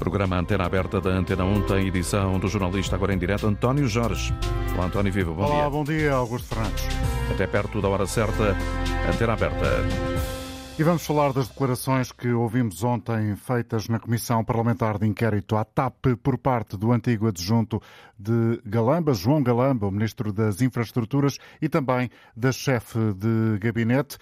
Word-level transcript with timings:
Programa 0.00 0.38
Antena 0.38 0.64
Aberta 0.64 0.98
da 0.98 1.10
Antena 1.10 1.44
1 1.44 1.66
tem 1.66 1.86
edição 1.86 2.38
do 2.38 2.48
jornalista 2.48 2.96
agora 2.96 3.12
em 3.12 3.18
direto 3.18 3.46
António 3.46 3.86
Jorge. 3.86 4.34
Olá 4.74 4.86
António 4.86 5.12
Viva, 5.12 5.30
bom 5.30 5.44
Olá, 5.44 5.60
dia. 5.60 5.70
bom 5.70 5.84
dia, 5.84 6.12
Augusto 6.14 6.54
Fernandes. 6.54 6.86
Até 7.30 7.46
perto 7.46 7.82
da 7.82 7.88
hora 7.88 8.06
certa, 8.06 8.56
Antena 9.06 9.34
Aberta. 9.34 9.66
E 10.78 10.82
vamos 10.82 11.04
falar 11.04 11.34
das 11.34 11.48
declarações 11.48 12.10
que 12.10 12.32
ouvimos 12.32 12.82
ontem 12.82 13.36
feitas 13.36 13.88
na 13.88 14.00
Comissão 14.00 14.42
Parlamentar 14.42 14.98
de 14.98 15.06
Inquérito 15.06 15.54
à 15.54 15.66
TAP 15.66 16.16
por 16.22 16.38
parte 16.38 16.78
do 16.78 16.92
antigo 16.92 17.28
adjunto 17.28 17.82
de 18.18 18.58
Galamba, 18.64 19.12
João 19.12 19.42
Galamba, 19.42 19.86
o 19.86 19.90
Ministro 19.90 20.32
das 20.32 20.62
Infraestruturas, 20.62 21.36
e 21.60 21.68
também 21.68 22.08
da 22.34 22.50
chefe 22.50 22.98
de 23.12 23.58
gabinete. 23.58 24.16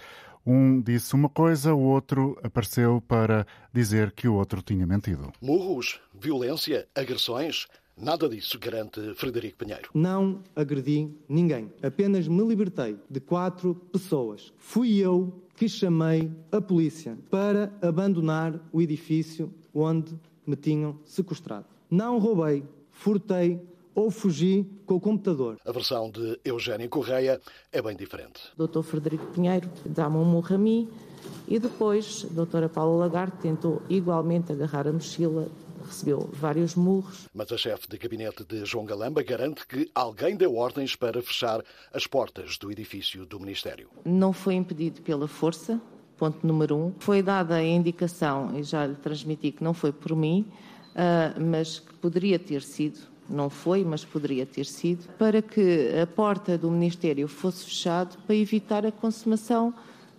Um 0.45 0.81
disse 0.81 1.13
uma 1.13 1.29
coisa, 1.29 1.73
o 1.73 1.81
outro 1.81 2.37
apareceu 2.43 3.01
para 3.07 3.45
dizer 3.73 4.11
que 4.11 4.27
o 4.27 4.35
outro 4.35 4.61
tinha 4.61 4.85
mentido. 4.85 5.31
Murros, 5.41 5.99
violência, 6.13 6.87
agressões. 6.95 7.67
Nada 7.95 8.29
disso 8.29 8.57
garante 8.57 9.13
Frederico 9.15 9.57
Pinheiro. 9.57 9.89
Não 9.93 10.41
agredi 10.55 11.11
ninguém. 11.27 11.69
Apenas 11.83 12.27
me 12.27 12.41
libertei 12.47 12.97
de 13.09 13.19
quatro 13.19 13.75
pessoas. 13.75 14.53
Fui 14.57 14.97
eu 14.97 15.43
que 15.55 15.67
chamei 15.67 16.31
a 16.49 16.61
polícia 16.61 17.17
para 17.29 17.71
abandonar 17.81 18.57
o 18.71 18.81
edifício 18.81 19.53
onde 19.73 20.17
me 20.47 20.55
tinham 20.55 20.97
sequestrado. 21.03 21.65
Não 21.91 22.17
roubei, 22.17 22.63
furtei 22.89 23.59
ou 23.99 24.09
fugi 24.09 24.65
com 24.85 24.95
o 24.95 24.99
computador. 24.99 25.57
A 25.65 25.71
versão 25.71 26.09
de 26.09 26.39
Eugênio 26.45 26.87
Correia 26.87 27.41
é 27.71 27.81
bem 27.81 27.95
diferente. 27.95 28.39
Dr. 28.57 28.81
Frederico 28.81 29.25
Pinheiro 29.27 29.69
dá-me 29.85 30.15
um 30.15 30.23
murro 30.23 30.55
a 30.55 30.57
mim 30.57 30.89
e 31.47 31.59
depois 31.59 32.25
a 32.29 32.33
doutora 32.33 32.69
Paula 32.69 33.05
Lagarde 33.05 33.37
tentou 33.41 33.81
igualmente 33.89 34.53
agarrar 34.53 34.87
a 34.87 34.93
mochila, 34.93 35.49
recebeu 35.85 36.29
vários 36.31 36.75
murros. 36.75 37.27
Mas 37.33 37.51
a 37.51 37.57
chefe 37.57 37.89
de 37.89 37.97
gabinete 37.97 38.45
de 38.45 38.63
João 38.63 38.85
Galamba 38.85 39.21
garante 39.21 39.67
que 39.67 39.91
alguém 39.93 40.37
deu 40.37 40.55
ordens 40.55 40.95
para 40.95 41.21
fechar 41.21 41.61
as 41.93 42.07
portas 42.07 42.57
do 42.57 42.71
edifício 42.71 43.25
do 43.25 43.37
Ministério. 43.37 43.89
Não 44.05 44.31
foi 44.31 44.55
impedido 44.55 45.01
pela 45.01 45.27
força, 45.27 45.81
ponto 46.17 46.47
número 46.47 46.75
um. 46.77 46.93
Foi 46.99 47.21
dada 47.21 47.55
a 47.55 47.63
indicação, 47.63 48.57
e 48.57 48.63
já 48.63 48.85
lhe 48.85 48.95
transmiti 48.95 49.51
que 49.51 49.63
não 49.63 49.73
foi 49.73 49.91
por 49.91 50.15
mim, 50.15 50.45
uh, 50.89 51.41
mas 51.41 51.79
que 51.79 51.93
poderia 51.95 52.37
ter 52.37 52.61
sido, 52.61 52.99
não 53.29 53.49
foi, 53.49 53.83
mas 53.83 54.03
poderia 54.03 54.45
ter 54.45 54.65
sido, 54.65 55.07
para 55.17 55.41
que 55.41 55.89
a 56.01 56.07
porta 56.07 56.57
do 56.57 56.69
Ministério 56.71 57.27
fosse 57.27 57.65
fechada 57.65 58.17
para 58.25 58.35
evitar 58.35 58.85
a 58.85 58.91
consumação 58.91 59.73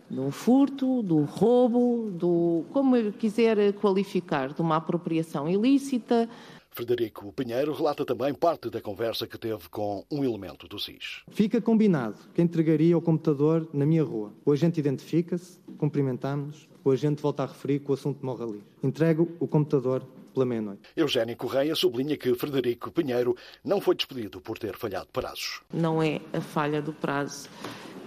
do 0.09 0.31
furto, 0.31 1.03
do 1.03 1.23
roubo, 1.23 2.11
do 2.11 2.65
como 2.73 2.97
eu 2.97 3.13
quiser 3.13 3.73
qualificar, 3.75 4.53
de 4.53 4.61
uma 4.61 4.77
apropriação 4.77 5.49
ilícita. 5.49 6.29
Frederico 6.73 7.33
Pinheiro 7.33 7.73
relata 7.73 8.05
também 8.05 8.33
parte 8.33 8.71
da 8.71 8.81
conversa 8.81 9.27
que 9.27 9.37
teve 9.37 9.69
com 9.69 10.05
um 10.11 10.25
elemento 10.25 10.69
do 10.69 10.79
SIS. 10.79 11.23
Fica 11.29 11.61
combinado 11.61 12.17
que 12.33 12.41
entregaria 12.41 12.97
o 12.97 13.03
computador 13.03 13.69
na 13.73 13.85
minha 13.85 14.05
rua. 14.05 14.33
O 14.45 14.53
agente 14.53 14.79
identifica-se, 14.79 15.59
cumprimentamos, 15.77 16.69
o 16.85 16.91
agente 16.91 17.21
volta 17.21 17.43
a 17.43 17.47
referir 17.47 17.81
que 17.81 17.91
o 17.91 17.95
assunto 17.95 18.25
morre 18.25 18.45
ali. 18.45 18.65
Entrego 18.83 19.29
o 19.41 19.47
computador 19.47 20.07
pela 20.33 20.47
meia-noite. 20.47 20.83
Eugênio 20.97 21.37
Correia 21.37 21.75
sublinha 21.75 22.17
que 22.17 22.35
Frederico 22.35 22.91
Pinheiro 22.91 23.37
não 23.65 23.81
foi 23.81 23.95
despedido 23.95 24.41
por 24.41 24.59
ter 24.59 24.77
falhado 24.77 25.09
prazos. 25.13 25.61
Não 25.73 26.03
é 26.03 26.21
a 26.33 26.41
falha 26.41 26.81
do 26.81 26.93
prazo 26.93 27.49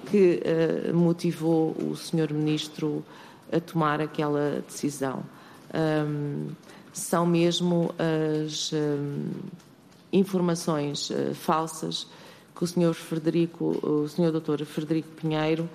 que 0.10 0.42
uh, 0.44 0.94
motivou 0.96 1.72
o 1.72 1.96
Sr. 1.96 2.34
Ministro 2.34 3.04
a 3.52 3.60
tomar 3.60 4.02
aquela 4.02 4.64
decisão. 4.68 5.24
Um, 5.74 6.50
são 6.92 7.26
mesmo 7.26 7.94
as 7.98 8.72
um, 8.74 9.32
informações 10.12 11.10
uh, 11.10 11.34
falsas 11.34 12.08
que 12.56 12.64
o 12.64 12.68
Sr. 12.68 12.94
Frederico, 12.94 13.80
o 13.86 14.08
Sr. 14.08 14.32
Dr. 14.32 14.64
Frederico 14.66 15.10
Pinheiro 15.20 15.70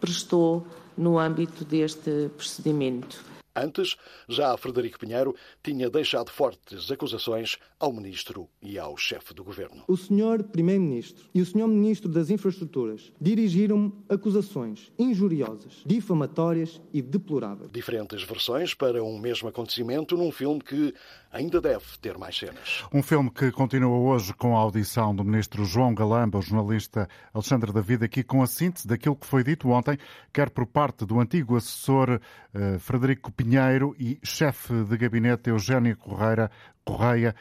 prestou 0.00 0.66
no 0.96 1.18
âmbito 1.18 1.64
deste 1.64 2.30
procedimento. 2.36 3.24
Antes, 3.54 3.96
já 4.28 4.56
Frederico 4.56 4.98
Pinheiro 4.98 5.34
tinha 5.62 5.90
deixado 5.90 6.30
fortes 6.30 6.90
acusações 6.90 7.58
ao 7.78 7.92
ministro 7.92 8.48
e 8.62 8.78
ao 8.78 8.96
chefe 8.96 9.34
do 9.34 9.42
governo. 9.42 9.82
O 9.88 9.96
senhor 9.96 10.42
primeiro-ministro 10.44 11.24
e 11.34 11.40
o 11.40 11.46
senhor 11.46 11.66
ministro 11.66 12.08
das 12.08 12.30
Infraestruturas 12.30 13.12
dirigiram-me 13.20 13.92
acusações 14.08 14.92
injuriosas, 14.98 15.82
difamatórias 15.84 16.80
e 16.92 17.02
deploráveis. 17.02 17.70
Diferentes 17.72 18.22
versões 18.22 18.74
para 18.74 19.02
um 19.02 19.18
mesmo 19.18 19.48
acontecimento 19.48 20.16
num 20.16 20.30
filme 20.30 20.60
que 20.60 20.94
ainda 21.32 21.60
deve 21.60 21.84
ter 22.00 22.18
mais 22.18 22.36
cenas. 22.36 22.84
Um 22.92 23.02
filme 23.02 23.30
que 23.30 23.50
continua 23.52 23.96
hoje 23.96 24.34
com 24.34 24.56
a 24.56 24.60
audição 24.60 25.14
do 25.14 25.24
ministro 25.24 25.64
João 25.64 25.94
Galamba, 25.94 26.38
o 26.38 26.42
jornalista 26.42 27.08
Alexandre 27.32 27.72
David, 27.72 28.04
aqui 28.04 28.22
com 28.22 28.42
a 28.42 28.46
síntese 28.46 28.86
daquilo 28.86 29.16
que 29.16 29.26
foi 29.26 29.44
dito 29.44 29.68
ontem, 29.68 29.98
quer 30.32 30.50
por 30.50 30.66
parte 30.66 31.04
do 31.04 31.20
antigo 31.20 31.56
assessor 31.56 32.20
uh, 32.54 32.78
Frederico 32.78 33.30
Pinheiro 33.30 33.94
e 33.98 34.18
chefe 34.22 34.84
de 34.84 34.96
gabinete 34.96 35.50
Eugênio 35.50 35.96
Correia, 35.96 36.50
Correia 36.84 37.34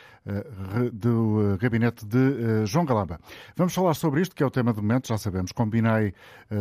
do 0.93 1.57
gabinete 1.59 2.05
de 2.05 2.65
João 2.65 2.85
Galamba. 2.85 3.19
Vamos 3.55 3.73
falar 3.73 3.93
sobre 3.95 4.21
isto, 4.21 4.35
que 4.35 4.43
é 4.43 4.45
o 4.45 4.51
tema 4.51 4.73
do 4.73 4.81
momento, 4.81 5.07
já 5.07 5.17
sabemos. 5.17 5.51
Combinei 5.51 6.13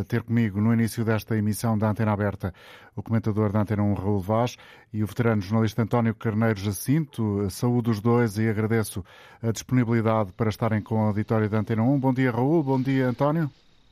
ter 0.07 0.23
comigo 0.23 0.59
no 0.59 0.73
início 0.73 1.05
desta 1.05 1.37
emissão 1.37 1.77
da 1.77 1.89
Antena 1.89 2.13
Aberta 2.13 2.53
o 2.95 3.03
comentador 3.03 3.51
da 3.51 3.61
Antena 3.61 3.81
1, 3.83 3.93
Raul 3.93 4.19
Vaz, 4.19 4.57
e 4.91 5.03
o 5.03 5.07
veterano 5.07 5.41
jornalista 5.41 5.81
António 5.81 6.13
Carneiro 6.13 6.59
Jacinto. 6.59 7.49
Saúdo 7.49 7.91
os 7.91 8.01
dois 8.01 8.37
e 8.37 8.47
agradeço 8.49 9.03
a 9.41 9.51
disponibilidade 9.51 10.31
para 10.33 10.49
estarem 10.49 10.81
com 10.81 11.01
a 11.01 11.07
auditório 11.07 11.49
da 11.49 11.59
Antena 11.59 11.83
1. 11.83 11.99
Bom 11.99 12.13
dia, 12.13 12.31
Raul. 12.31 12.61
Bom 12.63 12.81
dia, 12.81 13.07
António. 13.07 13.49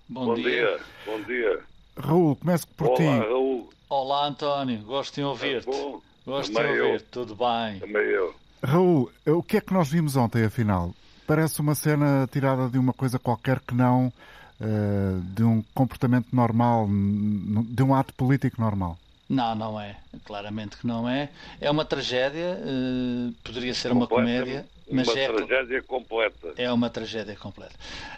Bom, 0.09 0.25
Bom 0.25 0.33
dia. 0.35 0.43
dia. 0.43 0.79
Bom 1.05 1.21
dia. 1.23 1.59
Raul, 1.97 2.35
começo 2.35 2.67
por 2.69 2.87
Olá, 2.87 2.97
ti. 2.97 3.03
Raul. 3.03 3.69
Olá, 3.89 4.27
António. 4.27 4.81
Gosto 4.83 5.15
de 5.15 5.23
ouvir-te. 5.23 5.69
É 5.69 5.99
Gosto 6.25 6.53
Também 6.53 6.73
de 6.73 6.81
ouvir. 6.81 6.93
Eu. 6.95 7.01
Tudo 7.09 7.35
bem. 7.35 7.79
Também 7.79 8.03
eu. 8.03 8.35
Raul, 8.63 9.11
o 9.25 9.43
que 9.43 9.57
é 9.57 9.61
que 9.61 9.73
nós 9.73 9.89
vimos 9.89 10.15
ontem, 10.15 10.43
afinal? 10.43 10.93
Parece 11.25 11.59
uma 11.61 11.75
cena 11.75 12.27
tirada 12.31 12.69
de 12.69 12.77
uma 12.77 12.93
coisa 12.93 13.19
qualquer 13.19 13.59
que 13.59 13.75
não 13.75 14.07
uh, 14.07 15.21
de 15.35 15.43
um 15.43 15.63
comportamento 15.73 16.27
normal, 16.31 16.87
de 16.89 17.83
um 17.83 17.93
ato 17.93 18.13
político 18.13 18.59
normal. 18.61 18.97
Não, 19.29 19.53
não 19.53 19.79
é. 19.79 19.97
Claramente 20.23 20.77
que 20.77 20.87
não 20.87 21.07
é. 21.07 21.29
É 21.59 21.69
uma 21.69 21.83
tragédia, 21.83 22.57
uh, 22.61 23.33
poderia 23.43 23.73
ser 23.73 23.91
uma 23.91 24.07
comédia. 24.07 24.65
Mas 24.89 25.09
uma 25.09 25.19
é, 25.19 25.27
tragédia 25.27 25.83
completa. 25.83 26.53
É 26.55 26.71
uma 26.71 26.89
tragédia 26.89 27.35
completa. 27.35 27.73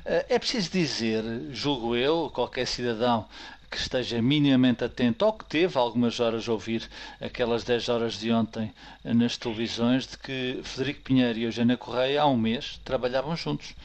Uh, 0.06 0.24
é 0.30 0.38
preciso 0.38 0.70
dizer, 0.70 1.24
julgo 1.52 1.96
eu, 1.96 2.30
qualquer 2.32 2.68
cidadão 2.68 3.26
que 3.70 3.78
esteja 3.78 4.22
minimamente 4.22 4.84
atento 4.84 5.26
ou 5.26 5.34
que 5.34 5.46
teve 5.46 5.78
algumas 5.78 6.20
horas 6.20 6.48
a 6.48 6.52
ouvir 6.52 6.90
aquelas 7.22 7.64
10 7.64 7.90
horas 7.90 8.14
de 8.20 8.32
ontem 8.32 8.74
nas 9.04 9.38
televisões 9.38 10.08
de 10.08 10.18
que 10.18 10.60
Frederico 10.64 11.04
Pinheiro 11.04 11.38
e 11.40 11.44
Eugênia 11.44 11.78
Correia 11.78 12.24
há 12.24 12.28
um 12.28 12.38
mês 12.38 12.82
trabalhavam 12.84 13.36
juntos 13.36 13.76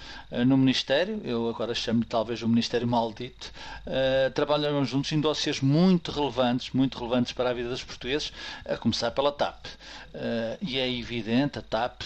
no 0.43 0.57
Ministério, 0.57 1.21
eu 1.23 1.49
agora 1.49 1.75
chamo-lhe 1.75 2.07
talvez 2.07 2.43
o 2.43 2.49
Ministério 2.49 2.89
Maldito, 2.89 3.53
uh, 3.87 4.31
trabalharam 4.33 4.85
juntos 4.85 5.13
em 5.13 5.21
dossiês 5.21 5.61
muito 5.61 6.11
relevantes, 6.11 6.71
muito 6.73 6.99
relevantes 6.99 7.33
para 7.33 7.51
a 7.51 7.53
vida 7.53 7.69
dos 7.69 7.85
portugueses, 7.85 8.33
a 8.65 8.77
começar 8.77 9.11
pela 9.11 9.31
TAP. 9.31 9.67
Uh, 9.67 10.59
e 10.63 10.79
é 10.79 10.91
evidente, 10.91 11.59
a 11.59 11.63
TAP 11.63 12.03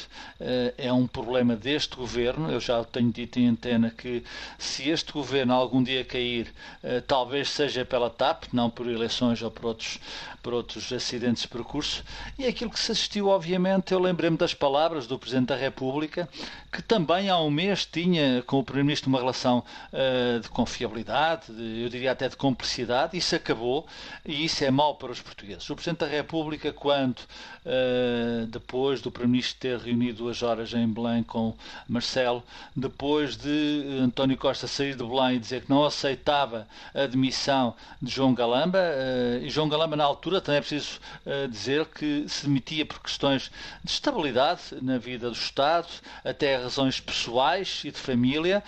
é 0.76 0.92
um 0.92 1.06
problema 1.06 1.54
deste 1.54 1.96
governo, 1.96 2.50
eu 2.50 2.60
já 2.60 2.82
tenho 2.84 3.10
dito 3.10 3.38
em 3.38 3.48
antena 3.48 3.90
que 3.90 4.22
se 4.58 4.88
este 4.88 5.12
governo 5.12 5.52
algum 5.52 5.82
dia 5.82 6.04
cair, 6.04 6.52
talvez 7.06 7.50
seja 7.50 7.84
pela 7.84 8.08
TAP, 8.08 8.44
não 8.52 8.70
por 8.70 8.88
eleições 8.88 9.42
ou 9.42 9.50
por 9.50 9.66
outros, 9.66 9.98
por 10.42 10.54
outros 10.54 10.92
acidentes 10.92 11.42
de 11.42 11.48
percurso, 11.48 12.04
e 12.38 12.46
aquilo 12.46 12.70
que 12.70 12.78
se 12.78 12.92
assistiu, 12.92 13.28
obviamente, 13.28 13.92
eu 13.92 13.98
lembrei-me 13.98 14.36
das 14.36 14.54
palavras 14.54 15.06
do 15.06 15.18
Presidente 15.18 15.48
da 15.48 15.56
República, 15.56 16.28
que 16.70 16.82
também 16.82 17.30
há 17.30 17.38
um 17.40 17.50
mês 17.50 17.86
tinha 17.86 18.42
com 18.46 18.58
o 18.58 18.64
Primeiro-Ministro 18.64 19.08
uma 19.08 19.18
relação 19.18 19.64
uh, 19.92 20.40
de 20.40 20.48
confiabilidade, 20.50 21.52
de, 21.52 21.82
eu 21.82 21.88
diria 21.88 22.12
até 22.12 22.28
de 22.28 22.36
complicidade, 22.36 23.16
isso 23.16 23.34
acabou 23.34 23.86
e 24.24 24.44
isso 24.44 24.62
é 24.64 24.70
mau 24.70 24.94
para 24.96 25.10
os 25.10 25.20
portugueses. 25.20 25.68
O 25.70 25.74
Presidente 25.74 26.00
da 26.00 26.06
República, 26.06 26.70
quando, 26.70 27.20
uh, 27.20 28.46
depois 28.48 29.00
do 29.00 29.10
Primeiro-Ministro 29.10 29.58
ter 29.58 29.78
reunido 29.78 30.18
duas 30.18 30.42
horas 30.42 30.72
em 30.74 30.86
Belém 30.86 31.22
com 31.22 31.54
Marcelo, 31.88 32.42
depois 32.76 33.36
de 33.36 34.00
António 34.02 34.36
Costa 34.36 34.66
sair 34.66 34.94
de 34.94 35.04
Belém 35.04 35.36
e 35.36 35.38
dizer 35.38 35.62
que 35.62 35.70
não 35.70 35.84
aceitava 35.84 36.68
a 36.94 37.06
demissão 37.06 37.74
de 38.00 38.12
João 38.12 38.34
Galamba, 38.34 38.78
uh, 38.78 39.42
e 39.42 39.48
João 39.48 39.70
Galamba, 39.70 39.96
na 39.96 40.04
altura, 40.04 40.40
também 40.40 40.58
é 40.58 40.60
preciso 40.60 41.00
dizer 41.50 41.86
que 41.86 42.24
se 42.28 42.46
demitia 42.46 42.84
por 42.84 43.00
questões 43.00 43.50
de 43.82 43.90
estabilidade 43.90 44.60
na 44.82 44.98
vida 44.98 45.28
do 45.28 45.36
Estado, 45.36 45.88
até 46.24 46.57
razões 46.58 47.00
pessoais 47.00 47.82
e 47.84 47.90
de 47.90 47.98
família. 47.98 48.62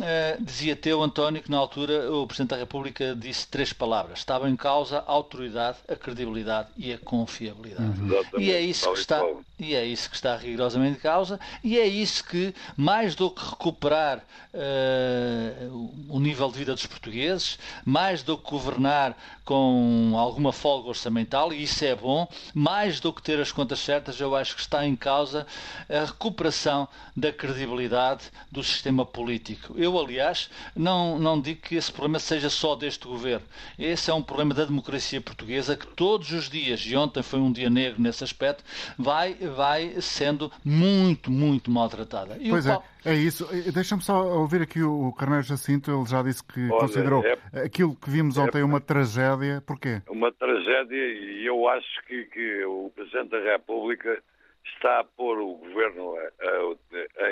Uh, 0.00 0.44
dizia 0.44 0.76
teu, 0.76 1.02
António, 1.02 1.42
que 1.42 1.50
na 1.50 1.58
altura 1.58 2.12
o 2.12 2.26
Presidente 2.26 2.50
da 2.50 2.56
República 2.56 3.14
disse 3.14 3.46
três 3.46 3.72
palavras. 3.72 4.18
Estava 4.18 4.48
em 4.48 4.56
causa 4.56 4.98
a 4.98 5.12
autoridade, 5.12 5.78
a 5.88 5.96
credibilidade 5.96 6.68
e 6.76 6.92
a 6.92 6.98
confiabilidade. 6.98 8.00
Uhum. 8.00 8.22
E 8.38 8.50
é 8.52 8.60
isso 8.60 8.90
que 8.92 8.98
está, 8.98 9.22
e 9.58 9.74
é 9.74 9.84
isso 9.84 10.08
que 10.08 10.16
está 10.16 10.36
rigorosamente 10.36 10.98
em 10.98 11.00
causa, 11.00 11.38
e 11.62 11.78
é 11.78 11.86
isso 11.86 12.24
que, 12.24 12.54
mais 12.76 13.14
do 13.14 13.30
que 13.30 13.44
recuperar 13.44 14.18
uh, 14.18 15.92
o 16.08 16.20
nível 16.20 16.50
de 16.50 16.58
vida 16.58 16.74
dos 16.74 16.86
portugueses, 16.86 17.58
mais 17.84 18.22
do 18.22 18.36
que 18.38 18.50
governar 18.50 19.16
com 19.44 20.14
alguma 20.16 20.52
folga 20.52 20.88
orçamental, 20.88 21.52
e 21.52 21.64
isso 21.64 21.84
é 21.84 21.94
bom, 21.94 22.28
mais 22.54 23.00
do 23.00 23.12
que 23.12 23.22
ter 23.22 23.40
as 23.40 23.50
contas 23.50 23.80
certas, 23.80 24.20
eu 24.20 24.34
acho 24.36 24.54
que 24.54 24.60
está 24.60 24.86
em 24.86 24.94
causa 24.94 25.46
a 25.88 26.04
recuperação 26.04 26.88
da 27.16 27.32
credibilidade 27.32 28.24
do 28.50 28.62
sistema 28.62 29.04
político. 29.04 29.74
Eu, 29.82 29.98
aliás, 29.98 30.50
não, 30.76 31.18
não 31.18 31.40
digo 31.40 31.60
que 31.60 31.76
esse 31.76 31.90
problema 31.90 32.18
seja 32.18 32.48
só 32.48 32.74
deste 32.74 33.06
governo. 33.06 33.46
Esse 33.78 34.10
é 34.10 34.14
um 34.14 34.22
problema 34.22 34.54
da 34.54 34.64
democracia 34.64 35.20
portuguesa 35.20 35.76
que 35.76 35.86
todos 35.86 36.30
os 36.32 36.48
dias, 36.48 36.80
e 36.80 36.96
ontem 36.96 37.22
foi 37.22 37.40
um 37.40 37.52
dia 37.52 37.68
negro 37.68 38.00
nesse 38.00 38.22
aspecto, 38.22 38.64
vai, 38.98 39.34
vai 39.34 40.00
sendo 40.00 40.50
muito, 40.64 41.30
muito 41.30 41.70
maltratada. 41.70 42.36
E 42.40 42.50
pois 42.50 42.66
é. 42.66 42.78
É 43.04 43.14
isso. 43.14 43.48
Deixa-me 43.72 44.00
só 44.00 44.24
ouvir 44.38 44.62
aqui 44.62 44.80
o 44.80 45.12
Carneiro 45.12 45.42
Jacinto. 45.42 45.90
Ele 45.90 46.06
já 46.06 46.22
disse 46.22 46.44
que 46.44 46.68
Olha, 46.70 46.80
considerou 46.82 47.24
é, 47.24 47.36
aquilo 47.64 47.96
que 47.96 48.08
vimos 48.08 48.38
ontem 48.38 48.60
é, 48.60 48.64
uma 48.64 48.80
tragédia. 48.80 49.60
Porquê? 49.66 50.00
Uma 50.08 50.30
tragédia 50.30 50.96
e 50.96 51.44
eu 51.44 51.68
acho 51.68 52.06
que, 52.06 52.24
que 52.26 52.64
o 52.64 52.92
Presidente 52.94 53.30
da 53.30 53.40
República 53.40 54.22
está 54.64 55.00
a 55.00 55.04
pôr 55.04 55.38
o 55.38 55.54
governo 55.54 56.14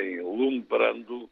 em 0.00 0.20
lume 0.20 0.60
brando 0.68 1.30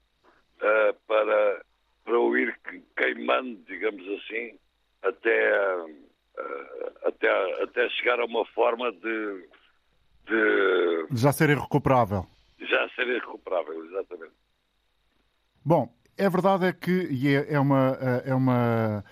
uh, 0.63 0.95
para, 1.07 1.63
para 2.05 2.19
o 2.19 2.37
ir 2.37 2.59
queimando, 2.97 3.57
digamos 3.67 4.03
assim, 4.21 4.59
até, 5.03 5.77
uh, 5.77 7.07
até, 7.07 7.63
até 7.63 7.89
chegar 7.91 8.21
a 8.21 8.25
uma 8.25 8.45
forma 8.47 8.93
de, 8.93 9.49
de. 10.27 11.07
Já 11.13 11.33
ser 11.33 11.51
irrecuperável. 11.51 12.27
Já 12.61 12.89
ser 12.91 13.07
irrecuperável, 13.09 13.85
exatamente. 13.87 14.33
Bom, 15.65 15.93
é 16.17 16.29
verdade 16.29 16.67
é 16.67 16.73
que, 16.73 17.09
e 17.11 17.35
é, 17.35 17.55
é 17.55 17.61
uma. 17.61 17.99
É 18.25 18.35
uma 18.35 19.05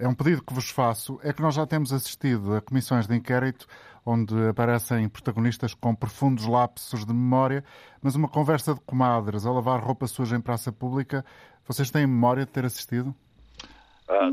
é 0.00 0.06
um 0.06 0.14
pedido 0.14 0.44
que 0.44 0.52
vos 0.52 0.70
faço, 0.70 1.18
é 1.22 1.32
que 1.32 1.40
nós 1.40 1.54
já 1.54 1.66
temos 1.66 1.92
assistido 1.92 2.54
a 2.54 2.60
comissões 2.60 3.06
de 3.06 3.14
inquérito 3.14 3.66
onde 4.04 4.34
aparecem 4.48 5.08
protagonistas 5.08 5.74
com 5.74 5.94
profundos 5.94 6.46
lapsos 6.46 7.04
de 7.04 7.12
memória, 7.12 7.62
mas 8.02 8.14
uma 8.14 8.28
conversa 8.28 8.74
de 8.74 8.80
comadres 8.80 9.44
a 9.44 9.52
lavar 9.52 9.80
roupa 9.80 10.06
suja 10.06 10.36
em 10.36 10.40
praça 10.40 10.72
pública, 10.72 11.24
vocês 11.66 11.90
têm 11.90 12.06
memória 12.06 12.46
de 12.46 12.50
ter 12.50 12.64
assistido? 12.64 13.14
Ah, 14.08 14.30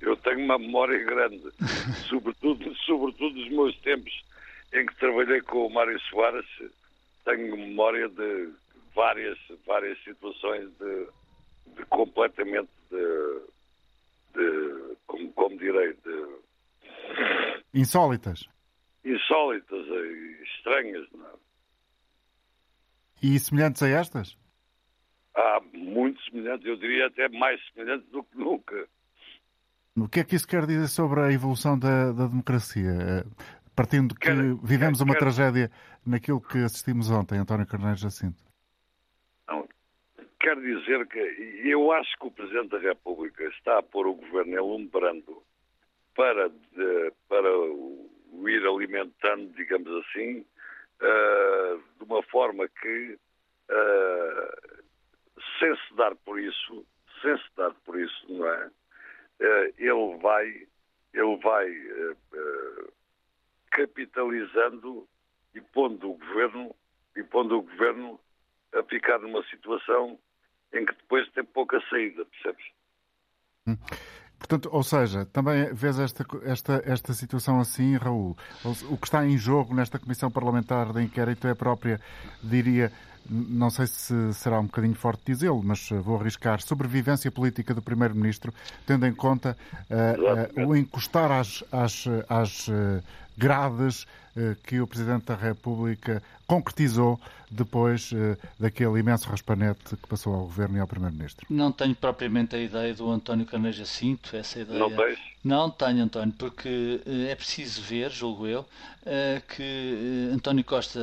eu 0.00 0.16
tenho 0.18 0.44
uma 0.44 0.58
memória 0.58 1.02
grande, 1.04 1.42
sobretudo, 2.08 2.74
sobretudo 2.76 3.34
dos 3.34 3.48
meus 3.50 3.76
tempos 3.80 4.24
em 4.72 4.86
que 4.86 4.94
trabalhei 4.96 5.40
com 5.42 5.66
o 5.66 5.72
Mário 5.72 5.98
Soares, 6.02 6.46
tenho 7.24 7.56
memória 7.56 8.08
de 8.08 8.50
várias, 8.94 9.38
várias 9.66 9.98
situações 10.04 10.68
de, 10.78 11.08
de 11.76 11.84
completamente 11.86 12.68
de, 12.90 13.55
de 14.36 14.96
como, 15.06 15.32
como 15.32 15.58
direi, 15.58 15.94
de 15.94 16.36
insólitas 17.74 18.48
insólitas 19.06 19.86
e 19.86 20.42
estranhas. 20.56 21.06
Não 21.12 21.26
é? 21.26 21.30
E 23.22 23.38
semelhantes 23.38 23.82
a 23.82 23.88
estas? 23.88 24.36
Há 25.34 25.60
muito 25.72 26.22
semelhantes, 26.24 26.66
eu 26.66 26.76
diria 26.76 27.06
até 27.06 27.28
mais 27.28 27.60
semelhantes 27.68 28.08
do 28.10 28.22
que 28.24 28.36
nunca. 28.36 28.88
O 29.96 30.08
que 30.08 30.20
é 30.20 30.24
que 30.24 30.34
isso 30.34 30.46
quer 30.46 30.66
dizer 30.66 30.88
sobre 30.88 31.20
a 31.20 31.32
evolução 31.32 31.78
da, 31.78 32.12
da 32.12 32.26
democracia? 32.26 32.90
Eh, 32.90 33.24
partindo 33.74 34.08
de 34.08 34.20
que 34.20 34.26
quer, 34.26 34.36
vivemos 34.62 34.98
quer, 34.98 35.04
uma 35.04 35.14
quer... 35.14 35.20
tragédia 35.20 35.70
naquilo 36.04 36.40
que 36.40 36.58
assistimos 36.58 37.10
ontem, 37.10 37.38
António 37.38 37.66
Carneiro 37.66 37.96
Jacinto. 37.96 38.44
Não, 40.46 40.54
quer 40.54 40.60
dizer 40.60 41.06
que 41.08 41.68
eu 41.68 41.90
acho 41.92 42.16
que 42.18 42.26
o 42.26 42.30
Presidente 42.30 42.68
da 42.68 42.78
República 42.78 43.44
está 43.44 43.78
a 43.78 43.82
pôr 43.82 44.06
o 44.06 44.14
governo 44.14 44.78
em 44.78 44.90
para, 46.14 46.48
de, 46.48 47.12
para 47.28 47.50
o 47.50 48.10
o 48.32 48.48
ir 48.48 48.66
alimentando, 48.66 49.52
digamos 49.54 49.90
assim, 50.04 50.44
uh, 51.00 51.82
de 51.98 52.04
uma 52.04 52.22
forma 52.24 52.68
que, 52.68 53.18
uh, 53.70 54.82
sem 55.58 55.74
se 55.74 55.94
dar 55.96 56.14
por 56.16 56.38
isso, 56.38 56.86
sem 57.22 57.36
se 57.38 57.48
dar 57.56 57.72
por 57.84 57.98
isso, 57.98 58.26
não 58.28 58.46
é? 58.46 58.66
Uh, 59.40 59.74
ele 59.78 60.18
vai, 60.20 60.46
ele 61.14 61.36
vai 61.42 61.70
capitalizando 63.70 65.08
e 65.54 65.60
pondo 65.60 66.10
o 66.10 66.18
governo 66.18 66.74
e 67.16 67.22
pondo 67.22 67.58
o 67.58 67.62
governo 67.62 68.20
a 68.74 68.82
ficar 68.82 69.18
numa 69.18 69.42
situação 69.44 70.18
em 70.72 70.84
que 70.84 70.94
depois 70.94 71.28
tem 71.30 71.44
pouca 71.44 71.80
saída, 71.88 72.24
percebes? 72.24 72.64
Hum. 73.66 73.76
Portanto, 74.38 74.68
ou 74.70 74.82
seja, 74.82 75.24
também 75.26 75.72
vês 75.72 75.98
esta, 75.98 76.24
esta, 76.44 76.82
esta 76.84 77.12
situação 77.14 77.58
assim, 77.58 77.96
Raul. 77.96 78.36
O 78.90 78.96
que 78.96 79.06
está 79.06 79.26
em 79.26 79.36
jogo 79.36 79.74
nesta 79.74 79.98
Comissão 79.98 80.30
Parlamentar 80.30 80.92
de 80.92 81.02
Inquérito 81.02 81.48
é 81.48 81.52
a 81.52 81.56
própria, 81.56 81.98
diria, 82.42 82.92
não 83.28 83.70
sei 83.70 83.86
se 83.86 84.34
será 84.34 84.60
um 84.60 84.66
bocadinho 84.66 84.94
forte 84.94 85.22
dizê-lo, 85.26 85.62
mas 85.64 85.88
vou 85.88 86.20
arriscar, 86.20 86.60
sobrevivência 86.60 87.30
política 87.30 87.74
do 87.74 87.82
Primeiro-Ministro, 87.82 88.52
tendo 88.86 89.06
em 89.06 89.14
conta 89.14 89.56
uh, 89.90 90.60
uh, 90.60 90.68
o 90.68 90.76
encostar 90.76 91.32
às, 91.32 91.64
às, 91.72 92.04
às 92.28 92.68
uh, 92.68 93.02
grades 93.36 94.06
que 94.64 94.80
o 94.80 94.86
Presidente 94.86 95.24
da 95.24 95.34
República 95.34 96.22
concretizou 96.46 97.18
depois 97.50 98.10
uh, 98.12 98.36
daquele 98.58 98.98
imenso 98.98 99.28
raspanete 99.28 99.96
que 99.96 100.06
passou 100.08 100.34
ao 100.34 100.40
Governo 100.42 100.76
e 100.76 100.80
ao 100.80 100.86
Primeiro-Ministro? 100.86 101.46
Não 101.48 101.70
tenho 101.70 101.94
propriamente 101.94 102.56
a 102.56 102.58
ideia 102.58 102.94
do 102.94 103.10
António 103.10 103.46
Caneja 103.46 103.84
Cinto, 103.84 104.36
essa 104.36 104.60
ideia. 104.60 104.78
Não 104.78 104.90
tens? 104.90 105.18
Não 105.44 105.70
tenho, 105.70 106.02
António, 106.02 106.34
porque 106.36 107.00
uh, 107.06 107.26
é 107.28 107.34
preciso 107.34 107.80
ver, 107.82 108.10
julgo 108.10 108.46
eu, 108.46 108.66
que 109.54 110.30
António 110.34 110.64
Costa 110.64 110.98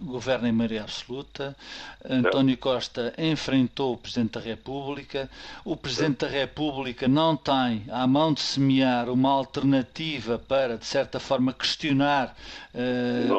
governa 0.00 0.48
em 0.48 0.52
maioria 0.52 0.82
absoluta, 0.82 1.56
António 2.04 2.58
Costa 2.58 3.14
enfrentou 3.16 3.94
o 3.94 3.96
Presidente 3.96 4.32
da 4.32 4.40
República, 4.40 5.30
o 5.64 5.76
Presidente 5.76 6.26
da 6.26 6.28
República 6.28 7.06
não 7.06 7.36
tem 7.36 7.84
à 7.88 8.06
mão 8.08 8.32
de 8.32 8.40
semear 8.40 9.08
uma 9.08 9.30
alternativa 9.30 10.36
para, 10.36 10.76
de 10.76 10.84
certa 10.84 11.20
forma, 11.20 11.41
questionar 11.50 12.36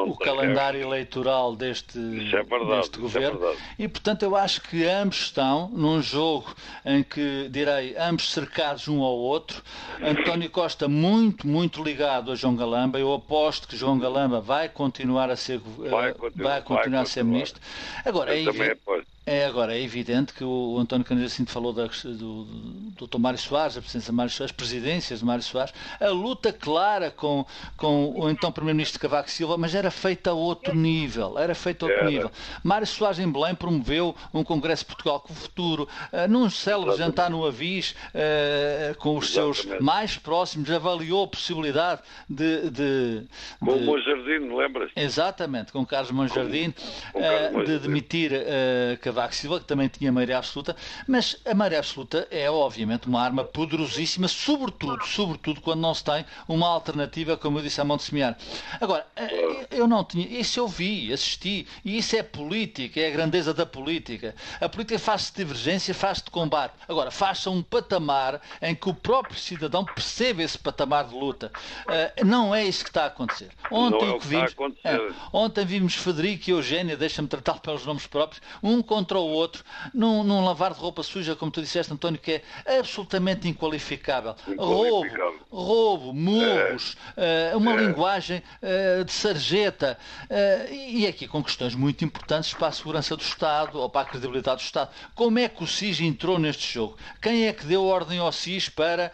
o 0.06 0.16
calendário 0.16 0.80
eleitoral 0.80 1.54
deste 1.54 1.98
é 1.98 2.42
verdade, 2.42 2.76
deste 2.76 2.98
é 2.98 3.00
governo. 3.00 3.46
É 3.46 3.56
e, 3.78 3.88
portanto, 3.88 4.24
eu 4.24 4.34
acho 4.36 4.60
que 4.62 4.84
ambos 4.84 5.20
estão 5.20 5.68
num 5.68 6.02
jogo 6.02 6.54
em 6.84 7.02
que, 7.02 7.48
direi, 7.50 7.96
ambos 7.96 8.32
cercados 8.32 8.88
um 8.88 9.02
ao 9.02 9.16
outro. 9.16 9.62
António 10.02 10.50
Costa 10.50 10.88
muito, 10.88 11.46
muito 11.46 11.82
ligado 11.82 12.32
a 12.32 12.34
João 12.34 12.56
Galamba. 12.56 12.98
Eu 12.98 13.12
aposto 13.14 13.68
que 13.68 13.76
João 13.76 13.98
Galamba 13.98 14.40
vai 14.40 14.68
continuar 14.68 15.30
a 15.30 15.36
ser, 15.36 15.58
vai 15.58 16.12
continuar, 16.12 16.50
vai 16.50 16.62
continuar 16.62 17.02
a 17.02 17.06
ser 17.06 17.24
ministro. 17.24 17.60
Agora, 18.04 18.36
eu 18.36 18.48
é 18.48 18.52
também 18.52 18.70
aposto. 18.70 19.13
É, 19.26 19.46
agora, 19.46 19.74
é 19.74 19.80
evidente 19.80 20.34
que 20.34 20.44
o, 20.44 20.76
António 20.78 21.04
Cândido 21.06 21.26
Jacinto 21.26 21.50
falou 21.50 21.72
da, 21.72 21.86
do, 21.86 22.44
do 22.44 23.06
Dr. 23.06 23.18
Mário 23.18 23.38
Soares, 23.38 23.74
a 23.74 23.80
presidência 23.80 24.10
de 24.10 24.16
Mário 24.16 24.30
Soares, 24.30 24.52
as 24.52 24.56
presidências 24.56 25.20
de 25.20 25.24
Mário 25.24 25.42
Soares, 25.42 25.72
a 25.98 26.08
luta 26.08 26.52
clara 26.52 27.10
com, 27.10 27.46
com 27.74 28.12
o 28.14 28.28
então 28.28 28.52
Primeiro-Ministro 28.52 29.00
Cavaco 29.00 29.30
Silva, 29.30 29.56
mas 29.56 29.74
era 29.74 29.90
feita 29.90 30.30
a 30.30 30.34
outro 30.34 30.74
nível, 30.74 31.38
era 31.38 31.54
feita 31.54 31.86
a 31.86 31.88
outro 31.88 32.04
nível. 32.04 32.30
Mário 32.62 32.86
Soares 32.86 33.18
em 33.18 33.30
Belém 33.30 33.54
promoveu 33.54 34.14
um 34.32 34.44
Congresso 34.44 34.82
de 34.82 34.88
Portugal 34.88 35.20
com 35.20 35.32
o 35.32 35.36
futuro, 35.36 35.88
uh, 36.12 36.28
num 36.28 36.50
célebre 36.50 36.94
jantar 36.98 37.30
no 37.30 37.46
Avis, 37.46 37.92
uh, 37.92 38.94
com 38.98 39.16
os 39.16 39.30
Exatamente. 39.30 39.62
seus 39.62 39.80
mais 39.80 40.18
próximos, 40.18 40.70
avaliou 40.70 41.24
a 41.24 41.28
possibilidade 41.28 42.02
de... 42.28 42.68
de 42.68 43.22
com 43.58 43.78
de, 43.78 43.84
o 43.84 43.86
Monjardim, 43.86 44.54
lembras? 44.54 44.90
Exatamente, 44.94 45.72
com 45.72 45.86
Carlos 45.86 46.10
Monjardim, 46.10 46.74
uh, 47.14 47.64
de 47.64 47.78
demitir 47.78 48.30
uh, 48.32 48.98
Cavaco 49.00 49.13
Silva, 49.32 49.60
que 49.60 49.66
também 49.66 49.88
tinha 49.88 50.12
maioria 50.12 50.38
absoluta, 50.38 50.76
mas 51.06 51.36
a 51.44 51.54
maioria 51.54 51.78
absoluta 51.78 52.26
é, 52.30 52.50
obviamente, 52.50 53.06
uma 53.06 53.20
arma 53.20 53.44
poderosíssima, 53.44 54.28
sobretudo, 54.28 55.04
sobretudo 55.06 55.60
quando 55.60 55.80
não 55.80 55.94
se 55.94 56.04
tem 56.04 56.24
uma 56.48 56.68
alternativa, 56.68 57.36
como 57.36 57.58
eu 57.58 57.62
disse, 57.62 57.80
a 57.80 57.84
mão 57.84 57.96
de 57.96 58.04
semear. 58.04 58.36
Agora, 58.80 59.06
eh, 59.16 59.66
eu 59.70 59.86
não 59.86 60.04
tinha, 60.04 60.26
isso 60.26 60.58
eu 60.58 60.68
vi, 60.68 61.12
assisti, 61.12 61.66
e 61.84 61.98
isso 61.98 62.16
é 62.16 62.22
política, 62.22 63.00
é 63.00 63.08
a 63.08 63.10
grandeza 63.10 63.52
da 63.52 63.66
política. 63.66 64.34
A 64.60 64.68
política 64.68 64.98
faz-se 64.98 65.32
de 65.32 65.44
divergência, 65.44 65.94
faz-se 65.94 66.24
de 66.24 66.30
combate. 66.30 66.74
Agora, 66.88 67.10
faz-se 67.10 67.48
um 67.48 67.62
patamar 67.62 68.40
em 68.60 68.74
que 68.74 68.88
o 68.88 68.94
próprio 68.94 69.38
cidadão 69.38 69.84
percebe 69.84 70.42
esse 70.42 70.58
patamar 70.58 71.08
de 71.08 71.14
luta. 71.14 71.50
Uh, 71.86 72.24
não 72.24 72.54
é 72.54 72.64
isso 72.64 72.82
que 72.82 72.90
está 72.90 73.04
a 73.04 73.06
acontecer. 73.06 73.50
Ontem, 73.70 74.06
não 74.06 74.14
é 74.14 74.16
o 74.16 74.20
que 74.20 74.26
vimos, 74.26 74.54
é, 74.84 75.12
ontem 75.32 75.64
vimos 75.64 75.94
Federico 75.94 76.48
e 76.48 76.52
Eugénia, 76.52 76.96
deixa-me 76.96 77.28
tratar 77.28 77.60
pelos 77.60 77.84
nomes 77.84 78.06
próprios, 78.06 78.42
um 78.62 78.82
contra 78.82 79.03
contra 79.04 79.18
o 79.18 79.28
outro, 79.28 79.62
num, 79.92 80.24
num 80.24 80.42
lavar 80.42 80.72
de 80.72 80.80
roupa 80.80 81.02
suja, 81.02 81.36
como 81.36 81.50
tu 81.50 81.60
disseste, 81.60 81.92
António, 81.92 82.18
que 82.18 82.40
é 82.64 82.78
absolutamente 82.78 83.46
inqualificável. 83.46 84.34
Inqualificável. 84.48 85.44
Roubo, 85.50 86.10
roubo, 86.10 86.14
murros, 86.14 86.96
é. 87.14 87.52
uh, 87.52 87.58
uma 87.58 87.74
é. 87.74 87.76
linguagem 87.76 88.42
uh, 88.62 89.04
de 89.04 89.12
sarjeta, 89.12 89.98
uh, 90.22 90.72
e 90.72 91.06
aqui 91.06 91.28
com 91.28 91.44
questões 91.44 91.74
muito 91.74 92.02
importantes 92.02 92.54
para 92.54 92.68
a 92.68 92.72
segurança 92.72 93.14
do 93.14 93.22
Estado 93.22 93.78
ou 93.78 93.90
para 93.90 94.00
a 94.00 94.04
credibilidade 94.06 94.62
do 94.62 94.64
Estado. 94.64 94.90
Como 95.14 95.38
é 95.38 95.50
que 95.50 95.62
o 95.62 95.66
SIS 95.66 96.00
entrou 96.00 96.38
neste 96.38 96.72
jogo? 96.72 96.96
Quem 97.20 97.46
é 97.46 97.52
que 97.52 97.66
deu 97.66 97.84
ordem 97.84 98.18
ao 98.18 98.32
SIS 98.32 98.70
para 98.70 99.12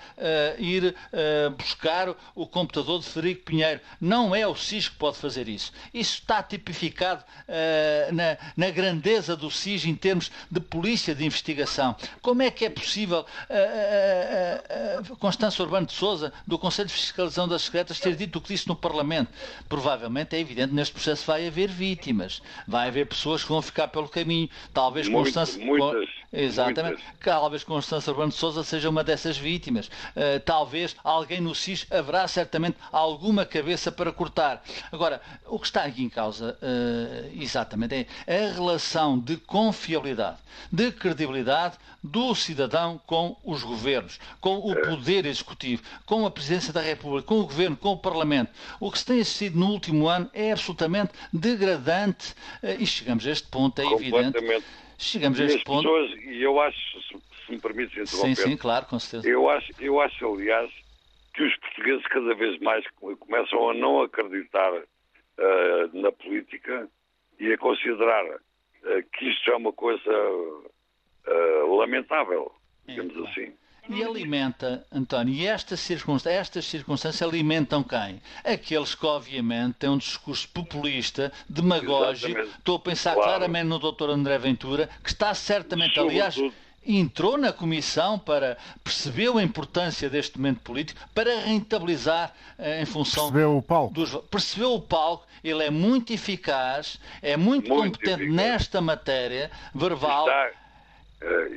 ir 0.59 0.95
buscar 1.57 2.15
o 2.35 2.47
computador 2.47 3.01
de 3.01 3.07
Federico 3.07 3.47
Pinheiro? 3.47 3.81
Não 4.01 4.35
é 4.35 4.47
o 4.47 4.55
SIS 4.55 4.89
que 4.89 4.97
pode 4.97 5.17
fazer 5.17 5.49
isso. 5.49 5.73
Isso 5.93 6.21
está 6.21 6.43
tipificado 6.43 7.25
na, 8.13 8.37
na 8.57 8.71
grandeza 8.71 9.37
do 9.37 9.51
SIS 9.51 9.80
em 9.85 9.95
termos 9.95 10.31
de 10.51 10.61
polícia 10.61 11.15
de 11.15 11.25
investigação. 11.25 11.95
Como 12.23 12.43
é 12.43 12.51
que 12.51 12.65
é 12.65 12.71
possível 12.71 13.21
uh, 13.21 15.01
uh, 15.09 15.13
uh, 15.13 15.17
Constância 15.17 15.63
Urbano 15.63 15.87
de 15.87 15.93
Souza, 15.93 16.33
do 16.47 16.59
Conselho 16.59 16.89
de 16.89 16.95
Fiscalização 16.95 17.49
das 17.49 17.63
Secretas, 17.63 18.01
ter 18.01 18.17
dito 18.17 18.39
o 18.39 18.41
que 18.41 18.49
disse 18.49 18.69
no 18.69 18.77
Parlamento? 18.77 19.31
Provavelmente 19.69 20.37
é 20.37 20.41
evidente 20.41 20.73
neste 20.73 20.95
processo 20.95 21.25
vai 21.27 21.47
haver 21.47 21.69
vítimas, 21.69 22.43
vai 22.67 22.89
haver 22.89 23.07
pessoas 23.07 23.43
que 23.43 23.49
vão 23.49 23.63
ficar 23.63 23.89
pelo 23.89 24.09
caminho. 24.09 24.49
Talvez 24.73 25.09
Muito, 25.09 25.25
Constância. 25.25 25.65
Muitas, 25.65 26.09
Exatamente. 26.33 27.03
Muitas. 27.03 27.25
Talvez 27.25 27.65
Constância 27.65 28.11
Urbano 28.11 28.31
de 28.31 28.37
Souza 28.37 28.63
seja 28.63 28.89
uma 28.89 29.03
dessas 29.03 29.37
vítimas. 29.37 29.91
Talvez 30.45 30.95
alguém 31.03 31.41
no 31.41 31.55
SIS 31.55 31.87
haverá 31.91 32.27
certamente 32.29 32.77
alguma 32.93 33.45
cabeça 33.45 33.91
para 33.91 34.13
cortar. 34.13 34.63
Agora, 34.93 35.21
o 35.47 35.59
que 35.59 35.67
está 35.67 35.85
aqui 35.85 36.03
em 36.03 36.09
causa, 36.09 36.57
exatamente, 37.35 38.07
é 38.27 38.47
a 38.47 38.53
relação 38.53 39.19
de 39.19 39.37
confiabilidade, 39.71 40.39
de 40.73 40.91
credibilidade 40.91 41.79
do 42.03 42.35
cidadão 42.35 43.01
com 43.07 43.37
os 43.45 43.63
governos, 43.63 44.19
com 44.41 44.57
o 44.57 44.75
poder 44.75 45.27
executivo, 45.27 45.83
com 46.05 46.27
a 46.27 46.31
presidência 46.31 46.73
da 46.73 46.81
República, 46.81 47.29
com 47.29 47.39
o 47.39 47.45
governo, 47.45 47.77
com 47.77 47.91
o 47.91 47.99
Parlamento. 47.99 48.51
O 48.81 48.91
que 48.91 48.99
se 48.99 49.07
tem 49.07 49.21
assistido 49.21 49.57
no 49.57 49.67
último 49.67 50.09
ano 50.09 50.29
é 50.35 50.51
absolutamente 50.51 51.13
degradante 51.33 52.33
uh, 52.63 52.83
e 52.83 52.87
chegamos 52.87 53.25
a 53.27 53.31
este 53.31 53.49
ponto, 53.49 53.81
é 53.81 53.87
evidente. 53.87 54.39
Chegamos 54.99 55.41
a 55.41 55.45
este 55.45 55.65
ponto. 55.65 55.89
E 55.89 56.43
eu 56.43 56.61
acho, 56.61 57.03
se, 57.03 57.53
me 57.53 57.59
permites 57.61 57.97
interromper. 57.97 58.37
Sim, 58.37 58.51
sim, 58.51 58.57
claro, 58.57 58.87
com 58.87 58.99
certeza. 58.99 59.33
Eu 59.33 59.49
acho, 59.49 59.73
eu 59.79 60.01
acho, 60.01 60.35
aliás, 60.35 60.71
que 61.33 61.45
os 61.45 61.57
portugueses 61.59 62.07
cada 62.09 62.35
vez 62.35 62.59
mais 62.61 62.85
começam 63.21 63.71
a 63.71 63.75
não 63.75 64.03
acreditar 64.03 64.73
uh, 64.73 64.85
na 65.93 66.11
política 66.11 66.89
e 67.39 67.53
a 67.53 67.57
considerar 67.57 68.25
que 69.13 69.29
isto 69.29 69.51
é 69.51 69.57
uma 69.57 69.73
coisa 69.73 70.11
uh, 70.11 71.77
lamentável, 71.77 72.53
digamos 72.87 73.17
é, 73.17 73.31
assim. 73.31 73.53
E 73.89 74.05
alimenta, 74.05 74.87
António, 74.93 75.35
e 75.35 75.47
estas 75.47 75.81
circunstâncias, 75.81 76.41
estas 76.41 76.65
circunstâncias 76.67 77.29
alimentam 77.29 77.83
quem? 77.83 78.21
Aqueles 78.45 78.95
que, 78.95 79.05
obviamente, 79.05 79.79
têm 79.79 79.91
um 79.91 79.99
discurso 79.99 80.49
populista, 80.51 81.33
demagógico. 81.49 82.29
Exatamente. 82.29 82.59
Estou 82.59 82.77
a 82.77 82.81
pensar 82.81 83.15
claro. 83.15 83.31
claramente 83.31 83.67
no 83.67 83.79
Dr. 83.79 84.11
André 84.11 84.39
Ventura, 84.39 84.89
que 85.03 85.09
está 85.09 85.35
certamente, 85.35 85.95
Sobretudo. 85.95 86.11
aliás 86.11 86.55
entrou 86.87 87.37
na 87.37 87.53
comissão 87.53 88.19
para 88.19 88.57
percebeu 88.83 89.39
a 89.39 89.43
importância 89.43 90.09
deste 90.09 90.39
momento 90.39 90.61
político 90.61 91.01
para 91.15 91.41
rentabilizar 91.41 92.33
eh, 92.59 92.83
em 92.83 92.87
função 92.87 93.25
percebeu 93.25 93.57
o 93.57 93.63
palco 93.63 93.95
dos, 93.95 94.15
percebeu 94.31 94.75
o 94.75 94.81
palco 94.81 95.27
ele 95.45 95.63
é 95.63 95.71
muito 95.71 96.13
eficaz 96.13 96.99
é 97.21 97.37
muito, 97.37 97.69
muito 97.69 97.99
competente 97.99 98.23
eficaz. 98.23 98.35
nesta 98.35 98.81
matéria 98.81 99.51
verbal 99.75 100.27
está, 100.27 100.60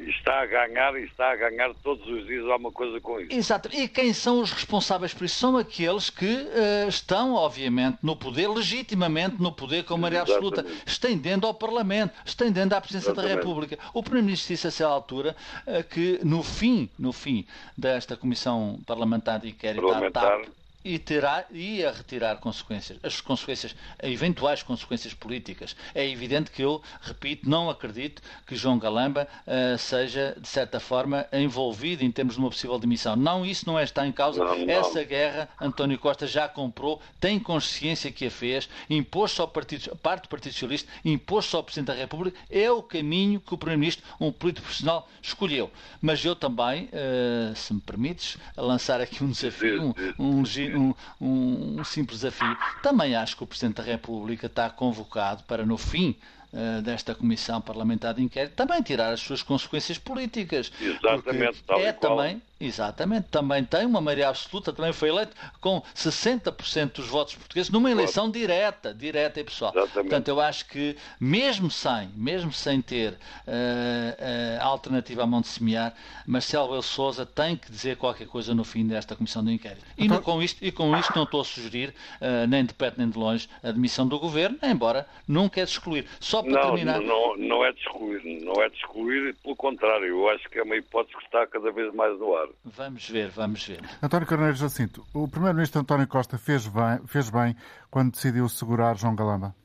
está 0.08 0.42
a 0.42 0.46
ganhar 0.46 0.96
e 1.00 1.06
está 1.06 1.32
a 1.32 1.36
ganhar 1.36 1.74
todos 1.84 2.06
os 2.08 2.26
dias 2.26 2.46
alguma 2.48 2.72
coisa 2.72 3.00
com 3.00 3.20
isso. 3.20 3.32
Exato. 3.32 3.70
E 3.72 3.88
quem 3.88 4.14
são 4.14 4.42
os 4.42 4.52
responsáveis 4.52 5.14
por 5.14 5.24
isso? 5.24 5.36
São 5.36 5.58
aqueles 5.58 6.10
que 6.10 6.26
uh, 6.26 6.88
estão, 6.88 7.34
obviamente, 7.34 7.98
no 8.04 8.16
poder, 8.16 8.50
legitimamente 8.50 9.42
no 9.42 9.52
poder 9.52 9.84
com 9.84 9.98
maioria 9.98 10.22
absoluta, 10.22 10.66
estendendo 10.86 11.48
ao 11.48 11.54
Parlamento, 11.54 12.14
estendendo 12.26 12.76
à 12.76 12.82
Presidência 12.82 13.12
Exatamente. 13.12 13.36
da 13.36 13.40
República. 13.42 13.80
O 13.94 14.04
Primeiro-Ministro 14.04 14.54
disse 14.54 14.68
a 14.68 14.70
essa 14.70 14.88
altura 14.88 15.36
uh, 15.66 15.84
que 15.86 16.20
no 16.24 16.44
fim, 16.44 16.90
no 17.00 17.14
fim 17.14 17.46
desta 17.78 18.18
Comissão 18.18 18.80
Parlamentar 18.86 19.40
de 19.40 19.50
Inquérito 19.50 19.90
à 19.90 20.12
TAP, 20.12 20.46
e 20.84 21.00
terá 21.00 21.46
e 21.52 21.84
a 21.86 21.92
retirar 21.92 22.38
consequências, 22.38 23.00
as 23.02 23.22
consequências, 23.22 23.76
eventuais 24.02 24.64
consequências 24.64 25.14
políticas. 25.14 25.76
É 25.96 26.08
evidente 26.08 26.52
que 26.52 26.62
eu, 26.62 26.82
repito, 27.02 27.50
não 27.50 27.70
acredito 27.70 28.22
que 28.46 28.56
João 28.56 28.78
Galamba 28.78 29.28
uh, 29.48 29.78
seja, 29.78 30.36
de 30.40 30.48
certa 30.48 30.80
forma, 30.80 31.26
envolvido 31.32 32.04
em 32.04 32.12
termos 32.12 32.36
de 32.36 32.40
uma 32.40 32.50
possível 32.50 32.78
demissão. 32.78 33.16
Não, 33.16 33.46
isso 33.46 33.66
não 33.66 33.80
é, 33.80 33.84
está 33.84 34.06
em 34.06 34.12
causa. 34.12 34.44
Não, 34.44 34.58
não. 34.58 34.70
Essa 34.70 35.04
guerra, 35.04 35.50
António 35.60 35.98
Costa 35.98 36.28
já 36.28 36.48
comprou, 36.48 37.02
tem 37.20 37.40
consciência 37.40 38.12
que 38.12 38.26
a 38.26 38.32
fez, 38.32 38.70
impôs-se 38.90 39.40
ao 39.40 39.48
partido, 39.48 39.96
parte 39.98 40.24
do 40.24 40.30
Partido 40.30 40.54
Socialista, 40.54 40.92
impôs-se 41.06 41.56
ao 41.56 41.64
Presidente 41.64 41.88
da 41.88 41.94
República, 41.94 42.38
é 42.50 42.70
o 42.72 42.82
caminho 42.82 43.40
que 43.40 43.54
o 43.54 43.58
Primeiro-Ministro, 43.58 44.04
um 44.20 44.32
político 44.32 44.66
profissional, 44.66 45.08
escolheu. 45.22 45.72
Mas 46.02 46.24
eu 46.26 46.36
também, 46.36 46.86
uh, 46.86 47.56
se 47.56 47.74
me 47.74 47.82
permites, 47.82 48.38
lançar 48.58 49.00
aqui 49.00 49.24
um 49.24 49.30
desafio, 49.30 49.94
um, 50.20 50.40
um 50.40 50.44
um, 50.76 50.94
um, 51.20 51.80
um 51.80 51.84
simples 51.84 52.20
desafio. 52.20 52.58
Também 52.82 53.16
acho 53.16 53.36
que 53.38 53.44
o 53.44 53.48
Presidente 53.48 53.78
da 53.78 53.84
República 53.84 54.48
está 54.48 54.70
convocado 54.70 55.44
para, 55.44 55.66
no 55.66 55.78
fim 55.78 56.16
uh, 56.54 56.82
desta 56.82 57.16
Comissão 57.16 57.60
Parlamentar 57.62 58.14
de 58.14 58.24
Inquérito, 58.24 58.56
também 58.56 58.82
tirar 58.82 59.12
as 59.12 59.20
suas 59.20 59.42
consequências 59.42 59.98
políticas. 59.98 60.72
Exatamente, 60.80 61.64
tal 61.64 61.80
é 61.80 61.92
também 61.92 62.42
Exatamente, 62.66 63.28
também 63.30 63.64
tem 63.64 63.86
uma 63.86 64.00
maioria 64.00 64.30
absoluta, 64.30 64.72
também 64.72 64.94
foi 64.94 65.10
eleito 65.10 65.36
com 65.60 65.82
60% 65.94 66.94
dos 66.94 67.08
votos 67.08 67.36
portugueses 67.36 67.70
numa 67.70 67.92
eleição 67.92 68.26
claro. 68.26 68.40
direta, 68.40 68.94
direta 68.94 69.40
e 69.40 69.44
pessoal. 69.44 69.72
Exatamente. 69.76 70.10
Portanto, 70.10 70.28
eu 70.30 70.40
acho 70.40 70.66
que 70.68 70.96
mesmo 71.20 71.70
sem, 71.70 72.10
mesmo 72.16 72.54
sem 72.54 72.82
ter 72.82 73.14
uh, 73.14 73.16
uh, 73.16 74.64
alternativa 74.64 75.24
a 75.24 75.28
Monte 75.28 75.48
Semear, 75.50 75.94
Marcelo 76.26 76.70
Belo 76.70 76.84
Souza 76.84 77.26
tem 77.26 77.58
que 77.58 77.70
dizer 77.70 77.98
qualquer 77.98 78.28
coisa 78.28 78.56
no 78.56 78.64
fim 78.64 78.88
desta 78.88 79.16
comissão 79.16 79.44
de 79.44 79.52
inquérito. 79.52 79.86
E, 79.98 80.06
então... 80.06 80.22
com, 80.22 80.42
isto, 80.42 80.64
e 80.64 80.72
com 80.72 80.96
isto 80.98 81.14
não 81.16 81.24
estou 81.24 81.42
a 81.42 81.46
sugerir, 81.46 81.90
uh, 82.22 82.48
nem 82.48 82.64
de 82.64 82.74
perto 82.74 82.98
nem 82.98 83.10
de 83.10 83.18
longe, 83.18 83.50
a 83.62 83.72
demissão 83.72 84.08
do 84.08 84.18
governo, 84.20 84.58
embora 84.64 85.06
nunca 85.28 85.60
é 85.60 85.66
de 85.66 85.72
excluir. 85.72 86.06
Só 86.20 86.42
para 86.42 86.52
não, 86.52 86.62
terminar. 86.62 87.02
Não, 87.02 87.36
não 87.38 87.66
é 87.66 87.72
de 87.72 87.80
excluir, 87.80 88.44
não 88.44 88.62
é 88.62 88.70
de 88.70 88.78
excluir, 88.78 89.36
pelo 89.44 89.56
contrário, 89.56 90.06
eu 90.06 90.30
acho 90.30 90.50
que 90.50 90.60
é 90.60 90.64
uma 90.64 90.76
hipótese 90.76 91.18
que 91.18 91.26
está 91.26 91.46
cada 91.48 91.72
vez 91.72 91.94
mais 91.94 92.18
no 92.20 92.36
ar. 92.36 92.48
Vamos 92.64 93.10
ver, 93.10 93.30
vamos 93.30 93.68
ver. 93.68 93.82
António 94.02 94.28
Carneiro 94.28 94.56
Jacinto, 94.56 95.04
o 95.14 95.28
Primeiro-Ministro 95.28 95.82
António 95.82 96.08
Costa 96.08 96.38
fez 96.38 96.68
bem, 96.68 97.06
fez 97.08 97.30
bem 97.30 97.56
quando 97.92 98.12
decidiu 98.12 98.48
segurar 98.48 98.96
João 98.96 99.16
Galamba? 99.16 99.56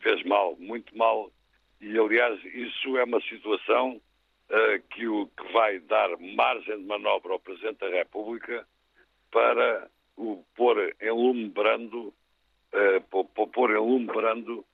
Fez 0.00 0.22
mal, 0.24 0.56
muito 0.58 0.96
mal. 0.96 1.30
E, 1.80 1.98
aliás, 1.98 2.42
isso 2.44 2.96
é 2.96 3.04
uma 3.04 3.20
situação 3.20 4.00
uh, 4.50 4.82
que, 4.90 5.06
o, 5.06 5.26
que 5.26 5.52
vai 5.52 5.78
dar 5.80 6.08
margem 6.18 6.78
de 6.78 6.84
manobra 6.84 7.32
ao 7.32 7.40
Presidente 7.40 7.80
da 7.80 7.88
República 7.88 8.66
para 9.30 9.88
o 10.16 10.44
pôr 10.56 10.94
em 11.00 11.10
lume 11.10 11.48
brando, 11.50 12.14
uh, 12.72 13.24
pôr 13.52 13.70
em 13.70 13.78
lume 13.78 14.06
brando 14.06 14.64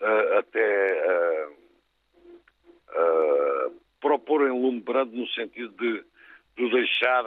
uh, 0.00 0.38
até 0.38 1.48
uh, 2.90 3.76
para 4.00 4.18
pôr 4.18 4.46
em 4.48 4.60
lume 4.60 4.80
brando 4.80 5.16
no 5.16 5.26
sentido 5.28 5.74
de 5.76 6.04
do 6.56 6.70
deixar, 6.70 7.22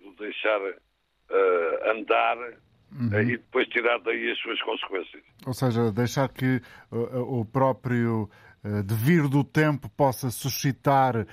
do 0.00 0.14
deixar 0.16 0.60
uh, 0.60 1.90
andar 1.90 2.36
uhum. 2.92 3.08
uh, 3.08 3.22
e 3.22 3.36
depois 3.36 3.66
tirar 3.68 3.98
daí 4.00 4.30
as 4.30 4.38
suas 4.38 4.60
consequências. 4.62 5.22
Ou 5.46 5.54
seja, 5.54 5.92
deixar 5.92 6.28
que 6.28 6.60
uh, 6.92 7.40
o 7.40 7.44
próprio 7.44 8.28
devir 8.86 9.28
do 9.28 9.44
tempo 9.44 9.90
possa 9.90 10.30
suscitar 10.30 11.26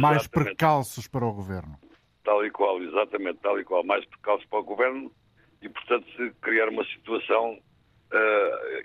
mais 0.00 0.26
precalços 0.26 1.06
para 1.06 1.22
o 1.22 1.34
Governo. 1.34 1.78
Tal 2.24 2.42
e 2.46 2.50
qual, 2.50 2.82
exatamente, 2.82 3.40
tal 3.42 3.60
e 3.60 3.64
qual. 3.64 3.84
Mais 3.84 4.06
precalços 4.06 4.46
para 4.46 4.60
o 4.60 4.64
Governo 4.64 5.12
e, 5.60 5.68
portanto, 5.68 6.06
criar 6.40 6.70
uma 6.70 6.82
situação 6.86 7.58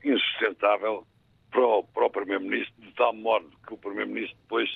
insustentável 0.04 1.08
para 1.50 1.66
o, 1.66 1.84
para 1.84 2.06
o 2.08 2.10
Primeiro-Ministro, 2.10 2.82
de 2.82 2.94
tal 2.94 3.14
modo 3.14 3.50
que 3.66 3.74
o 3.74 3.78
Primeiro-Ministro 3.78 4.38
depois 4.42 4.70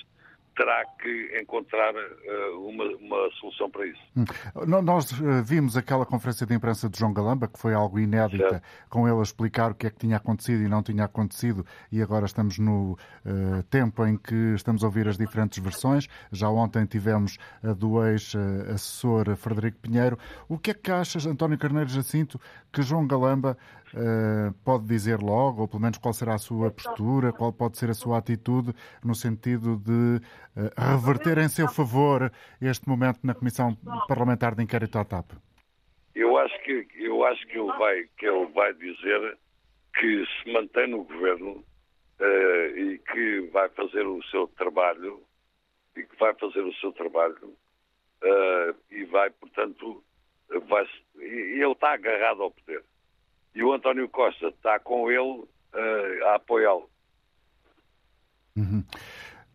terá 0.58 0.84
que 1.00 1.40
encontrar 1.40 1.94
uh, 1.94 2.68
uma, 2.68 2.84
uma, 2.84 3.30
solução 3.38 3.70
para 3.70 3.86
isso. 3.86 4.00
Hum. 4.16 4.24
Nós 4.82 5.12
uh, 5.12 5.42
vimos 5.44 5.76
aquela 5.76 6.04
conferência 6.04 6.44
de 6.44 6.52
imprensa 6.52 6.88
de 6.88 6.98
João 6.98 7.12
Galamba, 7.12 7.46
que 7.46 7.56
foi 7.56 7.72
algo 7.74 8.00
inédita, 8.00 8.50
certo. 8.50 8.64
com 8.90 9.06
ele 9.06 9.20
a 9.20 9.22
explicar 9.22 9.70
o 9.70 9.74
que 9.76 9.86
é 9.86 9.90
que 9.90 9.98
tinha 9.98 10.16
acontecido 10.16 10.64
e 10.64 10.68
não 10.68 10.82
tinha 10.82 11.04
acontecido, 11.04 11.64
e 11.92 12.02
agora 12.02 12.26
estamos 12.26 12.58
no 12.58 12.98
uh, 13.24 13.62
tempo 13.70 14.04
em 14.04 14.16
que 14.16 14.34
estamos 14.56 14.82
a 14.82 14.86
ouvir 14.88 15.06
as 15.06 15.16
diferentes 15.16 15.62
versões. 15.62 16.08
Já 16.32 16.50
ontem 16.50 16.84
tivemos 16.86 17.38
a 17.62 17.72
do 17.72 18.04
ex-assessor 18.04 19.36
Frederico 19.36 19.78
Pinheiro. 19.78 20.18
O 20.48 20.58
que 20.58 20.72
é 20.72 20.74
que 20.74 20.90
achas, 20.90 21.24
António 21.24 21.56
Carneiro 21.56 21.88
Jacinto, 21.88 22.40
que 22.72 22.82
João 22.82 23.06
Galamba 23.06 23.56
uh, 23.94 24.52
pode 24.64 24.86
dizer 24.86 25.20
logo, 25.20 25.62
ou 25.62 25.68
pelo 25.68 25.82
menos 25.82 25.98
qual 25.98 26.12
será 26.12 26.34
a 26.34 26.38
sua 26.38 26.70
postura, 26.70 27.32
qual 27.32 27.52
pode 27.52 27.78
ser 27.78 27.90
a 27.90 27.94
sua 27.94 28.18
atitude 28.18 28.74
no 29.02 29.14
sentido 29.14 29.76
de 29.76 30.20
reverter 30.76 31.38
em 31.38 31.48
seu 31.48 31.68
favor 31.68 32.32
este 32.60 32.88
momento 32.88 33.20
na 33.22 33.34
Comissão 33.34 33.76
Parlamentar 34.06 34.54
de 34.54 34.62
Inquérito 34.62 34.98
à 34.98 35.04
TAP? 35.04 35.32
Eu 36.14 36.36
acho 36.36 36.58
que, 36.62 36.86
eu 36.96 37.24
acho 37.24 37.46
que, 37.46 37.58
ele, 37.58 37.72
vai, 37.78 38.04
que 38.16 38.26
ele 38.26 38.46
vai 38.46 38.72
dizer 38.74 39.38
que 39.94 40.24
se 40.26 40.52
mantém 40.52 40.88
no 40.88 41.04
governo 41.04 41.64
uh, 42.20 42.78
e 42.78 42.98
que 42.98 43.48
vai 43.52 43.68
fazer 43.70 44.06
o 44.06 44.22
seu 44.24 44.48
trabalho 44.48 45.22
e 45.96 46.02
que 46.02 46.16
vai 46.18 46.34
fazer 46.34 46.60
o 46.60 46.74
seu 46.74 46.92
trabalho 46.92 47.54
e 48.90 49.04
vai, 49.04 49.30
portanto, 49.30 50.02
vai, 50.68 50.84
ele 51.16 51.72
está 51.72 51.92
agarrado 51.92 52.42
ao 52.42 52.50
poder 52.50 52.82
e 53.54 53.62
o 53.62 53.72
António 53.72 54.08
Costa 54.08 54.48
está 54.48 54.78
com 54.78 55.10
ele 55.10 55.20
uh, 55.20 56.26
a 56.26 56.34
apoiá-lo. 56.36 56.88
Uhum. 58.56 58.84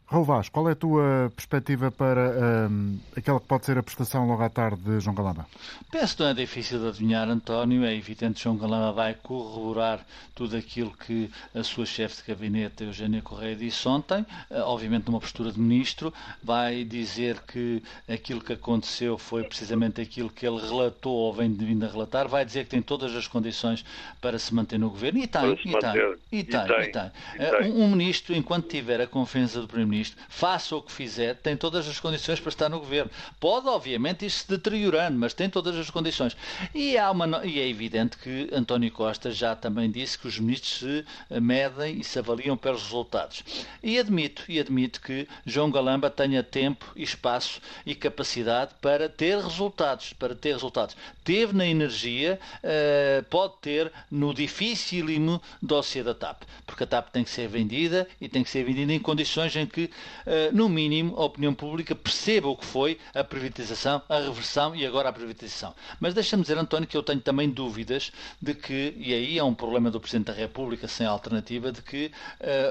Raul 0.05 0.25
Vaz, 0.25 0.47
qual 0.47 0.69
é 0.69 0.73
a 0.73 0.75
tua 0.75 1.31
perspectiva 1.35 1.89
para 1.89 2.69
um, 2.69 2.99
aquela 3.15 3.39
que 3.39 3.47
pode 3.47 3.65
ser 3.65 3.77
a 3.77 3.83
prestação 3.83 4.27
logo 4.27 4.43
à 4.43 4.49
tarde 4.49 4.81
de 4.81 4.99
João 4.99 5.15
Galamba? 5.15 5.47
Penso 5.91 6.17
que 6.17 6.23
não 6.23 6.29
é 6.29 6.33
difícil 6.33 6.79
de 6.79 6.87
adivinhar, 6.87 7.27
António. 7.29 7.83
É 7.83 7.95
evidente 7.95 8.35
que 8.35 8.43
João 8.43 8.57
Galamba 8.57 8.91
vai 8.91 9.15
corroborar 9.15 10.05
tudo 10.35 10.55
aquilo 10.55 10.91
que 10.91 11.31
a 11.55 11.63
sua 11.63 11.85
chefe 11.85 12.21
de 12.21 12.27
gabinete, 12.27 12.83
Eugênia 12.83 13.21
Correia, 13.21 13.55
disse 13.55 13.87
ontem, 13.87 14.25
eh, 14.51 14.61
obviamente 14.61 15.07
numa 15.07 15.19
postura 15.19 15.51
de 15.51 15.59
ministro. 15.59 16.13
Vai 16.43 16.83
dizer 16.83 17.39
que 17.47 17.81
aquilo 18.07 18.41
que 18.41 18.53
aconteceu 18.53 19.17
foi 19.17 19.43
precisamente 19.43 19.99
aquilo 19.99 20.29
que 20.29 20.45
ele 20.45 20.59
relatou 20.59 21.13
ou 21.13 21.33
vem 21.33 21.51
vindo 21.51 21.85
a 21.85 21.89
relatar. 21.89 22.27
Vai 22.27 22.45
dizer 22.45 22.65
que 22.65 22.71
tem 22.71 22.81
todas 22.81 23.15
as 23.15 23.27
condições 23.27 23.83
para 24.21 24.37
se 24.37 24.53
manter 24.53 24.77
no 24.77 24.89
governo. 24.89 25.19
E 25.19 25.27
tem, 25.27 25.53
e 25.53 25.55
tem, 25.55 26.15
e 26.31 26.43
tem, 26.43 26.61
e 26.61 26.91
tem. 26.91 27.11
Eh, 27.39 27.67
um 27.69 27.89
ministro, 27.89 28.35
enquanto 28.35 28.67
tiver 28.67 29.01
a 29.01 29.07
confiança 29.07 29.59
do 29.59 29.67
Primeiro-Ministro, 29.67 30.02
Faça 30.29 30.75
o 30.75 30.81
que 30.81 30.91
fizer, 30.91 31.35
tem 31.35 31.55
todas 31.55 31.87
as 31.87 31.99
condições 31.99 32.39
para 32.39 32.49
estar 32.49 32.69
no 32.69 32.79
governo. 32.79 33.11
Pode, 33.39 33.67
obviamente, 33.67 34.25
ir 34.25 34.29
se 34.29 34.47
deteriorando, 34.47 35.17
mas 35.17 35.33
tem 35.33 35.49
todas 35.49 35.75
as 35.75 35.89
condições. 35.89 36.35
E, 36.73 36.97
há 36.97 37.11
uma, 37.11 37.45
e 37.45 37.59
é 37.59 37.67
evidente 37.67 38.17
que 38.17 38.49
António 38.51 38.91
Costa 38.91 39.31
já 39.31 39.55
também 39.55 39.89
disse 39.89 40.17
que 40.17 40.27
os 40.27 40.39
ministros 40.39 40.79
se 40.79 41.05
medem 41.39 41.99
e 41.99 42.03
se 42.03 42.19
avaliam 42.19 42.57
pelos 42.57 42.83
resultados. 42.83 43.43
E 43.81 43.99
admito, 43.99 44.43
e 44.49 44.59
admito 44.59 45.01
que 45.01 45.27
João 45.45 45.71
Galamba 45.71 46.09
tenha 46.09 46.43
tempo 46.43 46.85
espaço 46.95 47.61
e 47.85 47.95
capacidade 47.95 48.71
para 48.81 49.07
ter 49.09 49.37
resultados, 49.39 50.13
para 50.13 50.35
ter 50.35 50.53
resultados. 50.53 50.95
Teve 51.23 51.53
na 51.53 51.65
energia, 51.65 52.39
uh, 52.63 53.23
pode 53.29 53.53
ter 53.61 53.91
no 54.09 54.33
dificílimo 54.33 55.41
dossiê 55.61 56.03
da 56.03 56.13
TAP, 56.13 56.43
porque 56.65 56.83
a 56.83 56.87
TAP 56.87 57.09
tem 57.09 57.23
que 57.23 57.29
ser 57.29 57.47
vendida 57.47 58.07
e 58.19 58.27
tem 58.27 58.43
que 58.43 58.49
ser 58.49 58.63
vendida 58.63 58.93
em 58.93 58.99
condições 58.99 59.55
em 59.55 59.65
que 59.65 59.82
eh, 60.25 60.49
no 60.51 60.69
mínimo, 60.69 61.15
a 61.17 61.25
opinião 61.25 61.53
pública 61.53 61.95
perceba 61.95 62.47
o 62.47 62.55
que 62.55 62.65
foi 62.65 62.99
a 63.13 63.23
privatização, 63.23 64.01
a 64.09 64.19
reversão 64.19 64.75
e 64.75 64.85
agora 64.85 65.09
a 65.09 65.13
privatização. 65.13 65.73
Mas 65.99 66.13
deixa-me 66.13 66.43
dizer, 66.43 66.57
António, 66.57 66.87
que 66.87 66.97
eu 66.97 67.03
tenho 67.03 67.21
também 67.21 67.49
dúvidas 67.49 68.11
de 68.41 68.53
que, 68.53 68.93
e 68.97 69.13
aí 69.13 69.37
é 69.37 69.43
um 69.43 69.53
problema 69.53 69.89
do 69.89 69.99
Presidente 69.99 70.27
da 70.27 70.33
República 70.33 70.87
sem 70.87 71.05
alternativa, 71.05 71.71
de 71.71 71.81
que 71.81 72.11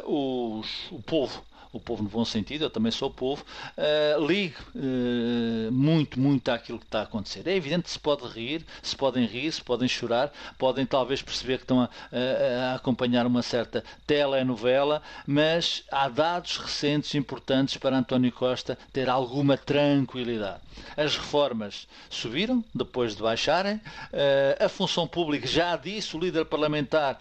uh, 0.05 0.59
os, 0.59 0.91
o 0.91 1.01
povo 1.01 1.43
o 1.73 1.81
povo 1.81 2.03
no 2.03 2.09
bom 2.09 2.25
sentido, 2.25 2.65
eu 2.65 2.71
também 2.71 2.93
sou 2.93 3.11
povo, 3.11 3.45
uh, 3.79 4.27
ligue 4.27 4.55
uh, 4.75 5.73
muito, 5.73 6.21
muito 6.21 6.51
àquilo 6.51 6.79
que 6.79 6.85
está 6.85 7.01
a 7.01 7.05
acontecer. 7.05 7.47
É 7.49 7.57
evidente 7.57 7.85
que 7.85 7.91
se 7.91 7.99
pode 7.99 8.27
rir, 8.27 8.65
se 8.83 8.95
podem 8.95 9.25
rir, 9.25 9.51
se 9.51 9.63
podem 9.63 9.89
chorar, 9.89 10.31
podem 10.59 10.85
talvez 10.85 11.23
perceber 11.23 11.57
que 11.57 11.65
estão 11.65 11.81
a, 11.81 11.85
a, 12.13 12.73
a 12.73 12.75
acompanhar 12.75 13.27
uma 13.27 13.43
certa 13.43 13.83
telenovela, 14.07 15.03
mas 15.27 15.85
há 15.91 16.09
dados 16.09 16.59
recentes 16.59 17.15
importantes 17.15 17.77
para 17.79 17.97
António 17.97 18.33
Costa 18.33 18.77
ter 18.93 19.09
alguma 19.09 19.57
tranquilidade. 19.57 20.61
As 20.97 21.17
reformas 21.17 21.87
subiram 22.11 22.65
depois 22.75 23.17
de 23.17 23.23
baixarem, 23.23 23.77
uh, 23.77 24.65
a 24.65 24.69
função 24.69 25.07
pública, 25.07 25.47
já 25.47 25.77
disse 25.77 26.15
o 26.17 26.21
líder 26.21 26.45
parlamentar 26.45 27.19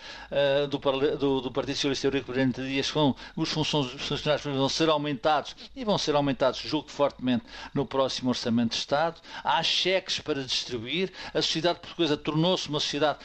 do, 0.69 0.77
do, 1.17 1.41
do, 1.41 1.51
Partido 1.51 1.75
Socialista 1.75 2.07
Eurico 2.07 2.31
Brilhante 2.31 2.61
Dias, 2.61 2.89
com 2.91 3.15
os 3.35 3.49
funcionários 3.49 4.40
vão 4.49 4.69
ser 4.69 4.89
aumentados 4.89 5.55
e 5.75 5.83
vão 5.85 5.97
ser 5.97 6.15
aumentados, 6.15 6.59
julgo 6.59 6.89
fortemente, 6.89 7.43
no 7.73 7.85
próximo 7.85 8.29
Orçamento 8.29 8.71
de 8.71 8.77
Estado. 8.77 9.21
Há 9.43 9.61
cheques 9.63 10.19
para 10.19 10.43
distribuir. 10.43 11.11
A 11.33 11.41
sociedade 11.41 11.79
portuguesa 11.79 12.17
tornou-se 12.17 12.67
uma 12.69 12.79
sociedade 12.79 13.19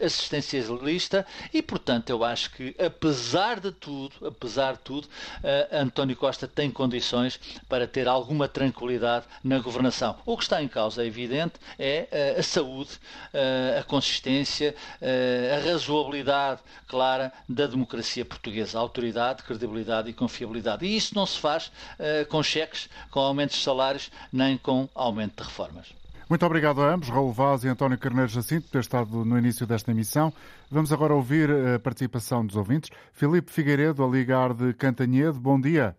assistencialista 0.00 1.26
e, 1.52 1.62
portanto, 1.62 2.10
eu 2.10 2.24
acho 2.24 2.50
que, 2.50 2.74
apesar 2.78 3.60
de 3.60 3.72
tudo, 3.72 4.26
apesar 4.26 4.74
de 4.74 4.80
tudo, 4.80 5.04
uh, 5.04 5.76
António 5.76 6.16
Costa 6.16 6.48
tem 6.48 6.70
condições 6.70 7.38
para 7.68 7.86
ter 7.86 8.08
alguma 8.08 8.48
tranquilidade 8.48 9.26
na 9.42 9.58
governação. 9.58 10.16
O 10.24 10.36
que 10.36 10.44
está 10.44 10.62
em 10.62 10.68
causa, 10.68 11.02
é 11.02 11.06
evidente, 11.06 11.54
é 11.78 12.34
uh, 12.36 12.40
a 12.40 12.42
saúde, 12.42 12.92
uh, 13.32 13.80
a 13.80 13.82
consistência, 13.84 14.74
a 15.00 15.68
razoabilidade 15.68 16.60
clara 16.86 17.32
da 17.48 17.66
democracia 17.66 18.24
portuguesa, 18.24 18.78
a 18.78 18.80
autoridade, 18.80 19.42
credibilidade 19.42 19.73
credibilidade 19.74 20.10
e 20.10 20.14
confiabilidade. 20.14 20.86
E 20.86 20.96
isso 20.96 21.14
não 21.14 21.26
se 21.26 21.40
faz 21.40 21.66
uh, 21.98 22.28
com 22.30 22.42
cheques, 22.42 22.88
com 23.10 23.20
aumentos 23.20 23.56
de 23.56 23.62
salários, 23.62 24.10
nem 24.32 24.56
com 24.56 24.88
aumento 24.94 25.42
de 25.42 25.48
reformas. 25.48 25.92
Muito 26.30 26.46
obrigado 26.46 26.80
a 26.80 26.86
ambos, 26.86 27.10
Raul 27.10 27.32
Vaz 27.32 27.64
e 27.64 27.68
António 27.68 27.98
Carneiro 27.98 28.28
Jacinto, 28.28 28.62
por 28.62 28.72
ter 28.72 28.78
estado 28.78 29.24
no 29.24 29.36
início 29.36 29.66
desta 29.66 29.90
emissão. 29.90 30.32
Vamos 30.70 30.92
agora 30.92 31.12
ouvir 31.12 31.50
a 31.50 31.78
participação 31.78 32.46
dos 32.46 32.56
ouvintes. 32.56 32.90
Filipe 33.12 33.50
Figueiredo, 33.50 34.02
a 34.02 34.08
ligar 34.08 34.54
de 34.54 34.72
Cantanhedo. 34.74 35.38
Bom 35.38 35.60
dia. 35.60 35.94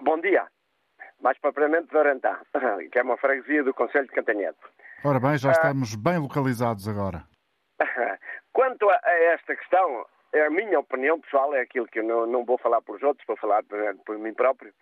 Bom 0.00 0.18
dia. 0.20 0.46
Mais 1.20 1.38
propriamente 1.38 1.90
de 1.90 1.98
Arantá, 1.98 2.40
que 2.90 2.98
é 2.98 3.02
uma 3.02 3.18
freguesia 3.18 3.62
do 3.62 3.74
Conselho 3.74 4.06
de 4.06 4.14
Cantanhedo. 4.14 4.56
Ora 5.04 5.20
bem, 5.20 5.36
já 5.36 5.50
ah. 5.50 5.52
estamos 5.52 5.94
bem 5.94 6.18
localizados 6.18 6.88
agora. 6.88 7.24
Quanto 8.52 8.88
a 8.88 9.00
esta 9.34 9.54
questão, 9.54 10.06
é 10.32 10.46
a 10.46 10.50
minha 10.50 10.80
opinião 10.80 11.20
pessoal, 11.20 11.54
é 11.54 11.60
aquilo 11.60 11.86
que 11.86 11.98
eu 11.98 12.04
não, 12.04 12.26
não 12.26 12.44
vou 12.44 12.58
falar 12.58 12.80
por 12.82 13.02
outros, 13.04 13.26
vou 13.26 13.36
falar 13.36 13.62
por, 13.64 13.78
por 14.04 14.18
mim 14.18 14.32
próprio. 14.34 14.72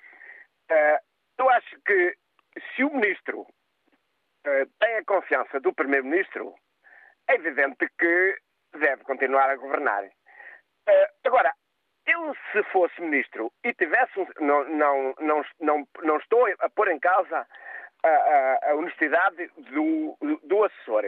Uh, 0.70 0.98
eu 1.38 1.50
acho 1.50 1.80
que 1.84 2.16
se 2.74 2.84
o 2.84 2.94
ministro 2.94 3.40
uh, 3.40 4.66
tem 4.78 4.96
a 4.96 5.04
confiança 5.04 5.58
do 5.60 5.72
primeiro-ministro, 5.74 6.54
é 7.28 7.34
evidente 7.34 7.88
que 7.98 8.38
deve 8.78 9.02
continuar 9.04 9.50
a 9.50 9.56
governar. 9.56 10.04
Uh, 10.04 11.08
agora, 11.24 11.52
eu 12.06 12.34
se 12.52 12.62
fosse 12.70 13.00
ministro 13.00 13.52
e 13.64 13.74
tivesse 13.74 14.12
não, 14.40 14.64
não, 14.64 15.14
não, 15.20 15.44
não, 15.60 15.88
não 16.02 16.16
estou 16.16 16.46
a 16.60 16.70
pôr 16.70 16.88
em 16.88 16.98
causa 16.98 17.46
a, 18.04 18.70
a, 18.70 18.74
honestidade 18.74 19.50
do, 19.56 20.16
do 20.42 20.64
assessor. 20.64 21.04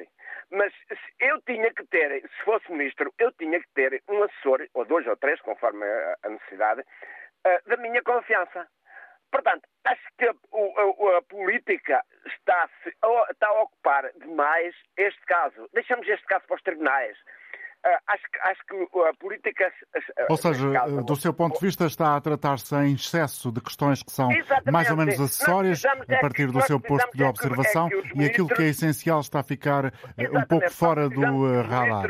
Mas 0.50 0.72
eu 1.20 1.40
tinha 1.42 1.72
que 1.72 1.84
ter, 1.86 2.22
se 2.22 2.44
fosse 2.44 2.70
ministro, 2.70 3.12
eu 3.18 3.32
tinha 3.32 3.58
que 3.60 3.68
ter 3.74 4.02
um 4.08 4.22
assessor, 4.22 4.66
ou 4.74 4.84
dois 4.84 5.06
ou 5.06 5.16
três, 5.16 5.40
conforme 5.40 5.84
a 6.22 6.28
necessidade, 6.28 6.84
da 7.66 7.76
minha 7.78 8.02
confiança. 8.02 8.68
Portanto, 9.30 9.66
acho 9.84 10.02
que 10.18 10.26
a, 10.26 10.30
a, 10.30 11.18
a 11.18 11.22
política 11.22 12.04
está, 12.26 12.68
está 13.30 13.48
a 13.48 13.62
ocupar 13.62 14.10
demais 14.16 14.74
este 14.98 15.20
caso. 15.22 15.68
Deixamos 15.72 16.06
este 16.06 16.26
caso 16.26 16.46
para 16.46 16.56
os 16.56 16.62
tribunais. 16.62 17.16
Acho, 18.06 18.24
acho, 18.42 18.64
que 18.66 19.00
a 19.00 19.14
política. 19.14 19.72
Ou 20.28 20.36
seja, 20.36 20.86
do 21.04 21.16
seu 21.16 21.34
ponto 21.34 21.58
de 21.58 21.66
vista, 21.66 21.84
está 21.84 22.16
a 22.16 22.20
tratar-se 22.20 22.72
em 22.76 22.94
excesso 22.94 23.50
de 23.50 23.60
questões 23.60 24.04
que 24.04 24.12
são 24.12 24.28
mais 24.70 24.88
ou 24.88 24.96
menos 24.96 25.20
acessórias 25.20 25.84
a 25.84 26.20
partir 26.20 26.46
do 26.52 26.60
seu 26.62 26.78
posto 26.78 27.10
de 27.16 27.24
observação 27.24 27.88
é 27.88 28.22
e 28.22 28.24
aquilo 28.24 28.46
que 28.48 28.62
é 28.62 28.66
essencial 28.66 29.20
está 29.20 29.40
a 29.40 29.42
ficar 29.42 29.86
eh, 29.86 30.30
um 30.30 30.44
pouco 30.46 30.70
fora 30.70 31.08
do 31.08 31.22
uh, 31.22 31.62
radar. 31.62 32.08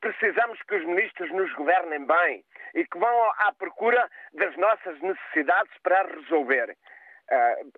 Precisamos 0.00 0.62
que 0.62 0.76
os 0.76 0.84
ministros 0.84 1.30
nos 1.32 1.52
governem 1.54 2.06
bem 2.06 2.44
e 2.74 2.84
que 2.84 2.98
vão 2.98 3.30
à 3.38 3.52
procura 3.58 4.08
das 4.34 4.56
nossas 4.56 5.00
necessidades 5.00 5.72
para 5.82 6.06
resolver 6.06 6.76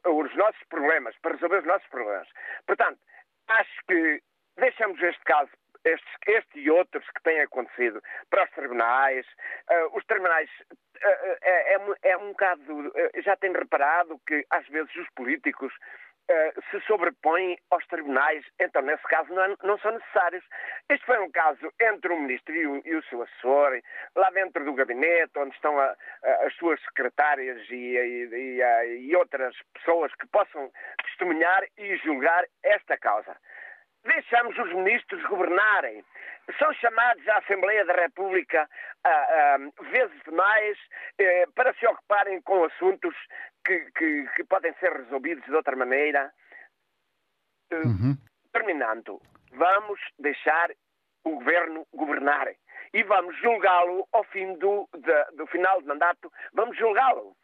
uh, 0.05 0.11
os 0.11 0.37
nossos 0.37 0.63
problemas, 0.69 1.17
para 1.23 1.33
resolver 1.33 1.61
os 1.61 1.67
nossos 1.67 1.89
problemas. 1.89 2.29
Portanto, 2.67 2.99
acho 3.49 3.81
que 3.89 4.23
deixamos 4.59 5.01
este 5.03 5.25
caso 5.25 5.51
este 5.85 6.61
e 6.61 6.71
outros 6.71 7.05
que 7.11 7.23
têm 7.23 7.41
acontecido 7.41 8.03
para 8.29 8.45
os 8.45 8.51
tribunais. 8.51 9.27
Uh, 9.71 9.97
os 9.97 10.05
tribunais 10.07 10.51
uh, 10.69 11.37
é, 11.43 11.75
é, 11.75 11.81
é, 12.03 12.17
um 12.19 12.29
bocado. 12.29 12.93
já 13.25 13.37
tenho 13.37 13.55
reparado 13.55 14.21
que 14.27 14.45
às 14.51 14.67
vezes 14.69 14.95
os 14.97 15.09
políticos 15.11 15.73
se 16.71 16.81
sobrepõem 16.83 17.59
aos 17.71 17.85
tribunais, 17.87 18.45
então 18.61 18.83
nesse 18.83 19.03
caso 19.05 19.33
não, 19.33 19.57
não, 19.65 19.79
são 19.79 19.91
necessários. 19.91 20.45
Este 20.89 21.05
foi 21.05 21.19
um 21.19 21.31
caso 21.31 21.73
entre 21.81 22.13
o 22.13 22.21
ministro 22.21 22.55
e 22.55 22.67
o, 22.67 22.83
e 22.85 22.95
o 22.95 23.03
seu 23.05 23.23
assessor, 23.23 23.81
lá 24.15 24.31
dentro 24.31 24.65
do 24.65 24.75
gabinete, 24.75 25.33
onde 25.37 25.55
estão 25.55 25.79
a, 25.79 25.97
a, 26.23 26.47
as 26.47 26.55
suas 26.55 26.81
secretárias 26.83 27.69
e, 27.69 27.97
e, 27.97 28.61
e, 29.09 29.17
outras 29.17 29.57
pessoas 29.75 30.15
que 30.15 30.27
possam 30.29 30.71
testemunhar 31.05 31.65
e 31.77 31.97
julgar 31.97 32.45
esta 32.63 32.97
causa. 32.97 33.37
Deixamos 34.05 34.57
os 34.59 34.73
ministros 34.73 35.23
governarem. 35.27 36.05
São 36.59 36.73
chamados 36.75 37.27
à 37.29 37.39
Assembleia 37.39 37.85
da 37.85 37.95
República 37.95 38.69
uh, 39.07 39.69
uh, 39.69 39.91
vezes 39.91 40.23
demais 40.25 40.79
uh, 40.79 41.53
para 41.53 41.73
se 41.75 41.87
ocuparem 41.87 42.41
com 42.43 42.65
assuntos 42.65 43.15
que, 43.65 43.79
que, 43.93 44.29
que, 44.37 44.45
podem 44.45 44.73
ser 44.75 44.93
resolvidos 44.93 45.45
de 45.45 45.55
outra 45.55 45.77
maneira. 45.77 46.33
Eh, 47.71 47.77
uhum. 47.77 48.17
Terminando, 48.53 49.21
vamos 49.53 50.01
deixar 50.19 50.71
o 51.25 51.31
governo 51.37 51.87
governar 51.95 52.49
e 52.93 53.03
vamos 53.03 53.37
julgá-lo 53.39 54.09
ao 54.13 54.25
fim 54.25 54.55
do, 54.59 54.89
de, 54.95 55.37
do 55.37 55.47
final 55.47 55.81
de 55.81 55.87
mandato. 55.87 56.33
Vamos 56.53 56.77
julgá-lo. 56.77 57.37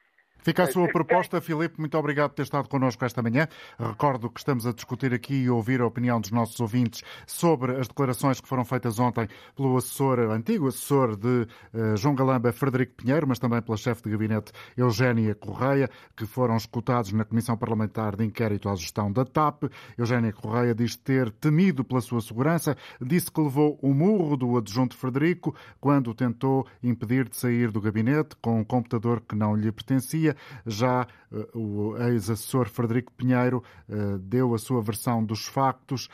Fica 0.46 0.62
a 0.62 0.66
sua 0.68 0.86
proposta, 0.86 1.40
Filipe. 1.40 1.80
Muito 1.80 1.98
obrigado 1.98 2.30
por 2.30 2.36
ter 2.36 2.44
estado 2.44 2.68
connosco 2.68 3.04
esta 3.04 3.20
manhã. 3.20 3.48
Recordo 3.76 4.30
que 4.30 4.38
estamos 4.38 4.64
a 4.64 4.72
discutir 4.72 5.12
aqui 5.12 5.34
e 5.34 5.50
ouvir 5.50 5.80
a 5.80 5.86
opinião 5.88 6.20
dos 6.20 6.30
nossos 6.30 6.60
ouvintes 6.60 7.02
sobre 7.26 7.72
as 7.72 7.88
declarações 7.88 8.40
que 8.40 8.46
foram 8.46 8.64
feitas 8.64 9.00
ontem 9.00 9.26
pelo 9.56 9.76
assessor, 9.76 10.20
antigo 10.20 10.68
assessor 10.68 11.16
de 11.16 11.48
uh, 11.74 11.96
João 11.96 12.14
Galamba, 12.14 12.52
Frederico 12.52 12.94
Pinheiro, 12.94 13.26
mas 13.26 13.40
também 13.40 13.60
pela 13.60 13.76
chefe 13.76 14.04
de 14.04 14.10
gabinete 14.10 14.52
Eugénia 14.76 15.34
Correia, 15.34 15.90
que 16.16 16.24
foram 16.24 16.56
escutados 16.56 17.12
na 17.12 17.24
Comissão 17.24 17.56
Parlamentar 17.56 18.14
de 18.14 18.24
Inquérito 18.24 18.68
à 18.68 18.76
Gestão 18.76 19.10
da 19.10 19.24
TAP. 19.24 19.64
Eugénia 19.98 20.32
Correia 20.32 20.76
diz 20.76 20.94
ter 20.94 21.28
temido 21.32 21.82
pela 21.82 22.00
sua 22.00 22.20
segurança, 22.20 22.76
disse 23.00 23.32
que 23.32 23.40
levou 23.40 23.80
o 23.82 23.92
murro 23.92 24.36
do 24.36 24.56
adjunto 24.56 24.96
Frederico 24.96 25.56
quando 25.80 26.14
tentou 26.14 26.64
impedir 26.84 27.28
de 27.28 27.36
sair 27.36 27.72
do 27.72 27.80
gabinete 27.80 28.36
com 28.40 28.60
um 28.60 28.64
computador 28.64 29.20
que 29.28 29.34
não 29.34 29.56
lhe 29.56 29.72
pertencia. 29.72 30.35
Já 30.66 31.06
eh, 31.32 31.48
o 31.54 31.96
ex-assessor 31.96 32.68
Frederico 32.68 33.12
Pinheiro 33.12 33.62
eh, 33.88 34.18
deu 34.20 34.54
a 34.54 34.58
sua 34.58 34.82
versão 34.82 35.24
dos 35.24 35.46
factos 35.46 36.08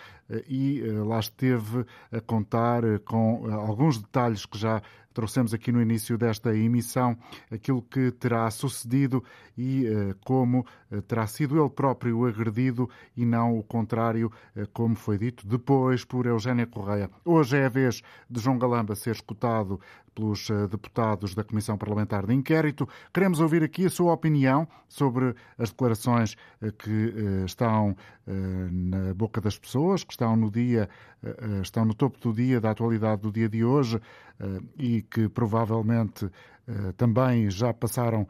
e 0.48 0.82
lá 1.06 1.20
esteve 1.20 1.84
a 2.10 2.20
contar 2.20 2.82
com 3.04 3.46
alguns 3.52 3.98
detalhes 3.98 4.46
que 4.46 4.58
já 4.58 4.82
trouxemos 5.12 5.52
aqui 5.52 5.70
no 5.70 5.82
início 5.82 6.16
desta 6.16 6.56
emissão 6.56 7.14
aquilo 7.50 7.82
que 7.82 8.10
terá 8.12 8.50
sucedido 8.50 9.22
e 9.58 9.84
como 10.24 10.64
terá 11.06 11.26
sido 11.26 11.60
ele 11.60 11.68
próprio 11.68 12.24
agredido 12.24 12.88
e 13.14 13.26
não 13.26 13.58
o 13.58 13.62
contrário, 13.62 14.32
como 14.72 14.94
foi 14.94 15.18
dito 15.18 15.46
depois 15.46 16.02
por 16.02 16.24
Eugénia 16.24 16.66
Correia. 16.66 17.10
Hoje 17.26 17.58
é 17.58 17.66
a 17.66 17.68
vez 17.68 18.00
de 18.30 18.40
João 18.40 18.58
Galamba 18.58 18.94
ser 18.94 19.10
escutado 19.10 19.78
pelos 20.14 20.48
eh, 20.50 20.66
deputados 20.68 21.34
da 21.34 21.44
Comissão 21.44 21.76
Parlamentar 21.76 22.26
de 22.26 22.34
Inquérito. 22.34 22.88
Queremos 23.12 23.40
ouvir 23.40 23.62
aqui 23.62 23.86
a 23.86 23.90
sua 23.90 24.12
opinião 24.12 24.68
sobre 24.88 25.34
as 25.58 25.70
declarações 25.70 26.36
eh, 26.60 26.70
que 26.70 27.14
eh, 27.16 27.44
estão 27.44 27.96
na 28.24 29.12
boca 29.14 29.40
das 29.40 29.58
pessoas, 29.58 30.04
que 30.04 30.12
estão 30.22 30.36
no 30.36 30.50
dia, 30.50 30.88
estão 31.62 31.84
no 31.84 31.94
topo 31.94 32.18
do 32.20 32.32
dia, 32.32 32.60
da 32.60 32.70
atualidade 32.70 33.22
do 33.22 33.32
dia 33.32 33.48
de 33.48 33.64
hoje 33.64 34.00
e 34.78 35.02
que 35.02 35.28
provavelmente 35.28 36.30
também 36.96 37.50
já 37.50 37.74
passaram 37.74 38.26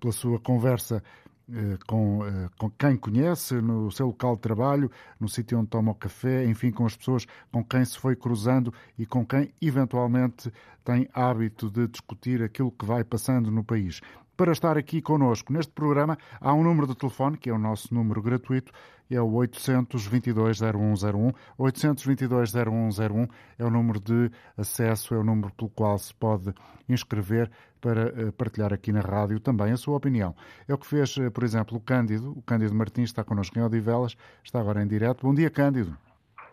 pela 0.00 0.12
sua 0.12 0.40
conversa 0.40 1.02
eh, 1.50 1.78
com, 1.86 2.26
eh, 2.26 2.50
com 2.58 2.68
quem 2.68 2.94
conhece, 2.94 3.54
no 3.54 3.90
seu 3.90 4.08
local 4.08 4.34
de 4.34 4.42
trabalho, 4.42 4.90
no 5.18 5.26
sítio 5.30 5.58
onde 5.58 5.68
toma 5.70 5.92
o 5.92 5.94
café, 5.94 6.44
enfim, 6.44 6.70
com 6.70 6.84
as 6.84 6.94
pessoas 6.94 7.24
com 7.50 7.64
quem 7.64 7.82
se 7.86 7.98
foi 7.98 8.14
cruzando 8.14 8.72
e 8.98 9.06
com 9.06 9.24
quem 9.24 9.50
eventualmente 9.62 10.52
tem 10.84 11.08
hábito 11.14 11.70
de 11.70 11.88
discutir 11.88 12.42
aquilo 12.42 12.70
que 12.70 12.84
vai 12.84 13.02
passando 13.02 13.50
no 13.50 13.64
país. 13.64 14.02
Para 14.38 14.52
estar 14.52 14.78
aqui 14.78 15.02
connosco 15.02 15.52
neste 15.52 15.72
programa, 15.72 16.16
há 16.40 16.54
um 16.54 16.62
número 16.62 16.86
de 16.86 16.96
telefone, 16.96 17.36
que 17.36 17.50
é 17.50 17.52
o 17.52 17.58
nosso 17.58 17.92
número 17.92 18.22
gratuito, 18.22 18.70
é 19.10 19.20
o 19.20 19.30
822-0101. 19.30 21.34
822-0101 21.58 23.28
é 23.58 23.64
o 23.64 23.70
número 23.70 23.98
de 23.98 24.30
acesso, 24.56 25.12
é 25.12 25.18
o 25.18 25.24
número 25.24 25.52
pelo 25.54 25.68
qual 25.70 25.98
se 25.98 26.14
pode 26.14 26.54
inscrever 26.88 27.50
para 27.80 28.02
eh, 28.02 28.30
partilhar 28.30 28.72
aqui 28.72 28.92
na 28.92 29.00
rádio 29.00 29.40
também 29.40 29.72
a 29.72 29.76
sua 29.76 29.96
opinião. 29.96 30.36
É 30.68 30.74
o 30.74 30.78
que 30.78 30.86
fez, 30.86 31.18
eh, 31.18 31.30
por 31.30 31.42
exemplo, 31.42 31.76
o 31.76 31.80
Cândido. 31.80 32.30
O 32.30 32.42
Cândido 32.42 32.76
Martins 32.76 33.08
está 33.08 33.24
connosco 33.24 33.58
em 33.58 33.62
Odivelas, 33.62 34.16
está 34.44 34.60
agora 34.60 34.80
em 34.80 34.86
direto. 34.86 35.26
Bom 35.26 35.34
dia, 35.34 35.50
Cândido. 35.50 35.98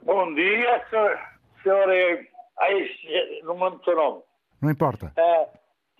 Bom 0.02 0.34
dia, 0.34 0.84
senhor, 0.90 1.20
senhor 1.62 1.88
é, 1.92 2.28
não 3.44 3.56
mando 3.56 3.76
o 3.76 3.84
seu 3.84 3.96
nome. 3.96 4.24
Não 4.60 4.72
importa. 4.72 5.14
É, 5.16 5.48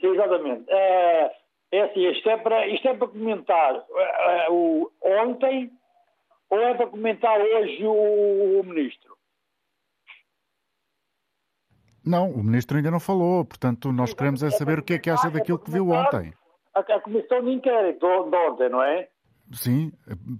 exatamente. 0.02 0.66
É, 0.68 1.45
é 1.72 1.82
assim, 1.82 2.08
isto 2.10 2.30
é 2.30 2.38
para, 2.38 2.68
isto 2.68 2.88
é 2.88 2.94
para 2.94 3.08
comentar 3.08 3.76
é, 3.76 4.48
o, 4.50 4.92
ontem 5.02 5.72
ou 6.50 6.60
é 6.60 6.74
para 6.76 6.88
comentar 6.88 7.40
hoje 7.40 7.86
o, 7.86 8.60
o 8.60 8.64
ministro? 8.64 9.16
Não, 12.06 12.30
o 12.30 12.44
ministro 12.44 12.78
ainda 12.78 12.92
não 12.92 13.00
falou, 13.00 13.44
portanto 13.44 13.92
nós 13.92 14.12
Sim, 14.12 14.16
queremos 14.16 14.44
é 14.44 14.52
saber 14.52 14.80
o 14.80 14.84
que 14.84 14.94
é 14.94 15.00
que 15.00 15.10
acha 15.10 15.30
daquilo 15.30 15.60
que 15.60 15.72
viu 15.72 15.90
ontem. 15.90 16.34
A, 16.76 16.80
a 16.80 17.02
comissão 17.02 17.44
de 17.44 17.52
inquérito 17.52 18.30
de 18.30 18.36
ontem, 18.36 18.70
não 18.70 18.84
é? 18.84 19.10
Sim, 19.54 19.92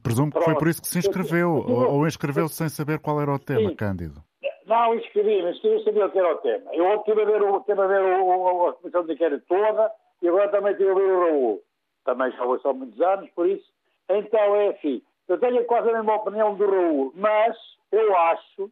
presumo 0.04 0.32
que 0.32 0.42
foi 0.42 0.56
por 0.56 0.68
isso 0.68 0.82
que 0.82 0.88
se 0.88 1.00
inscreveu, 1.00 1.52
ou, 1.52 1.94
ou 1.94 2.08
inscreveu-se 2.08 2.56
sem 2.56 2.70
saber 2.70 3.00
qual 3.00 3.22
era 3.22 3.32
o 3.32 3.40
tema, 3.40 3.70
Sim. 3.70 3.76
Cândido. 3.76 4.24
Não, 4.66 4.96
inscrevi-me, 4.96 5.52
inscrevi 5.52 5.84
sabia 5.84 6.08
o 6.08 6.12
que 6.12 6.18
era 6.18 6.34
o 6.34 6.38
tema. 6.38 6.74
Eu 6.74 6.96
estive 6.96 7.22
a 7.22 7.26
ver, 7.26 7.42
o, 7.44 7.58
estive 7.58 7.82
a, 7.82 7.88
ver 7.88 8.02
o, 8.02 8.68
a 8.68 8.74
comissão 8.74 9.06
de 9.06 9.14
inquérito 9.14 9.46
toda 9.48 9.92
e 10.22 10.28
agora 10.28 10.50
também 10.50 10.72
estive 10.72 10.92
a 10.92 10.94
ver 10.94 11.12
o 11.12 11.20
Raul. 11.20 11.64
Também 12.04 12.32
já 12.32 12.44
foi 12.44 12.60
só 12.60 12.74
muitos 12.74 13.00
anos, 13.02 13.30
por 13.32 13.48
isso. 13.48 13.72
Então 14.10 14.56
é 14.56 14.70
assim, 14.70 15.02
eu 15.28 15.40
tenho 15.40 15.66
quase 15.66 15.90
a 15.90 15.94
mesma 15.94 16.16
opinião 16.16 16.56
do 16.56 16.70
Raul, 16.70 17.12
mas 17.16 17.58
eu 17.92 18.16
acho 18.16 18.72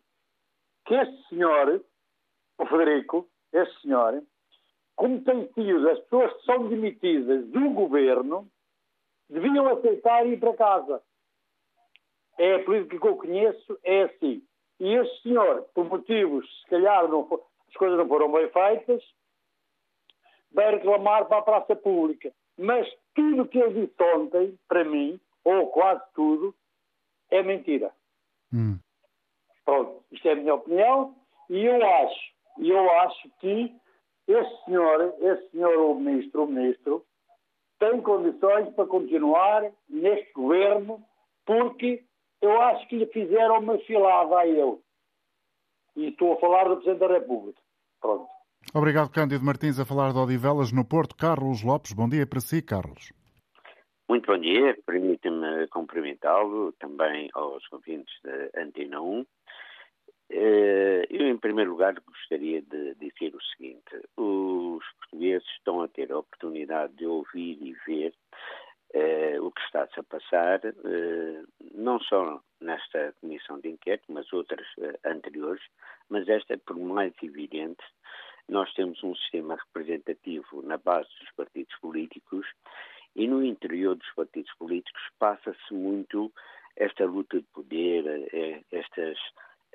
que 0.85 0.93
este 0.93 1.29
senhor, 1.29 1.83
o 2.57 2.65
Federico, 2.65 3.27
este 3.51 3.81
senhor, 3.81 4.21
como 4.95 5.23
tem 5.23 5.51
sido 5.53 5.89
as 5.89 5.99
pessoas 6.01 6.33
que 6.33 6.45
são 6.45 6.67
demitidas 6.67 7.47
do 7.47 7.69
governo, 7.71 8.47
deviam 9.29 9.67
aceitar 9.67 10.25
ir 10.27 10.39
para 10.39 10.53
casa. 10.53 11.01
É 12.37 12.55
a 12.55 12.63
política 12.63 12.99
que 12.99 13.07
eu 13.07 13.17
conheço, 13.17 13.79
é 13.83 14.03
assim. 14.03 14.43
E 14.79 14.93
este 14.93 15.23
senhor, 15.23 15.63
por 15.73 15.85
motivos, 15.85 16.45
se 16.61 16.69
calhar 16.69 17.07
não, 17.07 17.27
as 17.67 17.73
coisas 17.75 17.97
não 17.97 18.07
foram 18.07 18.31
bem 18.31 18.49
feitas, 18.49 19.03
vai 20.53 20.71
reclamar 20.71 21.25
para 21.25 21.39
a 21.39 21.41
praça 21.41 21.75
pública. 21.75 22.31
Mas 22.57 22.87
tudo 23.15 23.43
o 23.43 23.47
que 23.47 23.57
ele 23.57 23.85
disse 23.87 24.03
ontem, 24.15 24.57
para 24.67 24.83
mim, 24.83 25.19
ou 25.43 25.67
quase 25.67 26.03
tudo, 26.13 26.53
é 27.29 27.41
mentira. 27.41 27.91
Hum. 28.53 28.77
Pronto, 29.65 30.03
isto 30.11 30.27
é 30.27 30.33
a 30.33 30.35
minha 30.35 30.55
opinião 30.55 31.15
e 31.49 31.65
eu 31.65 31.83
acho, 31.83 32.33
eu 32.59 32.91
acho 32.99 33.29
que 33.39 33.73
este 34.27 34.65
senhor, 34.65 35.13
este 35.19 35.51
senhor, 35.51 35.77
o 35.77 35.95
ministro, 35.95 36.43
o 36.43 36.47
ministro, 36.47 37.05
tem 37.79 38.01
condições 38.01 38.69
para 38.75 38.85
continuar 38.85 39.69
neste 39.89 40.31
governo 40.33 41.03
porque 41.45 42.03
eu 42.41 42.61
acho 42.61 42.87
que 42.87 42.97
lhe 42.97 43.05
fizeram 43.07 43.59
uma 43.59 43.77
filada 43.79 44.37
a 44.37 44.47
ele. 44.47 44.77
E 45.95 46.09
estou 46.09 46.33
a 46.33 46.39
falar 46.39 46.67
do 46.67 46.77
Presidente 46.77 46.99
da 46.99 47.07
República. 47.07 47.61
Pronto. 47.99 48.32
Obrigado, 48.71 49.09
Cândido 49.09 49.43
Martins, 49.43 49.79
a 49.79 49.85
falar 49.85 50.11
de 50.11 50.19
Odivelas 50.19 50.71
no 50.71 50.85
Porto. 50.85 51.15
Carlos 51.15 51.63
Lopes, 51.63 51.93
bom 51.93 52.07
dia 52.07 52.25
para 52.25 52.39
si, 52.39 52.61
Carlos. 52.61 53.11
Muito 54.07 54.27
bom 54.27 54.37
dia, 54.37 54.77
permita-me 54.85 55.67
cumprimentá-lo 55.67 56.71
também 56.73 57.29
aos 57.33 57.63
ouvintes 57.71 58.13
da 58.23 58.61
Antena 58.61 59.01
1. 59.01 59.25
Eh, 60.29 61.05
eu, 61.09 61.27
em 61.27 61.37
primeiro 61.37 61.71
lugar, 61.71 61.93
gostaria 62.05 62.61
de 62.61 62.95
dizer 62.95 63.35
o 63.35 63.41
seguinte: 63.41 64.01
os 64.17 64.83
portugueses 64.99 65.47
estão 65.57 65.81
a 65.81 65.87
ter 65.87 66.11
a 66.11 66.19
oportunidade 66.19 66.93
de 66.95 67.05
ouvir 67.05 67.57
e 67.61 67.75
ver 67.85 68.13
eh, 68.93 69.39
o 69.39 69.51
que 69.51 69.61
está-se 69.61 69.99
a 69.99 70.03
passar, 70.03 70.59
eh, 70.65 71.43
não 71.73 71.99
só 71.99 72.41
nesta 72.59 73.13
comissão 73.21 73.59
de 73.59 73.69
inquérito, 73.69 74.05
mas 74.09 74.31
outras 74.33 74.65
anteriores, 75.05 75.63
mas 76.09 76.27
esta 76.27 76.53
é 76.53 76.57
por 76.57 76.77
mais 76.77 77.13
evidente. 77.21 77.83
Nós 78.49 78.71
temos 78.73 79.01
um 79.03 79.15
sistema 79.15 79.55
representativo 79.55 80.61
na 80.61 80.77
base 80.77 81.09
dos 81.19 81.31
partidos 81.35 81.75
políticos 81.79 82.45
e 83.15 83.27
no 83.27 83.43
interior 83.43 83.95
dos 83.95 84.11
partidos 84.15 84.51
políticos 84.57 85.01
passa-se 85.17 85.73
muito 85.73 86.31
esta 86.75 87.05
luta 87.05 87.37
de 87.37 87.47
poder, 87.53 88.05
eh, 88.33 88.63
estas 88.71 89.17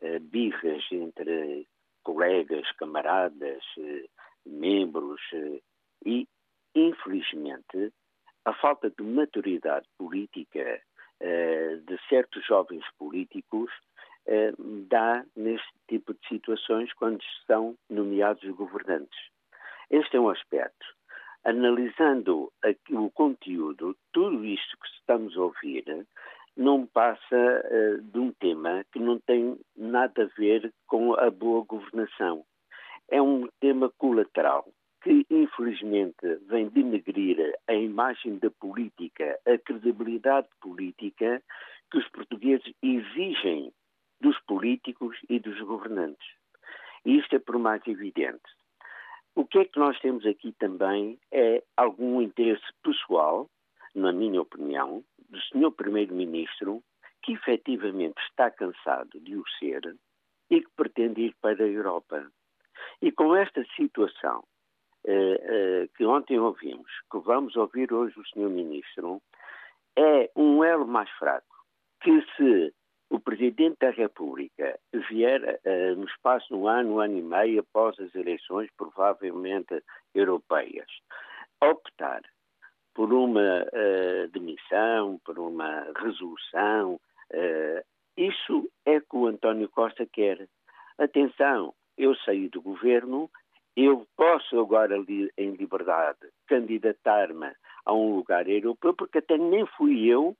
eh, 0.02 0.18
birras 0.18 0.84
entre 0.90 1.66
colegas, 2.02 2.70
camaradas, 2.72 3.62
membros 4.46 5.20
e, 6.04 6.26
infelizmente, 6.74 7.92
a 8.44 8.52
falta 8.54 8.88
de 8.90 9.02
maturidade 9.02 9.86
política 9.98 10.80
de 11.20 11.98
certos 12.08 12.46
jovens 12.46 12.84
políticos 12.96 13.70
dá 14.88 15.22
neste 15.36 15.77
tipo 15.88 16.14
de 16.14 16.28
situações 16.28 16.92
quando 16.94 17.22
são 17.46 17.76
nomeados 17.88 18.48
governantes. 18.50 19.18
Este 19.90 20.16
é 20.16 20.20
um 20.20 20.28
aspecto. 20.28 20.86
Analisando 21.44 22.52
aqui 22.62 22.94
o 22.94 23.10
conteúdo, 23.10 23.96
tudo 24.12 24.44
isto 24.44 24.76
que 24.78 24.88
estamos 24.98 25.36
a 25.36 25.42
ouvir 25.42 26.06
não 26.56 26.86
passa 26.86 27.36
uh, 27.36 28.02
de 28.02 28.18
um 28.18 28.32
tema 28.32 28.84
que 28.92 28.98
não 28.98 29.18
tem 29.20 29.58
nada 29.76 30.24
a 30.24 30.40
ver 30.40 30.72
com 30.86 31.14
a 31.14 31.30
boa 31.30 31.64
governação. 31.64 32.44
É 33.08 33.22
um 33.22 33.48
tema 33.60 33.90
colateral 33.96 34.68
que, 35.02 35.24
infelizmente, 35.30 36.16
vem 36.48 36.68
denegrir 36.68 37.54
a 37.68 37.74
imagem 37.74 38.38
da 38.38 38.50
política, 38.50 39.38
a 39.46 39.56
credibilidade 39.56 40.48
política 40.60 41.40
que 41.90 41.98
os 41.98 42.08
portugueses 42.08 42.74
exigem 42.82 43.72
dos 44.20 44.38
políticos 44.40 45.16
e 45.28 45.38
dos 45.38 45.60
governantes. 45.60 46.26
E 47.04 47.18
isto 47.18 47.36
é 47.36 47.38
por 47.38 47.58
mais 47.58 47.86
evidente. 47.86 48.42
O 49.34 49.46
que 49.46 49.58
é 49.58 49.64
que 49.64 49.78
nós 49.78 49.98
temos 50.00 50.26
aqui 50.26 50.52
também 50.52 51.18
é 51.30 51.62
algum 51.76 52.20
interesse 52.20 52.66
pessoal, 52.82 53.48
na 53.94 54.12
minha 54.12 54.42
opinião, 54.42 55.04
do 55.28 55.40
Sr. 55.40 55.70
Primeiro-Ministro, 55.70 56.82
que 57.22 57.32
efetivamente 57.32 58.20
está 58.28 58.50
cansado 58.50 59.20
de 59.20 59.36
o 59.36 59.44
ser 59.58 59.96
e 60.50 60.60
que 60.60 60.70
pretende 60.76 61.22
ir 61.22 61.36
para 61.40 61.62
a 61.62 61.68
Europa. 61.68 62.26
E 63.00 63.12
com 63.12 63.34
esta 63.36 63.64
situação 63.76 64.42
eh, 65.04 65.40
eh, 65.42 65.88
que 65.96 66.04
ontem 66.04 66.38
ouvimos, 66.38 66.90
que 67.10 67.18
vamos 67.18 67.54
ouvir 67.56 67.92
hoje 67.92 68.18
o 68.18 68.26
Sr. 68.26 68.48
Ministro, 68.48 69.22
é 69.96 70.30
um 70.34 70.64
elo 70.64 70.86
mais 70.86 71.10
fraco 71.10 71.46
que 72.00 72.20
se 72.36 72.74
o 73.10 73.18
Presidente 73.18 73.76
da 73.80 73.90
República 73.90 74.78
vier 75.08 75.40
uh, 75.42 75.96
no 75.96 76.04
espaço 76.04 76.48
de 76.48 76.54
um 76.54 76.68
ano, 76.68 76.94
um 76.94 77.00
ano 77.00 77.18
e 77.18 77.22
meio 77.22 77.60
após 77.60 77.98
as 78.00 78.14
eleições, 78.14 78.70
provavelmente 78.76 79.82
europeias, 80.14 80.88
optar 81.62 82.22
por 82.94 83.12
uma 83.12 83.62
uh, 83.62 84.28
demissão, 84.32 85.20
por 85.24 85.38
uma 85.38 85.86
resolução, 85.96 87.00
uh, 87.32 87.84
isso 88.16 88.68
é 88.84 89.00
que 89.00 89.16
o 89.16 89.26
António 89.26 89.68
Costa 89.68 90.04
quer. 90.04 90.48
Atenção, 90.98 91.72
eu 91.96 92.14
saí 92.16 92.48
do 92.48 92.60
governo, 92.60 93.30
eu 93.76 94.06
posso 94.16 94.58
agora, 94.58 94.96
em 94.96 95.50
liberdade, 95.52 96.18
candidatar-me 96.48 97.52
a 97.86 97.92
um 97.92 98.16
lugar 98.16 98.48
europeu, 98.48 98.92
porque 98.92 99.18
até 99.18 99.38
nem 99.38 99.64
fui 99.66 100.06
eu 100.06 100.36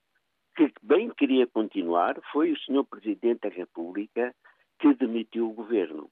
que 0.55 0.71
bem 0.81 1.09
queria 1.09 1.47
continuar, 1.47 2.19
foi 2.31 2.51
o 2.51 2.57
Sr. 2.57 2.83
Presidente 2.83 3.41
da 3.41 3.49
República 3.49 4.33
que 4.79 4.93
demitiu 4.93 5.49
o 5.49 5.53
governo. 5.53 6.09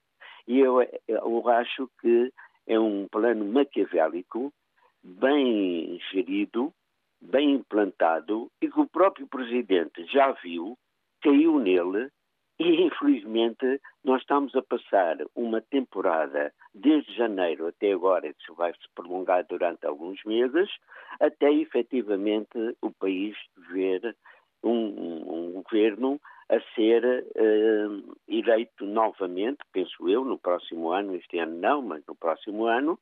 E 0.48 0.60
eu, 0.60 0.82
eu 1.08 1.50
acho 1.50 1.90
que 2.02 2.32
é 2.66 2.80
um 2.80 3.08
plano 3.08 3.46
maquiavélico, 3.46 4.54
bem 5.04 6.00
gerido, 6.12 6.74
bem 7.22 7.56
implantado 7.56 8.52
e 8.62 8.70
que 8.70 8.80
o 8.80 8.88
próprio 8.88 9.28
Presidente 9.28 10.06
já 10.06 10.32
viu, 10.32 10.78
caiu 11.22 11.60
nele 11.60 12.10
e, 12.60 12.82
infelizmente, 12.82 13.80
nós 14.04 14.22
estamos 14.22 14.56
a 14.56 14.62
passar 14.62 15.18
uma 15.36 15.62
temporada, 15.62 16.52
desde 16.74 17.14
janeiro 17.16 17.68
até 17.68 17.92
agora, 17.92 18.34
que 18.34 18.52
vai 18.54 18.74
se 18.74 18.88
prolongar 18.96 19.46
durante 19.48 19.86
alguns 19.86 20.24
meses, 20.24 20.70
até 21.20 21.52
efetivamente 21.52 22.58
o 22.82 22.92
país 22.92 23.36
ver 23.72 24.16
um, 24.64 25.52
um 25.58 25.62
governo 25.62 26.20
a 26.50 26.60
ser 26.74 27.04
uh, 27.06 28.18
eleito 28.28 28.86
novamente, 28.86 29.60
penso 29.72 30.10
eu, 30.10 30.24
no 30.24 30.40
próximo 30.40 30.92
ano, 30.92 31.16
este 31.16 31.38
ano 31.40 31.60
não, 31.60 31.82
mas 31.82 32.04
no 32.08 32.16
próximo 32.16 32.66
ano, 32.66 32.98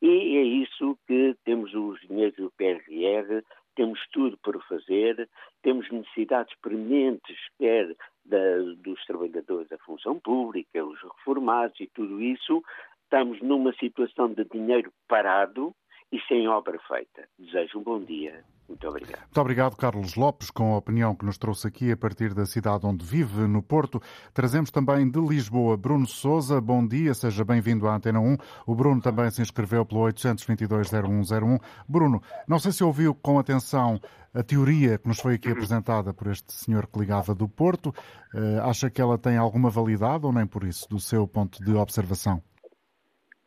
e 0.00 0.36
é 0.36 0.42
isso 0.42 0.96
que 1.06 1.36
temos 1.44 1.74
os 1.74 2.00
dinheiros 2.02 2.36
do 2.36 2.52
PRR, 2.52 3.42
temos 3.76 4.00
tudo 4.10 4.36
para 4.38 4.58
fazer, 4.60 5.28
temos 5.62 5.88
necessidades 5.90 6.54
prementes, 6.60 7.36
quer 7.58 7.94
da, 8.24 8.58
dos 8.78 9.04
trabalhadores 9.04 9.68
da 9.68 9.78
função 9.78 10.18
pública, 10.18 10.84
os 10.84 11.00
reformados 11.00 11.78
e 11.78 11.86
tudo 11.94 12.20
isso, 12.20 12.62
estamos 13.04 13.40
numa 13.40 13.72
situação 13.74 14.32
de 14.32 14.44
dinheiro 14.46 14.92
parado 15.06 15.72
e 16.12 16.20
sem 16.28 16.46
obra 16.48 16.78
feita. 16.86 17.28
Desejo 17.38 17.78
um 17.78 17.82
bom 17.82 18.00
dia. 18.00 18.44
Muito 18.68 18.88
obrigado. 18.88 19.20
Muito 19.20 19.40
obrigado, 19.40 19.76
Carlos 19.76 20.16
Lopes, 20.16 20.50
com 20.50 20.74
a 20.74 20.78
opinião 20.78 21.14
que 21.14 21.24
nos 21.24 21.38
trouxe 21.38 21.68
aqui 21.68 21.92
a 21.92 21.96
partir 21.96 22.34
da 22.34 22.44
cidade 22.44 22.84
onde 22.84 23.04
vive, 23.04 23.46
no 23.46 23.62
Porto. 23.62 24.00
Trazemos 24.34 24.70
também 24.70 25.08
de 25.08 25.20
Lisboa 25.20 25.76
Bruno 25.76 26.06
Souza. 26.06 26.60
Bom 26.60 26.86
dia, 26.86 27.14
seja 27.14 27.44
bem-vindo 27.44 27.86
à 27.86 27.94
Antena 27.94 28.20
1. 28.20 28.36
O 28.66 28.74
Bruno 28.74 29.00
também 29.00 29.30
se 29.30 29.40
inscreveu 29.40 29.86
pelo 29.86 30.00
822-0101. 30.02 31.60
Bruno, 31.88 32.20
não 32.48 32.58
sei 32.58 32.72
se 32.72 32.82
ouviu 32.82 33.14
com 33.14 33.38
atenção 33.38 34.00
a 34.34 34.42
teoria 34.42 34.98
que 34.98 35.08
nos 35.08 35.20
foi 35.20 35.34
aqui 35.34 35.48
apresentada 35.48 36.12
por 36.12 36.26
este 36.26 36.52
senhor 36.52 36.88
que 36.88 36.98
ligava 36.98 37.34
do 37.34 37.48
Porto. 37.48 37.94
Uh, 38.34 38.62
acha 38.64 38.90
que 38.90 39.00
ela 39.00 39.16
tem 39.16 39.36
alguma 39.36 39.70
validade 39.70 40.26
ou 40.26 40.32
nem 40.32 40.46
por 40.46 40.64
isso, 40.64 40.88
do 40.88 40.98
seu 40.98 41.26
ponto 41.26 41.64
de 41.64 41.72
observação? 41.74 42.42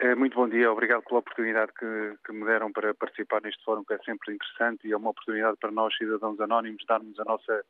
É, 0.01 0.15
muito 0.15 0.33
bom 0.33 0.47
dia, 0.47 0.71
obrigado 0.71 1.03
pela 1.03 1.19
oportunidade 1.19 1.73
que, 1.77 2.13
que, 2.25 2.31
me 2.31 2.45
deram 2.45 2.71
para 2.71 2.93
participar 2.93 3.41
neste 3.41 3.61
fórum, 3.65 3.83
que 3.83 3.93
é 3.93 3.97
sempre 3.99 4.33
interessante 4.33 4.87
e 4.87 4.93
é 4.93 4.97
uma 4.97 5.09
oportunidade 5.09 5.57
para 5.59 5.71
nós, 5.71 5.93
cidadãos 5.97 6.39
anónimos, 6.39 6.85
darmos 6.87 7.19
a 7.19 7.25
nossa 7.25 7.65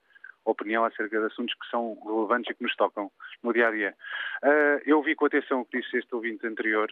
opinião 0.45 0.85
acerca 0.85 1.19
de 1.19 1.25
assuntos 1.25 1.55
que 1.55 1.67
são 1.71 1.97
relevantes 2.05 2.51
e 2.51 2.53
que 2.53 2.61
nos 2.61 2.75
tocam 2.75 3.11
no 3.41 3.51
dia 3.51 3.67
a 3.67 3.71
dia. 3.71 3.95
Uh, 4.43 4.79
eu 4.85 5.01
vi 5.01 5.15
com 5.15 5.25
atenção 5.25 5.61
o 5.61 5.65
que 5.65 5.79
disse 5.79 5.97
este 5.97 6.13
ouvinte 6.13 6.45
anterior. 6.45 6.87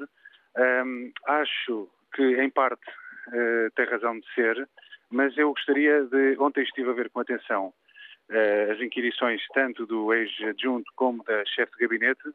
Um, 0.57 1.11
acho 1.27 1.87
que, 2.15 2.23
em 2.41 2.49
parte, 2.49 2.89
uh, 3.27 3.69
tem 3.75 3.85
razão 3.85 4.19
de 4.19 4.25
ser, 4.33 4.67
mas 5.11 5.37
eu 5.37 5.49
gostaria 5.51 6.03
de. 6.05 6.35
Ontem 6.39 6.63
estive 6.63 6.89
a 6.89 6.93
ver 6.93 7.11
com 7.11 7.19
atenção 7.19 7.67
uh, 7.67 8.71
as 8.71 8.81
inquirições 8.81 9.41
tanto 9.53 9.85
do 9.85 10.11
ex-adjunto 10.15 10.91
como 10.95 11.23
da 11.25 11.45
chefe 11.45 11.73
de 11.73 11.85
gabinete 11.85 12.27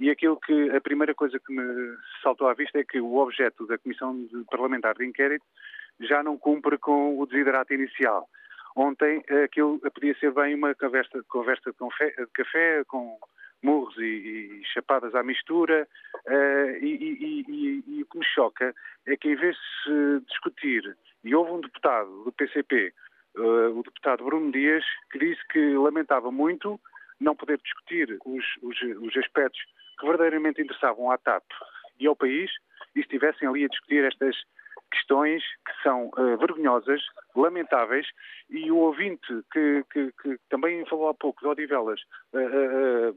e 0.00 0.10
aquilo 0.10 0.40
que 0.40 0.70
a 0.70 0.80
primeira 0.80 1.14
coisa 1.14 1.38
que 1.38 1.52
me 1.52 1.96
saltou 2.22 2.48
à 2.48 2.54
vista 2.54 2.78
é 2.78 2.84
que 2.84 3.00
o 3.00 3.16
objeto 3.18 3.66
da 3.66 3.78
Comissão 3.78 4.26
Parlamentar 4.50 4.94
de 4.94 5.06
Inquérito 5.06 5.44
já 6.00 6.22
não 6.22 6.38
cumpre 6.38 6.78
com 6.78 7.20
o 7.20 7.26
desiderato 7.26 7.74
inicial. 7.74 8.26
Ontem 8.74 9.22
aquilo 9.44 9.78
podia 9.78 10.16
ser 10.18 10.32
bem 10.32 10.54
uma 10.54 10.74
conversa, 10.74 11.22
conversa 11.28 11.70
de 11.70 12.26
café 12.32 12.82
com 12.88 13.18
murros 13.62 13.94
e, 13.98 14.60
e 14.60 14.64
chapadas 14.72 15.14
à 15.14 15.22
mistura 15.22 15.86
uh, 16.26 16.76
e, 16.80 17.44
e, 17.46 17.84
e, 17.86 18.02
o 18.02 18.06
que 18.06 18.18
me 18.18 18.24
choca 18.24 18.74
é 19.06 19.16
que 19.16 19.28
em 19.28 19.36
vez 19.36 19.56
de 19.86 20.20
discutir, 20.26 20.96
e 21.22 21.34
houve 21.34 21.52
um 21.52 21.60
deputado 21.60 22.24
do 22.24 22.32
PCP, 22.32 22.94
uh, 23.36 23.42
eh, 23.42 23.68
o 23.68 23.82
deputado 23.82 24.24
Bruno 24.24 24.50
Dias, 24.50 24.84
que 25.10 25.18
disse 25.18 25.40
que 25.48 25.74
lamentava 25.74 26.30
muito 26.30 26.80
não 27.20 27.36
poder 27.36 27.58
discutir 27.58 28.18
os, 28.24 28.44
os, 28.62 28.80
os 28.80 29.16
aspectos 29.16 29.60
que 29.98 30.06
verdadeiramente 30.06 30.62
interessavam 30.62 31.10
à 31.10 31.18
TAP 31.18 31.44
e 31.98 32.06
ao 32.06 32.16
país 32.16 32.50
e 32.96 33.00
estivessem 33.00 33.46
ali 33.46 33.64
a 33.64 33.68
discutir 33.68 34.04
estas 34.04 34.36
questões 34.90 35.42
que 35.64 35.82
são 35.82 36.08
uh, 36.08 36.36
vergonhosas, 36.38 37.00
lamentáveis, 37.36 38.06
e 38.48 38.70
o 38.70 38.76
ouvinte 38.76 39.28
que, 39.52 39.84
que, 39.92 40.12
que, 40.20 40.38
também 40.48 40.84
falou 40.86 41.08
há 41.08 41.14
pouco 41.14 41.40
de 41.40 41.46
Odivelas, 41.46 42.00
uh, 42.32 42.38
uh, 42.38 43.16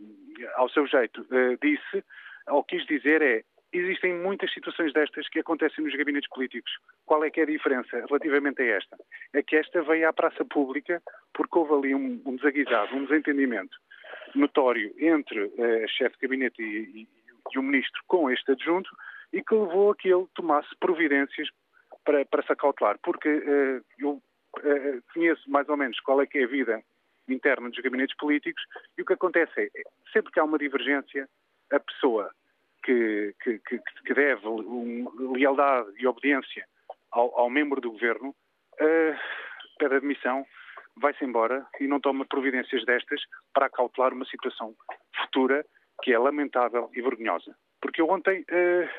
ao 0.55 0.69
seu 0.69 0.85
jeito, 0.85 1.25
disse, 1.61 2.03
ou 2.47 2.63
quis 2.63 2.85
dizer 2.85 3.21
é, 3.21 3.43
existem 3.73 4.13
muitas 4.13 4.53
situações 4.53 4.93
destas 4.93 5.27
que 5.29 5.39
acontecem 5.39 5.83
nos 5.83 5.95
gabinetes 5.95 6.29
políticos. 6.29 6.71
Qual 7.05 7.23
é 7.23 7.29
que 7.29 7.39
é 7.39 7.43
a 7.43 7.47
diferença 7.47 8.05
relativamente 8.07 8.61
a 8.61 8.65
esta? 8.65 8.97
É 9.33 9.41
que 9.41 9.55
esta 9.55 9.81
veio 9.81 10.07
à 10.07 10.13
praça 10.13 10.45
pública 10.45 11.01
porque 11.33 11.57
houve 11.57 11.73
ali 11.73 11.95
um, 11.95 12.21
um 12.25 12.35
desaguisado, 12.35 12.95
um 12.95 13.05
desentendimento 13.05 13.75
notório 14.35 14.93
entre 14.97 15.51
a 15.83 15.87
chefe 15.87 16.15
de 16.15 16.21
gabinete 16.27 16.61
e, 16.61 17.01
e, 17.01 17.07
e, 17.53 17.59
o 17.59 17.63
ministro 17.63 18.01
com 18.07 18.29
este 18.29 18.51
adjunto 18.51 18.89
e 19.31 19.41
que 19.41 19.53
levou 19.53 19.91
a 19.91 19.95
que 19.95 20.09
ele 20.09 20.27
tomasse 20.35 20.69
providências 20.79 21.49
para, 22.05 22.23
para 22.25 22.43
se 22.43 22.51
acautelar. 22.51 22.97
Porque 23.01 23.29
uh, 23.29 23.85
eu 23.97 24.11
uh, 24.11 25.03
conheço 25.13 25.49
mais 25.49 25.67
ou 25.67 25.77
menos 25.77 25.99
qual 26.01 26.21
é 26.21 26.27
que 26.27 26.37
é 26.37 26.43
a 26.43 26.47
vida 26.47 26.83
interna 27.27 27.69
dos 27.69 27.79
gabinetes 27.79 28.15
políticos 28.17 28.63
e 28.97 29.01
o 29.01 29.05
que 29.05 29.13
acontece 29.13 29.53
é, 29.61 29.69
sempre 30.11 30.31
que 30.31 30.39
há 30.39 30.43
uma 30.43 30.57
divergência, 30.57 31.27
a 31.71 31.79
pessoa 31.79 32.31
que, 32.83 33.35
que, 33.41 33.59
que, 33.59 34.13
deve 34.13 34.41
lealdade 35.35 35.89
e 35.97 36.07
obediência 36.07 36.65
ao, 37.11 37.39
ao, 37.39 37.49
membro 37.49 37.79
do 37.79 37.91
governo 37.91 38.29
uh, 38.29 39.15
pede 39.77 39.95
admissão 39.95 40.45
vai-se 40.97 41.23
embora 41.23 41.65
e 41.79 41.87
não 41.87 41.99
toma 41.99 42.25
providências 42.25 42.85
destas 42.85 43.21
para 43.53 43.65
acautelar 43.65 44.13
uma 44.13 44.25
situação 44.25 44.75
futura 45.15 45.65
que 46.03 46.13
é 46.13 46.19
lamentável 46.19 46.89
e 46.93 47.01
vergonhosa. 47.01 47.55
Porque 47.81 48.01
eu 48.01 48.09
ontem 48.09 48.41
uh, 48.41 48.89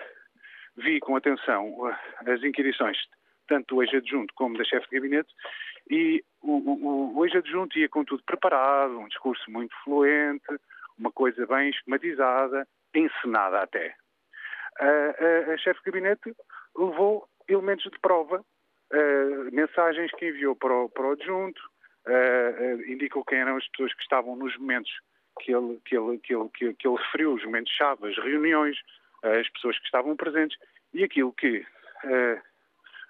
vi 0.77 0.99
com 1.01 1.17
atenção 1.17 1.69
uh, 1.69 1.95
as 2.27 2.43
inquirições 2.43 2.99
tanto 3.47 3.75
do 3.75 3.83
ex-adjunto 3.83 4.33
como 4.35 4.57
da 4.57 4.65
chefe 4.65 4.89
de 4.89 4.97
gabinete 4.97 5.33
e 5.91 6.25
o, 6.41 6.53
o, 6.53 7.19
o 7.19 7.27
ex-adjunto 7.27 7.79
ia 7.79 7.89
com 7.89 8.05
tudo 8.05 8.23
preparado, 8.25 8.99
um 8.99 9.09
discurso 9.09 9.51
muito 9.51 9.75
fluente, 9.85 10.47
uma 10.99 11.13
coisa 11.13 11.47
bem 11.47 11.71
esquematizada, 11.71 12.67
encenada 12.99 13.61
até. 13.61 13.95
Uh, 14.81 15.53
a 15.53 15.57
chefe 15.59 15.81
de 15.85 15.91
gabinete 15.91 16.35
levou 16.77 17.29
elementos 17.49 17.91
de 17.91 17.99
prova, 18.01 18.45
mensagens 19.53 20.11
que 20.13 20.29
enviou 20.29 20.55
para 20.55 20.73
o, 20.73 20.89
para 20.89 21.07
o 21.07 21.13
adjunto, 21.13 21.61
indicou 22.87 23.25
quem 23.25 23.39
eram 23.39 23.57
as 23.57 23.67
pessoas 23.69 23.93
que 23.93 24.03
estavam 24.03 24.37
nos 24.37 24.57
momentos 24.57 24.93
que 25.41 25.53
ele, 25.53 25.81
que 25.85 25.97
ele, 25.97 26.19
que 26.19 26.35
ele, 26.35 26.49
que, 26.51 26.75
que 26.75 26.89
ele 26.89 26.97
referiu, 26.97 27.35
os 27.35 27.45
momentos-chave, 27.45 28.09
as 28.09 28.17
reuniões, 28.17 28.77
as 29.23 29.49
pessoas 29.51 29.79
que 29.79 29.85
estavam 29.85 30.17
presentes 30.17 30.57
e 30.93 31.03
aquilo 31.03 31.33
que 31.33 31.67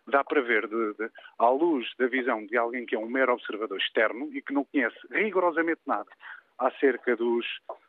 dá 0.06 0.22
para 0.22 0.40
ver, 0.42 0.66
de, 0.68 0.94
de, 0.94 1.10
à 1.38 1.48
luz 1.48 1.86
da 1.98 2.06
visão 2.06 2.44
de 2.46 2.56
alguém 2.56 2.86
que 2.86 2.94
é 2.94 2.98
um 2.98 3.08
mero 3.08 3.32
observador 3.32 3.78
externo 3.78 4.30
e 4.32 4.42
que 4.42 4.52
não 4.52 4.64
conhece 4.64 4.96
rigorosamente 5.10 5.80
nada 5.86 6.10
acerca 6.58 7.16
dos, 7.16 7.46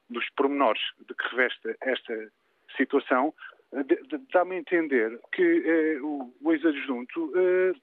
dos 0.09 0.25
pormenores 0.35 0.81
de 1.07 1.13
que 1.13 1.27
reveste 1.29 1.75
esta 1.81 2.31
situação, 2.77 3.33
dá-me 4.33 4.55
a 4.55 4.59
entender 4.59 5.19
que 5.33 5.99
uh, 5.99 6.05
o, 6.05 6.33
o 6.41 6.53
ex-adjunto 6.53 7.25
uh, 7.25 7.75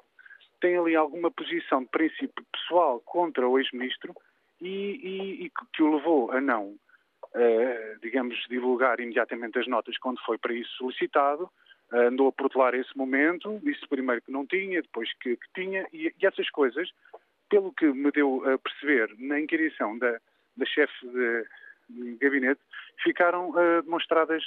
tem 0.60 0.76
ali 0.76 0.94
alguma 0.94 1.30
posição 1.30 1.82
de 1.82 1.88
princípio 1.88 2.44
pessoal 2.52 3.00
contra 3.00 3.46
o 3.46 3.58
ex-ministro 3.58 4.14
e, 4.60 4.68
e, 4.68 5.44
e, 5.46 5.52
que 5.74 5.82
o 5.82 5.96
levou 5.96 6.30
a 6.30 6.40
não, 6.40 6.68
uh, 6.68 8.00
digamos, 8.00 8.36
divulgar 8.48 9.00
imediatamente 9.00 9.58
as 9.58 9.66
notas 9.66 9.98
quando 9.98 10.22
foi 10.24 10.38
para 10.38 10.54
isso 10.54 10.70
solicitado, 10.76 11.50
uh, 11.92 11.96
andou 11.96 12.28
a 12.28 12.32
protelar 12.32 12.74
esse 12.74 12.96
momento, 12.96 13.60
disse 13.62 13.86
primeiro 13.88 14.22
que 14.22 14.30
não 14.30 14.46
tinha, 14.46 14.80
depois 14.80 15.12
que, 15.14 15.36
que 15.36 15.52
tinha, 15.54 15.86
e, 15.92 16.06
e, 16.06 16.26
essas 16.26 16.48
coisas, 16.50 16.88
pelo 17.50 17.72
que 17.72 17.86
me 17.86 18.10
deu 18.12 18.48
a 18.48 18.56
perceber 18.56 19.14
na 19.18 19.40
inquirição 19.40 19.98
da, 19.98 20.18
da 20.56 20.64
chefe 20.64 21.06
de, 21.08 21.44
de, 21.92 22.16
gabinete, 22.20 22.60
ficaram 23.02 23.50
uh, 23.50 23.82
demonstradas 23.82 24.42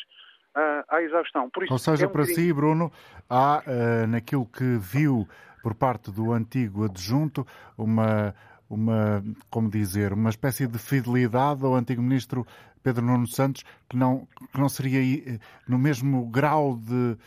à 0.88 1.02
exaustão. 1.02 1.52
Isso, 1.62 1.74
Ou 1.74 1.78
seja, 1.78 2.06
é 2.06 2.08
um 2.08 2.12
para 2.12 2.24
si, 2.24 2.54
Bruno, 2.54 2.90
há 3.30 3.62
naquilo 4.08 4.46
que 4.46 4.78
viu 4.78 5.28
por 5.62 5.76
parte 5.76 6.10
do 6.10 6.32
antigo 6.32 6.86
adjunto 6.86 7.46
uma 7.78 8.34
uma, 8.70 9.24
como 9.50 9.70
dizer, 9.70 10.14
uma 10.14 10.30
espécie 10.30 10.68
de 10.68 10.78
fidelidade 10.78 11.64
ao 11.64 11.76
antigo 11.76 12.02
ministro 12.02 12.46
Pedro 12.84 13.04
Nuno 13.04 13.28
Santos, 13.28 13.64
que 13.90 13.98
não, 13.98 14.28
que 14.52 14.60
não 14.60 14.70
seria 14.70 15.40
no 15.68 15.78
mesmo 15.78 16.26
grau 16.28 16.78
de, 16.78 17.18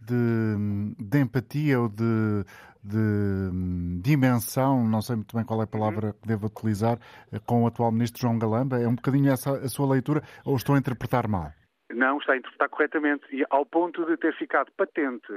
de, 0.00 0.94
de 0.98 1.18
empatia 1.18 1.80
ou 1.80 1.88
de, 1.88 2.44
de, 2.82 2.96
hum, 2.96 4.00
dimensão, 4.02 4.86
não 4.86 5.02
sei 5.02 5.16
muito 5.16 5.36
bem 5.36 5.44
qual 5.44 5.60
é 5.60 5.64
a 5.64 5.66
palavra 5.66 6.12
que 6.12 6.28
devo 6.28 6.46
utilizar, 6.46 6.98
eh, 7.32 7.38
com 7.46 7.64
o 7.64 7.66
atual 7.66 7.92
ministro 7.92 8.20
João 8.20 8.38
Galamba? 8.38 8.80
É 8.80 8.86
um 8.86 8.94
bocadinho 8.94 9.32
essa 9.32 9.52
a 9.52 9.68
sua 9.68 9.92
leitura 9.92 10.22
ou 10.44 10.56
estou 10.56 10.74
a 10.74 10.78
interpretar 10.78 11.28
mal? 11.28 11.52
Não, 11.90 12.18
está 12.18 12.34
a 12.34 12.36
interpretar 12.36 12.68
corretamente 12.68 13.24
e 13.32 13.44
ao 13.50 13.64
ponto 13.64 14.04
de 14.04 14.16
ter 14.16 14.34
ficado 14.36 14.70
patente 14.76 15.32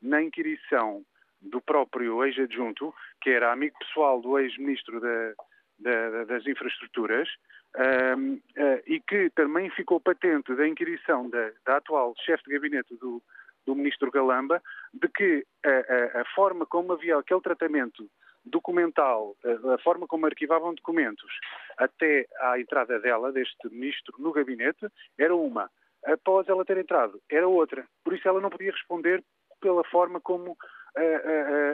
na 0.00 0.22
inquirição 0.22 1.02
do 1.40 1.60
próprio 1.60 2.24
ex-adjunto, 2.24 2.94
que 3.20 3.30
era 3.30 3.52
amigo 3.52 3.76
pessoal 3.78 4.20
do 4.20 4.38
ex-ministro 4.38 5.00
da, 5.00 5.32
da, 5.78 6.24
das 6.24 6.46
Infraestruturas, 6.46 7.28
um, 7.76 8.34
uh, 8.34 8.40
eh, 8.56 8.82
e 8.86 9.00
que 9.00 9.30
também 9.30 9.68
ficou 9.70 10.00
patente 10.00 10.54
da 10.54 10.66
inquirição 10.66 11.28
da, 11.28 11.50
da 11.64 11.76
atual 11.76 12.14
chefe 12.24 12.44
de 12.44 12.54
gabinete 12.54 12.96
do, 12.96 13.22
do 13.66 13.74
ministro 13.74 14.10
Galamba, 14.10 14.62
de 14.94 15.08
que 15.08 15.44
a, 15.64 15.68
a, 15.68 16.22
a, 16.22 16.24
forma 16.34 16.64
como 16.64 16.92
havia 16.92 17.18
aquele 17.18 17.40
tratamento 17.40 18.08
documental, 18.44 19.36
a, 19.74 19.78
forma 19.78 20.06
como 20.06 20.26
arquivavam 20.26 20.74
documentos 20.74 21.30
até 21.76 22.26
à 22.40 22.58
entrada 22.60 22.98
dela, 23.00 23.32
deste 23.32 23.68
ministro, 23.68 24.14
no 24.18 24.32
gabinete, 24.32 24.86
era 25.18 25.34
uma. 25.34 25.70
Após 26.04 26.48
ela 26.48 26.64
ter 26.64 26.78
entrado, 26.78 27.20
era 27.30 27.48
outra. 27.48 27.84
Por 28.04 28.14
isso 28.14 28.28
ela 28.28 28.40
não 28.40 28.50
podia 28.50 28.70
responder 28.70 29.24
pela 29.60 29.82
forma 29.84 30.20
como 30.20 30.56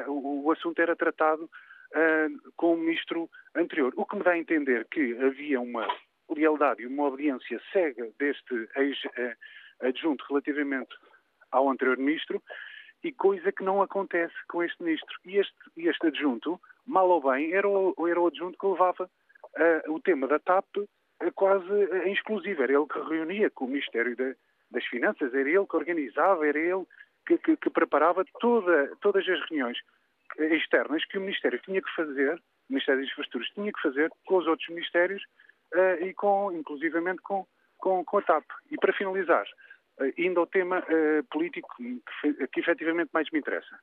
o 0.09 0.51
assunto 0.51 0.81
era 0.81 0.97
tratado 0.97 1.49
com 2.57 2.75
o 2.75 2.77
ministro 2.77 3.29
anterior. 3.55 3.93
O 3.97 4.07
que 4.07 4.17
me 4.17 4.23
dá 4.23 4.33
a 4.33 4.39
entender 4.39 4.87
que 4.91 5.17
havia 5.19 5.61
uma 5.61 5.87
lealdade 6.31 6.83
e 6.83 6.87
uma 6.87 7.05
obediência 7.05 7.61
cega 7.73 8.11
deste 8.19 8.69
ex-adjunto 8.77 10.25
relativamente 10.29 10.95
ao 11.53 11.71
anterior 11.71 11.97
ministro 11.97 12.43
e 13.05 13.13
coisa 13.13 13.53
que 13.53 13.65
não 13.65 13.83
acontece 13.83 14.35
com 14.49 14.63
este 14.63 14.83
ministro. 14.83 15.15
E 15.25 15.39
este, 15.39 15.55
este 15.77 16.07
adjunto, 16.07 16.61
mal 16.87 17.09
ou 17.09 17.21
bem, 17.21 17.53
era 17.53 17.69
o, 17.69 17.95
era 18.09 18.21
o 18.21 18.27
adjunto 18.27 18.59
que 18.59 18.67
levava 18.67 19.05
uh, 19.05 19.93
o 19.93 20.01
tema 20.01 20.27
da 20.27 20.39
TAP 20.39 20.77
uh, 20.77 20.87
quase 21.35 21.71
uh, 21.71 22.07
em 22.07 22.13
exclusivo. 22.13 22.63
Era 22.63 22.73
ele 22.73 22.87
que 22.87 23.01
reunia 23.01 23.51
com 23.51 23.65
o 23.65 23.69
Ministério 23.69 24.17
da, 24.17 24.33
das 24.71 24.85
Finanças, 24.87 25.35
era 25.35 25.49
ele 25.49 25.67
que 25.67 25.77
organizava, 25.77 26.47
era 26.47 26.59
ele 26.59 26.85
que, 27.27 27.39
que, 27.39 27.57
que 27.57 27.71
preparava 27.71 28.25
toda, 28.41 28.97
todas 29.01 29.29
as 29.29 29.41
reuniões 29.49 29.79
externas 30.39 31.05
que 31.05 31.19
o 31.19 31.21
Ministério 31.21 31.61
tinha 31.61 31.83
que 31.83 31.95
fazer, 31.95 32.35
o 32.37 32.73
Ministério 32.73 33.03
das 33.03 33.11
Infraestruturas 33.11 33.49
tinha 33.55 33.73
que 33.73 33.83
fazer 33.83 34.11
com 34.27 34.37
os 34.37 34.47
outros 34.47 34.69
Ministérios 34.69 35.23
uh, 35.75 36.05
e 36.05 36.15
com, 36.15 36.53
inclusivamente 36.53 37.21
com, 37.23 37.47
com, 37.79 38.05
com, 38.05 38.19
a 38.19 38.23
TAP. 38.23 38.45
E 38.71 38.77
para 38.77 38.93
finalizar, 38.93 39.47
indo 40.17 40.41
ao 40.41 40.47
tema 40.47 40.81
uh, 40.81 41.25
político 41.31 41.69
que, 41.77 42.47
que 42.49 42.61
efetivamente 42.61 43.11
mais 43.13 43.31
me 43.31 43.39
interessa. 43.39 43.79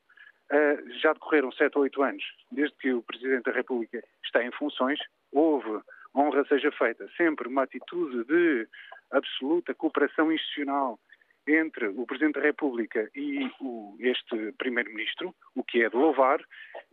já 1.02 1.14
decorreram 1.14 1.52
sete 1.52 1.78
ou 1.78 1.84
oito 1.84 2.02
anos 2.02 2.24
desde 2.52 2.76
que 2.78 2.92
o 2.92 3.04
Presidente 3.04 3.44
da 3.44 3.52
República 3.52 4.04
está 4.24 4.44
em 4.44 4.52
funções, 4.52 5.00
houve, 5.32 5.80
honra 6.16 6.44
seja 6.46 6.72
feita, 6.72 7.08
sempre 7.16 7.48
uma 7.48 7.64
atitude 7.64 8.24
de 8.26 8.68
absoluta 9.12 9.74
cooperação 9.74 10.32
institucional 10.32 11.00
entre 11.48 11.88
o 11.88 12.06
Presidente 12.06 12.36
da 12.36 12.42
República 12.42 13.10
e 13.16 13.50
o, 13.60 13.96
este 14.00 14.52
Primeiro-Ministro, 14.58 15.34
o 15.56 15.64
que 15.64 15.84
é 15.84 15.90
de 15.90 15.96
louvar, 15.96 16.40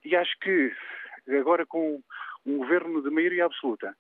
e 0.05 0.17
acho 0.17 0.39
que 0.41 0.73
agora 1.29 1.67
com 1.67 2.01
um 2.45 2.59
governo 2.59 3.03
de 3.03 3.11
maioria 3.11 3.45
absoluta, 3.45 3.95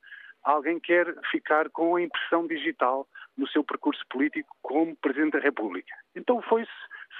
alguém 0.52 0.78
quer 0.78 1.14
ficar 1.30 1.68
com 1.70 1.96
a 1.96 2.02
impressão 2.02 2.46
digital 2.46 3.06
no 3.37 3.48
seu 3.48 3.64
percurso 3.64 4.02
político 4.09 4.56
como 4.62 4.96
Presidente 4.96 5.32
da 5.32 5.40
República. 5.40 5.92
Então 6.14 6.40
foi-se, 6.42 6.70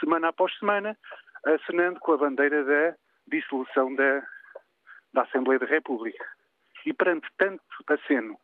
semana 0.01 0.29
após 0.29 0.57
semana, 0.59 0.97
assinando 1.45 2.01
com 2.01 2.13
a 2.13 2.17
bandeira 2.17 2.65
da 2.65 2.97
dissolução 3.27 3.95
da, 3.95 4.27
da 5.13 5.23
Assembleia 5.23 5.59
da 5.59 5.67
República. 5.67 6.25
E 6.85 6.93
perante 6.93 7.29
tanto 7.37 7.63
aceno 7.89 8.39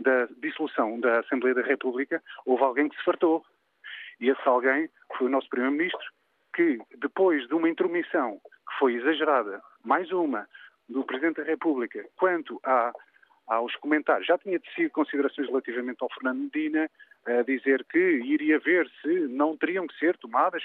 da 0.00 0.26
dissolução 0.38 1.00
da 1.00 1.20
Assembleia 1.20 1.54
da 1.54 1.62
República, 1.62 2.22
houve 2.44 2.62
alguém 2.62 2.88
que 2.88 2.96
se 2.96 3.04
fartou 3.04 3.44
e 4.20 4.28
esse 4.30 4.48
alguém 4.48 4.88
foi 5.16 5.26
o 5.26 5.30
nosso 5.30 5.48
Primeiro-Ministro, 5.48 6.12
que 6.54 6.78
depois 6.96 7.46
de 7.48 7.54
uma 7.54 7.68
intromissão 7.68 8.38
que 8.38 8.78
foi 8.78 8.94
exagerada, 8.94 9.62
mais 9.84 10.10
uma, 10.10 10.48
do 10.88 11.04
Presidente 11.04 11.36
da 11.36 11.44
República, 11.44 12.04
quanto 12.16 12.60
a, 12.64 12.92
aos 13.46 13.74
comentários, 13.76 14.26
já 14.26 14.36
tinha 14.38 14.58
tecido 14.58 14.90
considerações 14.90 15.48
relativamente 15.48 16.02
ao 16.02 16.12
Fernando 16.12 16.40
Medina, 16.40 16.90
a 17.26 17.42
dizer 17.42 17.84
que 17.84 17.98
iria 17.98 18.58
ver 18.58 18.90
se 19.02 19.08
não 19.28 19.56
teriam 19.56 19.86
que 19.86 19.98
ser 19.98 20.16
tomadas 20.18 20.62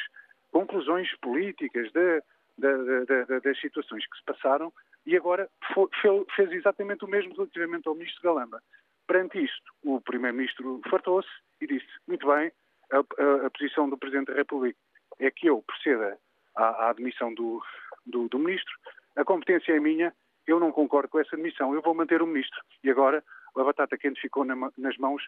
conclusões 0.52 1.10
políticas 1.20 1.92
de, 1.92 2.22
de, 2.58 3.06
de, 3.06 3.40
das 3.40 3.60
situações 3.60 4.06
que 4.08 4.18
se 4.18 4.24
passaram, 4.24 4.72
e 5.06 5.16
agora 5.16 5.50
fez 6.36 6.52
exatamente 6.52 7.04
o 7.06 7.08
mesmo 7.08 7.34
relativamente 7.34 7.88
ao 7.88 7.96
Ministro 7.96 8.22
Galamba. 8.22 8.62
Perante 9.08 9.44
isto, 9.44 9.74
o 9.84 10.00
Primeiro-Ministro 10.00 10.82
fartou-se 10.90 11.30
e 11.60 11.68
disse: 11.68 11.88
muito 12.08 12.28
bem, 12.28 12.52
a, 12.92 12.98
a, 12.98 13.46
a, 13.48 13.50
posição 13.50 13.90
do 13.90 13.98
Presidente 13.98 14.28
da 14.28 14.36
República 14.36 14.78
é 15.20 15.32
que 15.32 15.48
eu 15.48 15.64
proceda 15.64 16.18
à, 16.56 16.64
à 16.64 16.90
admissão 16.90 17.34
do, 17.34 17.62
do, 18.06 18.28
do, 18.30 18.40
Ministro. 18.40 18.74
A 19.16 19.24
competência 19.24 19.74
é 19.74 19.80
minha, 19.80 20.14
eu 20.52 20.60
não 20.60 20.72
concordo 20.72 21.10
com 21.10 21.20
essa 21.20 21.36
admissão, 21.36 21.74
eu 21.74 21.82
vou 21.82 21.94
manter 21.94 22.22
o 22.22 22.28
Ministro. 22.28 22.62
E 22.84 22.90
agora 22.90 23.24
a 23.56 23.64
batata 23.64 23.98
quente 23.98 24.22
ficou 24.22 24.46
na, 24.46 24.56
nas 24.78 24.98
mãos 24.98 25.24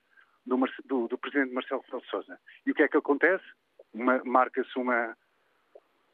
do, 0.45 0.57
do, 0.85 1.07
do, 1.07 1.17
Presidente 1.17 1.53
Marcelo 1.53 1.81
Rebelo 1.81 2.01
de 2.01 2.09
Sousa. 2.09 2.39
E 2.65 2.71
o 2.71 2.75
que 2.75 2.83
é 2.83 2.87
que 2.87 2.97
acontece? 2.97 3.43
Marca-se 3.93 4.77
uma, 4.77 5.15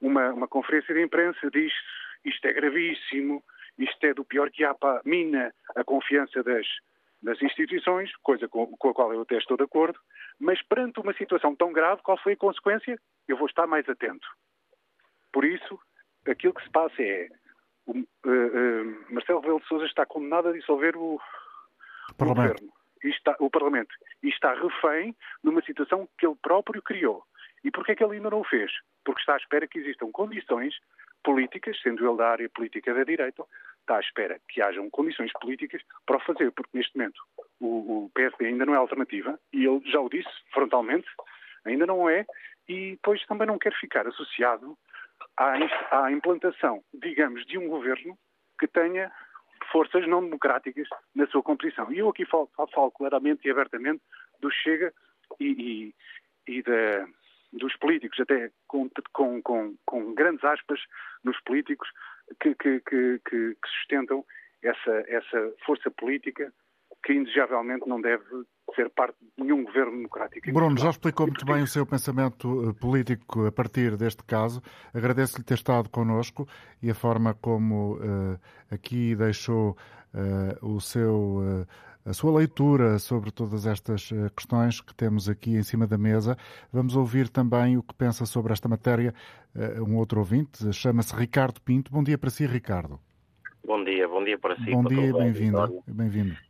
uma, 0.01 0.29
uma 0.33 0.47
conferência 0.47 0.93
de 0.93 1.01
imprensa, 1.01 1.49
diz 1.51 1.73
isto 2.25 2.45
é 2.45 2.53
gravíssimo, 2.53 3.43
isto 3.77 4.03
é 4.03 4.13
do 4.13 4.25
pior 4.25 4.49
que 4.51 4.63
há 4.63 4.73
para 4.73 5.01
mina 5.05 5.53
a 5.75 5.83
confiança 5.83 6.43
das, 6.43 6.67
das 7.21 7.41
instituições, 7.41 8.13
coisa 8.17 8.47
com, 8.47 8.67
com, 8.77 8.89
a 8.89 8.93
qual 8.93 9.13
eu 9.13 9.21
até 9.21 9.37
estou 9.37 9.57
de 9.57 9.63
acordo, 9.63 9.99
mas 10.39 10.61
perante 10.63 10.99
uma 10.99 11.13
situação 11.13 11.55
tão 11.55 11.71
grave, 11.71 12.01
qual 12.01 12.17
foi 12.17 12.33
a 12.33 12.37
consequência? 12.37 12.99
Eu 13.27 13.37
vou 13.37 13.47
estar 13.47 13.67
mais 13.67 13.87
atento. 13.87 14.27
Por 15.31 15.45
isso, 15.45 15.79
aquilo 16.27 16.53
que 16.53 16.63
se 16.63 16.69
passa 16.71 17.01
é 17.01 17.29
o, 17.89 17.97
uh, 17.97 18.06
uh, 18.30 19.13
Marcelo 19.13 19.41
Rebelo 19.41 19.60
de 19.60 19.67
Sousa 19.67 19.86
está 19.86 20.06
condenado 20.06 20.49
a 20.49 20.54
dissolver 20.54 20.95
o, 20.95 21.19
o 22.19 22.25
governo, 22.25 22.69
está, 23.04 23.35
o 23.40 23.50
Parlamento. 23.50 23.94
e 24.21 24.29
está 24.29 24.54
refém 24.54 25.15
numa 25.44 25.62
situação 25.63 26.08
que 26.17 26.25
ele 26.25 26.35
próprio 26.42 26.81
criou. 26.81 27.23
E 27.63 27.71
porquê 27.71 27.92
é 27.92 27.96
que 27.96 28.04
ele 28.04 28.15
ainda 28.15 28.29
não 28.29 28.42
o 28.42 28.46
fez? 28.46 28.71
Porque 29.04 29.19
está 29.19 29.33
à 29.33 29.37
espera 29.37 29.67
que 29.67 29.79
existam 29.79 30.12
condições 30.12 30.75
políticas, 31.23 31.79
sendo 31.81 32.08
ele 32.08 32.17
da 32.17 32.29
área 32.29 32.50
política 32.50 32.94
da 32.94 33.04
direita, 33.04 33.44
está 33.81 33.98
à 33.98 34.00
espera 34.00 34.40
que 34.48 34.62
hajam 34.62 34.90
condições 34.90 35.31
políticas 35.42 35.81
para 36.06 36.17
o 36.17 36.21
fazer, 36.21 36.52
porque 36.52 36.77
neste 36.77 36.96
momento 36.98 37.21
o, 37.60 38.06
o 38.06 38.12
PSD 38.13 38.46
ainda 38.46 38.65
não 38.65 38.75
é 38.75 38.77
alternativa, 38.77 39.37
e 39.52 39.65
ele 39.65 39.81
já 39.90 40.00
o 40.00 40.10
disse 40.10 40.29
frontalmente, 40.54 41.08
ainda 41.65 41.85
não 41.85 42.10
é, 42.10 42.25
e 42.67 42.92
depois 42.92 43.25
também 43.25 43.48
não 43.48 43.58
quer 43.58 43.73
ficar 43.73 44.08
associado 44.08 44.77
à, 45.40 46.12
implantação, 46.12 46.83
digamos, 46.94 47.46
de 47.46 47.58
um 47.58 47.67
governo 47.67 48.17
que 48.60 48.67
tenha 48.67 49.12
forças 49.71 50.08
não 50.08 50.23
democráticas 50.23 50.87
na 51.15 51.25
sua 51.27 51.42
composição. 51.42 51.92
E 51.92 52.00
eu 52.00 52.10
aqui 52.10 52.25
falo, 52.25 52.50
falo 52.73 52.92
claramente 52.92 53.48
e 53.48 53.52
abertamente 53.52 54.02
do 54.42 54.52
Chega 54.52 54.94
e, 55.40 55.94
e, 56.48 56.52
e 56.58 56.62
da, 56.62 57.08
dos 57.54 57.75
políticos, 57.77 58.19
até 58.19 58.52
com, 58.67 58.90
com, 59.13 59.42
com, 59.42 59.75
com, 59.85 60.13
grandes 60.13 60.44
aspas 60.44 60.79
nos 61.23 61.40
políticos 61.42 61.90
que, 62.42 62.54
que, 62.56 62.79
que, 62.81 63.21
que 63.25 63.56
sustentam 63.67 64.25
essa, 64.62 65.04
essa 65.08 65.54
força 65.65 65.90
política 65.92 66.54
que 67.04 67.13
indesejavelmente 67.13 67.87
não 67.87 68.02
deve 68.02 68.25
ser 68.73 68.89
parte 68.89 69.17
de 69.19 69.43
nenhum 69.43 69.63
governo 69.63 69.91
democrático. 69.91 70.51
Bruno, 70.51 70.77
já 70.77 70.89
explicou 70.89 71.27
muito 71.27 71.45
bem 71.45 71.61
o 71.61 71.67
seu 71.67 71.85
pensamento 71.85 72.69
eh, 72.69 72.73
político 72.73 73.45
a 73.45 73.51
partir 73.51 73.95
deste 73.95 74.23
caso. 74.23 74.61
Agradeço-lhe 74.93 75.43
ter 75.43 75.55
estado 75.55 75.89
connosco 75.89 76.47
e 76.81 76.89
a 76.89 76.95
forma 76.95 77.33
como 77.33 77.95
uh, 77.95 78.39
aqui 78.71 79.15
deixou 79.15 79.77
uh, 80.13 80.65
o 80.65 80.79
seu, 80.79 81.37
uh, 81.37 81.67
a 82.05 82.13
sua 82.13 82.37
leitura 82.37 82.99
sobre 82.99 83.31
todas 83.31 83.65
estas 83.65 84.09
questões 84.35 84.81
que 84.81 84.93
temos 84.93 85.29
aqui 85.29 85.55
em 85.55 85.63
cima 85.63 85.85
da 85.87 85.97
mesa. 85.97 86.37
Vamos 86.71 86.95
ouvir 86.95 87.29
também 87.29 87.77
o 87.77 87.83
que 87.83 87.93
pensa 87.93 88.25
sobre 88.25 88.53
esta 88.53 88.67
matéria 88.67 89.13
um 89.85 89.97
outro 89.97 90.19
ouvinte, 90.19 90.71
chama-se 90.71 91.15
Ricardo 91.15 91.59
Pinto. 91.61 91.91
Bom 91.91 92.03
dia 92.03 92.17
para 92.17 92.29
si, 92.29 92.45
Ricardo. 92.45 92.99
Bom 93.65 93.83
dia, 93.83 94.07
bom 94.07 94.23
dia 94.23 94.37
para 94.37 94.55
si. 94.55 94.71
Bom 94.71 94.83
dia, 94.83 95.11
bem-vindo. 95.11 95.83
Bem-vindo 95.87 96.48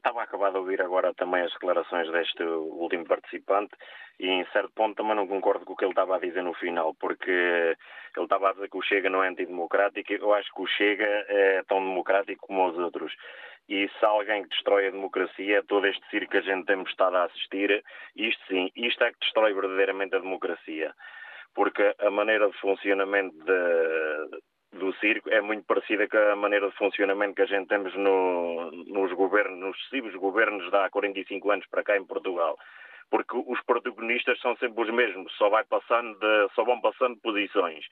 estava 0.00 0.20
a 0.20 0.24
acabar 0.24 0.50
de 0.50 0.58
ouvir 0.58 0.82
agora 0.82 1.14
também 1.14 1.42
as 1.42 1.52
declarações 1.52 2.10
deste 2.10 2.42
último 2.42 3.06
participante 3.06 3.72
e 4.18 4.28
em 4.28 4.44
certo 4.46 4.72
ponto 4.74 4.96
também 4.96 5.14
não 5.14 5.26
concordo 5.26 5.64
com 5.64 5.74
o 5.74 5.76
que 5.76 5.84
ele 5.84 5.92
estava 5.92 6.16
a 6.16 6.20
dizer 6.20 6.42
no 6.42 6.54
final, 6.54 6.94
porque 6.94 7.30
ele 7.30 8.24
estava 8.24 8.50
a 8.50 8.52
dizer 8.52 8.68
que 8.68 8.76
o 8.76 8.82
Chega 8.82 9.08
não 9.08 9.22
é 9.22 9.28
antidemocrático, 9.28 10.12
eu 10.12 10.34
acho 10.34 10.52
que 10.52 10.62
o 10.62 10.66
Chega 10.66 11.06
é 11.28 11.62
tão 11.68 11.80
democrático 11.80 12.46
como 12.46 12.66
os 12.68 12.78
outros. 12.78 13.14
E 13.68 13.88
se 13.88 14.04
alguém 14.04 14.42
que 14.42 14.48
destrói 14.48 14.88
a 14.88 14.90
democracia, 14.90 15.62
todo 15.62 15.86
este 15.86 16.04
circo 16.10 16.32
que 16.32 16.38
a 16.38 16.42
gente 16.42 16.66
tem 16.66 16.82
estado 16.82 17.16
a 17.16 17.24
assistir, 17.24 17.84
isto 18.16 18.42
sim, 18.48 18.70
isto 18.74 19.04
é 19.04 19.12
que 19.12 19.20
destrói 19.20 19.54
verdadeiramente 19.54 20.16
a 20.16 20.18
democracia 20.18 20.92
porque 21.54 21.94
a 21.98 22.10
maneira 22.10 22.48
de 22.48 22.56
funcionamento 22.58 23.36
de, 23.44 24.40
do 24.72 24.92
circo 24.94 25.28
é 25.30 25.40
muito 25.40 25.64
parecida 25.64 26.08
com 26.08 26.16
a 26.16 26.36
maneira 26.36 26.68
de 26.68 26.76
funcionamento 26.76 27.34
que 27.34 27.42
a 27.42 27.46
gente 27.46 27.68
temos 27.68 27.94
no, 27.94 28.70
nos 28.70 29.12
governos, 29.12 29.58
nos 29.58 29.76
sucessivos 29.78 30.14
governos 30.14 30.70
de 30.70 30.76
há 30.76 30.88
45 30.88 31.50
anos 31.50 31.66
para 31.66 31.82
cá 31.82 31.96
em 31.96 32.04
Portugal. 32.04 32.58
Porque 33.10 33.36
os 33.36 33.60
protagonistas 33.62 34.40
são 34.40 34.56
sempre 34.56 34.82
os 34.82 34.90
mesmos, 34.90 35.32
só, 35.36 35.48
vai 35.48 35.64
passando 35.64 36.16
de, 36.18 36.54
só 36.54 36.64
vão 36.64 36.80
passando 36.80 37.16
posições. 37.16 37.84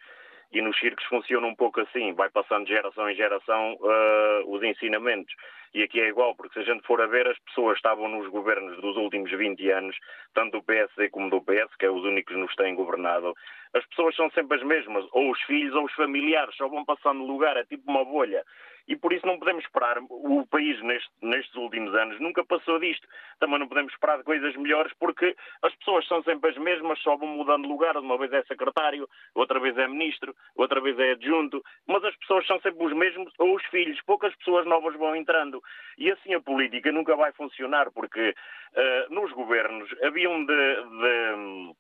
E 0.52 0.62
nos 0.62 0.78
circos 0.78 1.04
funciona 1.04 1.46
um 1.46 1.54
pouco 1.54 1.80
assim, 1.80 2.14
vai 2.14 2.30
passando 2.30 2.64
de 2.64 2.72
geração 2.72 3.10
em 3.10 3.14
geração 3.14 3.74
uh, 3.74 4.54
os 4.54 4.62
ensinamentos. 4.62 5.34
E 5.74 5.82
aqui 5.82 6.00
é 6.00 6.08
igual, 6.08 6.34
porque 6.34 6.54
se 6.54 6.60
a 6.60 6.72
gente 6.72 6.86
for 6.86 7.00
a 7.00 7.06
ver, 7.06 7.28
as 7.28 7.38
pessoas 7.40 7.76
estavam 7.76 8.08
nos 8.08 8.26
governos 8.30 8.80
dos 8.80 8.96
últimos 8.96 9.30
20 9.30 9.70
anos, 9.70 9.96
tanto 10.32 10.52
do 10.52 10.62
PSD 10.62 11.10
como 11.10 11.28
do 11.28 11.42
PS, 11.42 11.74
que 11.78 11.84
é 11.84 11.90
os 11.90 12.02
únicos 12.02 12.34
que 12.34 12.40
nos 12.40 12.54
têm 12.56 12.74
governado, 12.74 13.34
as 13.74 13.84
pessoas 13.86 14.16
são 14.16 14.30
sempre 14.30 14.56
as 14.56 14.64
mesmas, 14.64 15.04
ou 15.12 15.30
os 15.30 15.40
filhos 15.42 15.74
ou 15.74 15.84
os 15.84 15.92
familiares, 15.92 16.56
só 16.56 16.66
vão 16.68 16.84
passando 16.86 17.20
de 17.20 17.26
lugar, 17.26 17.56
é 17.58 17.64
tipo 17.64 17.90
uma 17.90 18.04
bolha 18.04 18.42
e 18.88 18.96
por 18.96 19.12
isso 19.12 19.26
não 19.26 19.38
podemos 19.38 19.62
esperar. 19.64 19.98
O 20.08 20.46
país 20.46 20.80
neste, 20.82 21.10
nestes 21.20 21.54
últimos 21.54 21.94
anos 21.94 22.18
nunca 22.20 22.44
passou 22.44 22.80
disto. 22.80 23.06
Também 23.38 23.58
não 23.58 23.68
podemos 23.68 23.92
esperar 23.92 24.16
de 24.16 24.24
coisas 24.24 24.56
melhores 24.56 24.92
porque 24.98 25.36
as 25.62 25.74
pessoas 25.76 26.06
são 26.08 26.22
sempre 26.22 26.50
as 26.50 26.56
mesmas, 26.56 26.98
só 27.00 27.16
vão 27.16 27.28
mudando 27.28 27.62
de 27.64 27.68
lugar. 27.68 27.96
Uma 27.98 28.16
vez 28.16 28.32
é 28.32 28.42
secretário, 28.44 29.08
outra 29.34 29.60
vez 29.60 29.76
é 29.76 29.86
ministro, 29.86 30.34
outra 30.56 30.80
vez 30.80 30.98
é 30.98 31.12
adjunto, 31.12 31.62
mas 31.86 32.02
as 32.02 32.16
pessoas 32.16 32.46
são 32.46 32.58
sempre 32.60 32.84
os 32.84 32.92
mesmos 32.94 33.32
ou 33.38 33.54
os 33.54 33.64
filhos. 33.66 34.00
Poucas 34.06 34.34
pessoas 34.36 34.66
novas 34.66 34.96
vão 34.96 35.14
entrando. 35.14 35.62
E 35.98 36.10
assim 36.10 36.32
a 36.32 36.40
política 36.40 36.90
nunca 36.90 37.14
vai 37.14 37.30
funcionar 37.32 37.90
porque 37.92 38.30
uh, 38.30 39.14
nos 39.14 39.30
governos 39.32 39.88
haviam 40.02 40.44
de, 40.44 40.74
de 40.74 41.74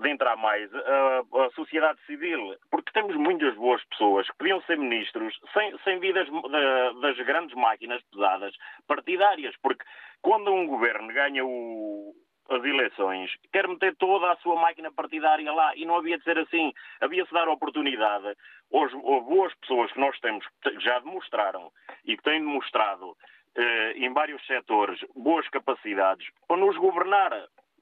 de 0.00 0.08
entrar 0.08 0.36
mais 0.36 0.72
a, 0.74 1.22
a, 1.44 1.50
sociedade 1.50 1.98
civil, 2.06 2.56
porque 2.70 2.92
temos 2.92 3.14
muitas 3.16 3.54
boas 3.54 3.82
pessoas 3.84 4.28
que 4.30 4.38
podiam 4.38 4.60
ser 4.62 4.78
ministros 4.78 5.38
sem, 5.52 5.76
sem 5.84 5.98
vidas 6.00 6.26
de, 6.26 7.00
das 7.00 7.16
grandes 7.18 7.54
máquinas 7.54 8.02
pesadas 8.10 8.54
partidárias, 8.86 9.54
porque 9.62 9.84
quando 10.22 10.52
um 10.52 10.66
governo 10.66 11.12
ganha 11.12 11.44
o, 11.44 12.14
as 12.50 12.64
eleições, 12.64 13.30
quer 13.52 13.68
meter 13.68 13.94
toda 13.96 14.32
a 14.32 14.36
sua 14.36 14.56
máquina 14.56 14.90
partidária 14.90 15.52
lá 15.52 15.74
e 15.76 15.84
não 15.84 15.96
havia 15.96 16.18
de 16.18 16.24
ser 16.24 16.38
assim. 16.38 16.72
Havia-se 17.00 17.32
dar 17.32 17.48
oportunidade 17.48 18.34
aos, 18.72 18.92
às 18.92 19.24
boas 19.24 19.54
pessoas 19.60 19.92
que 19.92 20.00
nós 20.00 20.18
temos, 20.20 20.44
que 20.62 20.80
já 20.80 20.98
demonstraram 20.98 21.70
e 22.04 22.16
que 22.16 22.22
têm 22.22 22.40
demonstrado 22.40 23.16
eh, 23.54 23.92
em 23.96 24.12
vários 24.12 24.44
setores 24.46 24.98
boas 25.14 25.48
capacidades 25.50 26.26
para 26.48 26.56
nos 26.56 26.76
governar 26.76 27.32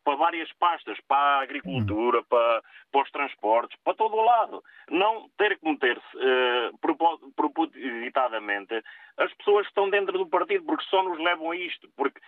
para 0.08 0.16
várias 0.16 0.50
pastas, 0.54 0.98
para 1.06 1.18
a 1.18 1.42
agricultura, 1.42 2.22
para, 2.30 2.62
para 2.90 3.02
os 3.02 3.10
transportes, 3.10 3.78
para 3.84 3.92
todo 3.92 4.16
o 4.16 4.24
lado. 4.24 4.64
Não 4.90 5.28
ter 5.36 5.58
que 5.58 5.68
meter-se 5.68 6.16
uh, 6.16 7.30
propositadamente 7.36 8.82
as 9.18 9.30
pessoas 9.34 9.66
que 9.66 9.72
estão 9.72 9.90
dentro 9.90 10.16
do 10.16 10.26
partido, 10.26 10.64
porque 10.64 10.86
só 10.86 11.02
nos 11.02 11.18
levam 11.18 11.50
a 11.50 11.56
isto. 11.56 11.90
Porque 11.94 12.18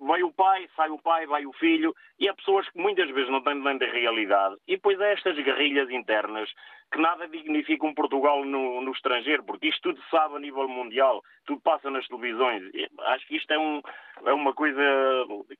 vai 0.00 0.20
o 0.24 0.32
pai, 0.32 0.68
sai 0.74 0.90
o 0.90 0.98
pai, 0.98 1.26
vai 1.26 1.46
o 1.46 1.52
filho, 1.52 1.94
e 2.18 2.28
há 2.28 2.34
pessoas 2.34 2.68
que 2.70 2.80
muitas 2.80 3.08
vezes 3.10 3.30
não 3.30 3.40
têm 3.40 3.54
nem 3.54 3.78
da 3.78 3.86
realidade. 3.86 4.56
E 4.66 4.74
depois 4.74 5.00
há 5.00 5.06
estas 5.06 5.36
guerrilhas 5.36 5.88
internas 5.90 6.50
que 6.90 7.00
nada 7.00 7.28
dignificam 7.28 7.94
Portugal 7.94 8.44
no, 8.44 8.80
no, 8.80 8.92
estrangeiro, 8.92 9.44
porque 9.44 9.68
isto 9.68 9.82
tudo 9.82 10.00
sabe 10.10 10.36
a 10.36 10.38
nível 10.38 10.66
mundial, 10.68 11.22
tudo 11.46 11.60
passa 11.60 11.90
nas 11.90 12.06
televisões. 12.08 12.62
Acho 13.08 13.26
que 13.26 13.36
isto 13.36 13.50
é, 13.52 13.58
um, 13.58 13.80
é 14.24 14.32
uma 14.32 14.54
coisa 14.54 14.80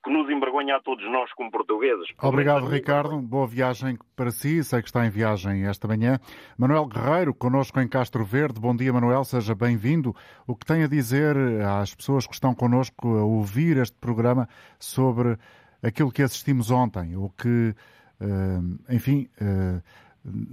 que 0.02 0.10
nos 0.10 0.30
envergonha 0.30 0.76
a 0.76 0.80
todos 0.80 1.04
nós 1.10 1.30
como 1.34 1.50
portugueses. 1.50 2.08
Obrigado, 2.22 2.66
Ricardo. 2.66 3.18
Boa 3.18 3.46
viagem 3.46 3.98
para 4.16 4.30
si. 4.30 4.64
Sei 4.64 4.80
que 4.80 4.88
está 4.88 5.04
em 5.04 5.10
viagem 5.10 5.66
esta 5.66 5.86
manhã. 5.86 6.18
Manuel 6.56 6.86
Guerreiro, 6.86 7.34
connosco 7.34 7.78
em 7.80 7.88
Castro 7.88 8.24
Verde. 8.24 8.58
Bom 8.58 8.74
dia, 8.74 8.92
Manuel. 8.92 9.24
Seja 9.24 9.54
bem-vindo. 9.54 10.14
O 10.46 10.56
que 10.56 10.64
tem 10.64 10.82
a 10.82 10.88
dizer 10.88 11.36
às 11.62 11.94
pessoas 11.94 12.26
que 12.26 12.34
estão 12.34 12.54
connosco 12.54 13.18
a 13.18 13.24
ouvir 13.24 13.76
este 13.76 13.96
programa 13.98 14.48
sobre 14.78 15.36
aquilo 15.82 16.10
que 16.10 16.22
assistimos 16.22 16.70
ontem, 16.70 17.16
o 17.16 17.30
que, 17.30 17.74
eh, 18.20 18.94
enfim 18.94 19.28
eh, 19.40 19.80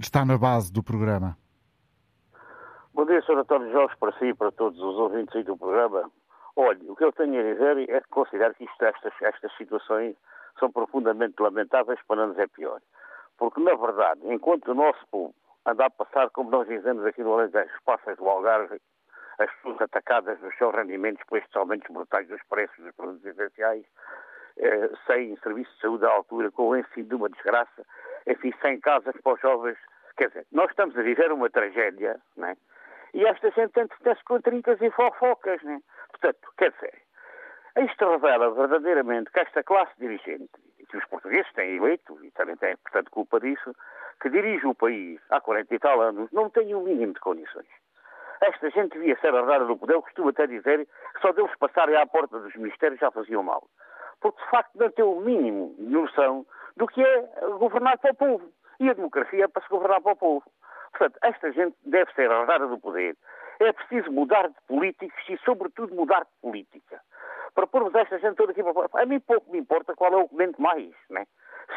está 0.00 0.24
na 0.24 0.38
base 0.38 0.72
do 0.72 0.82
programa. 0.82 1.36
Bom 2.94 3.04
dia, 3.04 3.20
Sr. 3.22 3.38
António 3.38 3.70
Jorge, 3.72 3.94
para 3.98 4.12
si 4.18 4.26
e 4.26 4.34
para 4.34 4.50
todos 4.52 4.80
os 4.80 4.96
ouvintes 4.96 5.44
do 5.44 5.56
programa. 5.56 6.10
Olha, 6.56 6.80
o 6.90 6.96
que 6.96 7.04
eu 7.04 7.12
tenho 7.12 7.38
a 7.38 7.52
dizer 7.52 7.90
é 7.90 8.00
que 8.00 8.08
considero 8.08 8.54
que 8.54 8.64
isto, 8.64 8.82
estas, 8.82 9.12
estas 9.20 9.54
situações 9.56 10.16
são 10.58 10.72
profundamente 10.72 11.34
lamentáveis, 11.38 12.00
para 12.08 12.16
não 12.16 12.30
dizer 12.30 12.48
pior. 12.48 12.80
Porque, 13.36 13.60
na 13.60 13.74
verdade, 13.74 14.20
enquanto 14.24 14.68
o 14.68 14.74
nosso 14.74 15.06
povo 15.10 15.34
anda 15.66 15.84
a 15.84 15.90
passar, 15.90 16.30
como 16.30 16.50
nós 16.50 16.66
dizemos 16.66 17.04
aqui 17.04 17.22
no 17.22 17.34
Alentejo, 17.34 17.70
passas 17.84 18.16
do 18.16 18.26
Algarve, 18.26 18.80
as 19.38 19.50
pessoas 19.56 19.82
atacadas 19.82 20.40
nos 20.40 20.56
seus 20.56 20.74
rendimentos 20.74 21.22
por 21.26 21.38
estes 21.38 21.54
aumentos 21.56 21.92
brutais 21.92 22.26
dos 22.28 22.42
preços 22.48 22.82
dos 22.82 22.94
produtos 22.94 23.26
essenciais, 23.26 23.84
eh, 24.56 24.90
sem 25.06 25.36
serviço 25.38 25.70
de 25.74 25.80
saúde 25.80 26.06
à 26.06 26.10
altura, 26.10 26.50
com 26.50 26.68
o 26.68 26.76
ensino 26.76 27.08
de 27.08 27.14
uma 27.14 27.28
desgraça, 27.28 27.84
enfim, 28.26 28.52
sem 28.60 28.80
casas 28.80 29.14
para 29.22 29.32
os 29.32 29.40
jovens. 29.40 29.78
Quer 30.16 30.28
dizer, 30.28 30.46
nós 30.52 30.70
estamos 30.70 30.96
a 30.96 31.02
viver 31.02 31.30
uma 31.30 31.50
tragédia, 31.50 32.20
né? 32.36 32.56
E 33.14 33.24
esta 33.24 33.50
gente 33.50 33.80
entretece 33.80 34.22
com 34.24 34.40
trincas 34.40 34.80
e 34.80 34.90
fofocas, 34.90 35.62
né? 35.62 35.80
Portanto, 36.10 36.52
quer 36.58 36.72
dizer, 36.72 36.94
isto 37.76 38.10
revela 38.10 38.50
verdadeiramente 38.50 39.30
que 39.30 39.40
esta 39.40 39.62
classe 39.62 39.92
dirigente, 39.98 40.50
que 40.88 40.96
os 40.96 41.04
portugueses 41.06 41.52
têm 41.52 41.76
eleito, 41.76 42.18
e 42.24 42.30
também 42.30 42.56
têm, 42.56 42.76
portanto, 42.78 43.10
culpa 43.10 43.40
disso, 43.40 43.74
que 44.20 44.30
dirige 44.30 44.66
o 44.66 44.74
país 44.74 45.20
há 45.30 45.40
40 45.40 45.74
e 45.74 45.78
tal 45.78 46.00
anos, 46.00 46.30
não 46.32 46.48
tem 46.48 46.74
o 46.74 46.80
mínimo 46.80 47.12
de 47.12 47.20
condições. 47.20 47.68
Esta 48.40 48.70
gente 48.70 48.92
devia 48.92 49.18
ser 49.20 49.32
herdada 49.32 49.64
do 49.64 49.76
poder, 49.76 49.94
eu 49.94 50.02
costumo 50.02 50.30
até 50.30 50.46
dizer 50.46 50.86
que 51.14 51.20
só 51.20 51.32
deles 51.32 51.54
passarem 51.58 51.96
à 51.96 52.06
porta 52.06 52.38
dos 52.38 52.54
ministérios 52.54 53.00
já 53.00 53.10
faziam 53.10 53.42
mal. 53.42 53.66
Porque, 54.20 54.42
de 54.42 54.50
facto, 54.50 54.74
não 54.76 54.90
tem 54.90 55.04
o 55.04 55.20
mínimo 55.20 55.74
de 55.78 55.84
noção 55.84 56.46
do 56.76 56.86
que 56.86 57.02
é 57.02 57.22
governar 57.58 57.98
para 57.98 58.12
o 58.12 58.16
povo. 58.16 58.52
E 58.80 58.90
a 58.90 58.94
democracia 58.94 59.44
é 59.44 59.48
para 59.48 59.62
se 59.62 59.68
governar 59.68 60.00
para 60.00 60.12
o 60.12 60.16
povo. 60.16 60.44
Portanto, 60.90 61.18
esta 61.22 61.52
gente 61.52 61.76
deve 61.84 62.12
ser 62.14 62.30
herdada 62.30 62.66
do 62.66 62.78
poder. 62.78 63.16
É 63.60 63.72
preciso 63.72 64.10
mudar 64.12 64.48
de 64.48 64.56
políticos 64.66 65.22
e, 65.28 65.38
sobretudo, 65.38 65.94
mudar 65.94 66.24
de 66.24 66.30
política. 66.42 67.00
para 67.54 67.66
pormos 67.66 67.94
esta 67.94 68.18
gente 68.18 68.36
toda 68.36 68.52
aqui 68.52 68.62
para 68.62 69.02
A 69.02 69.06
mim 69.06 69.20
pouco 69.20 69.50
me 69.50 69.58
importa 69.58 69.94
qual 69.94 70.12
é 70.12 70.16
o 70.16 70.28
que 70.28 70.34
mente 70.34 70.60
mais, 70.60 70.92
né? 71.08 71.26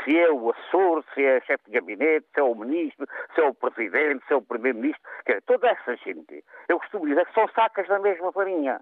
Se 0.04 0.18
é 0.18 0.30
o 0.30 0.52
assessor, 0.52 1.04
se 1.14 1.24
é 1.24 1.42
chefe 1.42 1.66
de 1.66 1.72
gabinete, 1.72 2.28
se 2.34 2.40
é 2.40 2.44
o 2.44 2.54
ministro, 2.54 3.08
se 3.34 3.42
é 3.42 3.48
o 3.48 3.54
presidente, 3.54 4.26
se 4.28 4.34
é 4.34 4.36
o 4.36 4.42
primeiro-ministro, 4.42 5.02
toda 5.46 5.70
essa 5.70 5.96
gente, 5.96 6.44
eu 6.68 6.80
costumo 6.80 7.08
dizer 7.08 7.26
que 7.26 7.34
são 7.34 7.48
sacas 7.50 7.88
da 7.88 7.98
mesma 7.98 8.32
farinha 8.32 8.80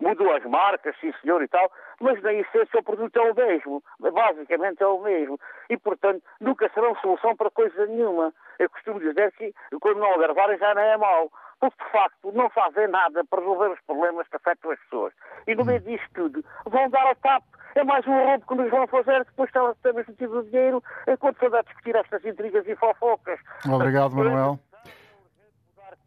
mudou 0.00 0.34
as 0.34 0.44
marcas, 0.44 0.94
sim 1.00 1.12
senhor 1.20 1.42
e 1.42 1.48
tal, 1.48 1.70
mas 2.00 2.20
na 2.22 2.32
essência 2.32 2.80
o 2.80 2.82
produto 2.82 3.16
é 3.16 3.30
o 3.30 3.34
mesmo, 3.34 3.82
basicamente 3.98 4.82
é 4.82 4.86
o 4.86 5.00
mesmo, 5.00 5.38
e 5.70 5.76
portanto 5.76 6.22
nunca 6.40 6.70
serão 6.74 6.94
solução 6.96 7.34
para 7.36 7.50
coisa 7.50 7.86
nenhuma. 7.86 8.32
Eu 8.58 8.70
costumo 8.70 9.00
dizer 9.00 9.32
que 9.32 9.52
quando 9.80 9.98
não 9.98 10.14
agravarem 10.14 10.58
já 10.58 10.74
não 10.74 10.82
é 10.82 10.96
mau, 10.96 11.30
porque 11.60 11.82
de 11.82 11.90
facto 11.90 12.32
não 12.32 12.50
fazem 12.50 12.88
nada 12.88 13.24
para 13.24 13.40
resolver 13.40 13.70
os 13.70 13.80
problemas 13.86 14.28
que 14.28 14.36
afetam 14.36 14.70
as 14.70 14.78
pessoas. 14.80 15.12
E 15.46 15.54
no 15.54 15.64
meio 15.64 15.80
disto 15.80 16.08
tudo 16.14 16.44
vão 16.66 16.88
dar 16.90 17.06
a 17.10 17.14
TAP, 17.14 17.42
é 17.74 17.84
mais 17.84 18.06
um 18.06 18.24
roubo 18.24 18.46
que 18.46 18.54
nos 18.54 18.70
vão 18.70 18.86
fazer, 18.86 19.24
depois 19.24 19.50
temos 19.82 20.06
metido 20.06 20.38
o 20.38 20.44
dinheiro 20.44 20.82
enquanto 21.06 21.38
se 21.38 21.56
a 21.56 21.62
discutir 21.62 21.96
estas 21.96 22.24
intrigas 22.24 22.66
e 22.66 22.76
fofocas. 22.76 23.38
Obrigado, 23.66 24.14
Manuel 24.14 24.58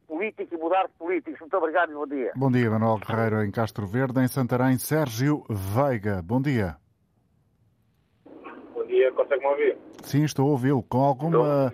político 0.10 0.56
e 0.56 0.58
mudar 0.58 0.88
de 0.88 0.94
políticos. 0.98 1.40
Muito 1.40 1.56
obrigado 1.56 1.92
e 1.92 1.94
bom 1.94 2.08
dia. 2.08 2.32
Bom 2.36 2.52
dia, 2.52 2.70
Manuel 2.72 2.98
Guerreiro, 2.98 3.44
em 3.44 3.52
Castro 3.52 3.86
Verde, 3.86 4.20
em 4.20 4.28
Santarém, 4.28 4.76
Sérgio 4.80 5.44
Veiga. 5.48 6.22
Bom 6.24 6.42
dia. 6.42 6.78
Bom 8.74 8.86
dia, 8.88 9.12
consegue-me 9.12 9.46
ouvir? 9.46 9.78
Sim, 10.04 10.24
estou 10.24 10.48
a 10.48 10.52
ouvi-lo. 10.52 10.82
Com 10.82 11.02
alguma, 11.02 11.72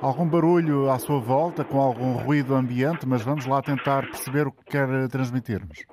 algum 0.00 0.26
barulho 0.26 0.90
à 0.90 0.98
sua 0.98 1.20
volta, 1.20 1.62
com 1.62 1.78
algum 1.78 2.14
ruído 2.14 2.54
ambiente, 2.54 3.06
mas 3.06 3.20
vamos 3.20 3.44
lá 3.44 3.60
tentar 3.60 4.06
perceber 4.06 4.46
o 4.46 4.52
que 4.52 4.64
quer 4.64 4.88
transmitirmos. 5.10 5.84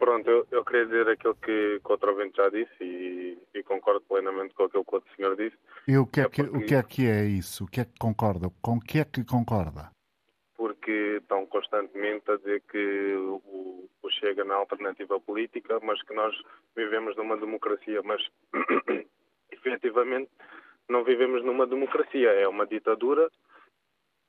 Pronto, 0.00 0.28
eu, 0.28 0.46
eu 0.50 0.64
queria 0.64 0.84
dizer 0.84 1.08
aquilo 1.08 1.34
que, 1.36 1.80
que 1.80 1.88
o 1.88 1.92
outro 1.92 2.10
ouvinte 2.10 2.36
já 2.36 2.48
disse 2.50 2.74
e, 2.82 3.38
e, 3.54 3.62
concordo 3.62 4.02
plenamente 4.02 4.52
com 4.54 4.64
aquilo 4.64 4.84
que 4.84 4.92
o 4.92 4.96
outro 4.96 5.16
senhor 5.16 5.36
disse. 5.36 5.56
E 5.86 5.96
o 5.96 6.06
que 6.06 6.20
é, 6.20 6.24
é 6.24 6.28
que, 6.28 6.42
porque... 6.42 6.58
o 6.58 6.66
que 6.66 6.74
é 6.74 6.82
que 6.82 7.06
é 7.06 7.24
isso? 7.24 7.64
O 7.64 7.66
que 7.66 7.80
é 7.80 7.84
que 7.84 7.98
concorda? 7.98 8.50
Com 8.60 8.76
o 8.76 8.80
que 8.80 8.98
é 8.98 9.04
que 9.04 9.24
concorda? 9.24 9.93
Porque 10.56 11.18
estão 11.20 11.46
constantemente 11.46 12.30
a 12.30 12.36
dizer 12.36 12.62
que 12.70 13.14
o, 13.16 13.88
o 14.02 14.10
Chega 14.10 14.44
na 14.44 14.54
alternativa 14.54 15.18
política, 15.18 15.80
mas 15.82 16.00
que 16.02 16.14
nós 16.14 16.34
vivemos 16.76 17.16
numa 17.16 17.36
democracia, 17.36 18.00
mas 18.02 18.22
efetivamente 19.50 20.30
não 20.88 21.02
vivemos 21.02 21.44
numa 21.44 21.66
democracia, 21.66 22.30
é 22.30 22.46
uma 22.46 22.66
ditadura, 22.66 23.28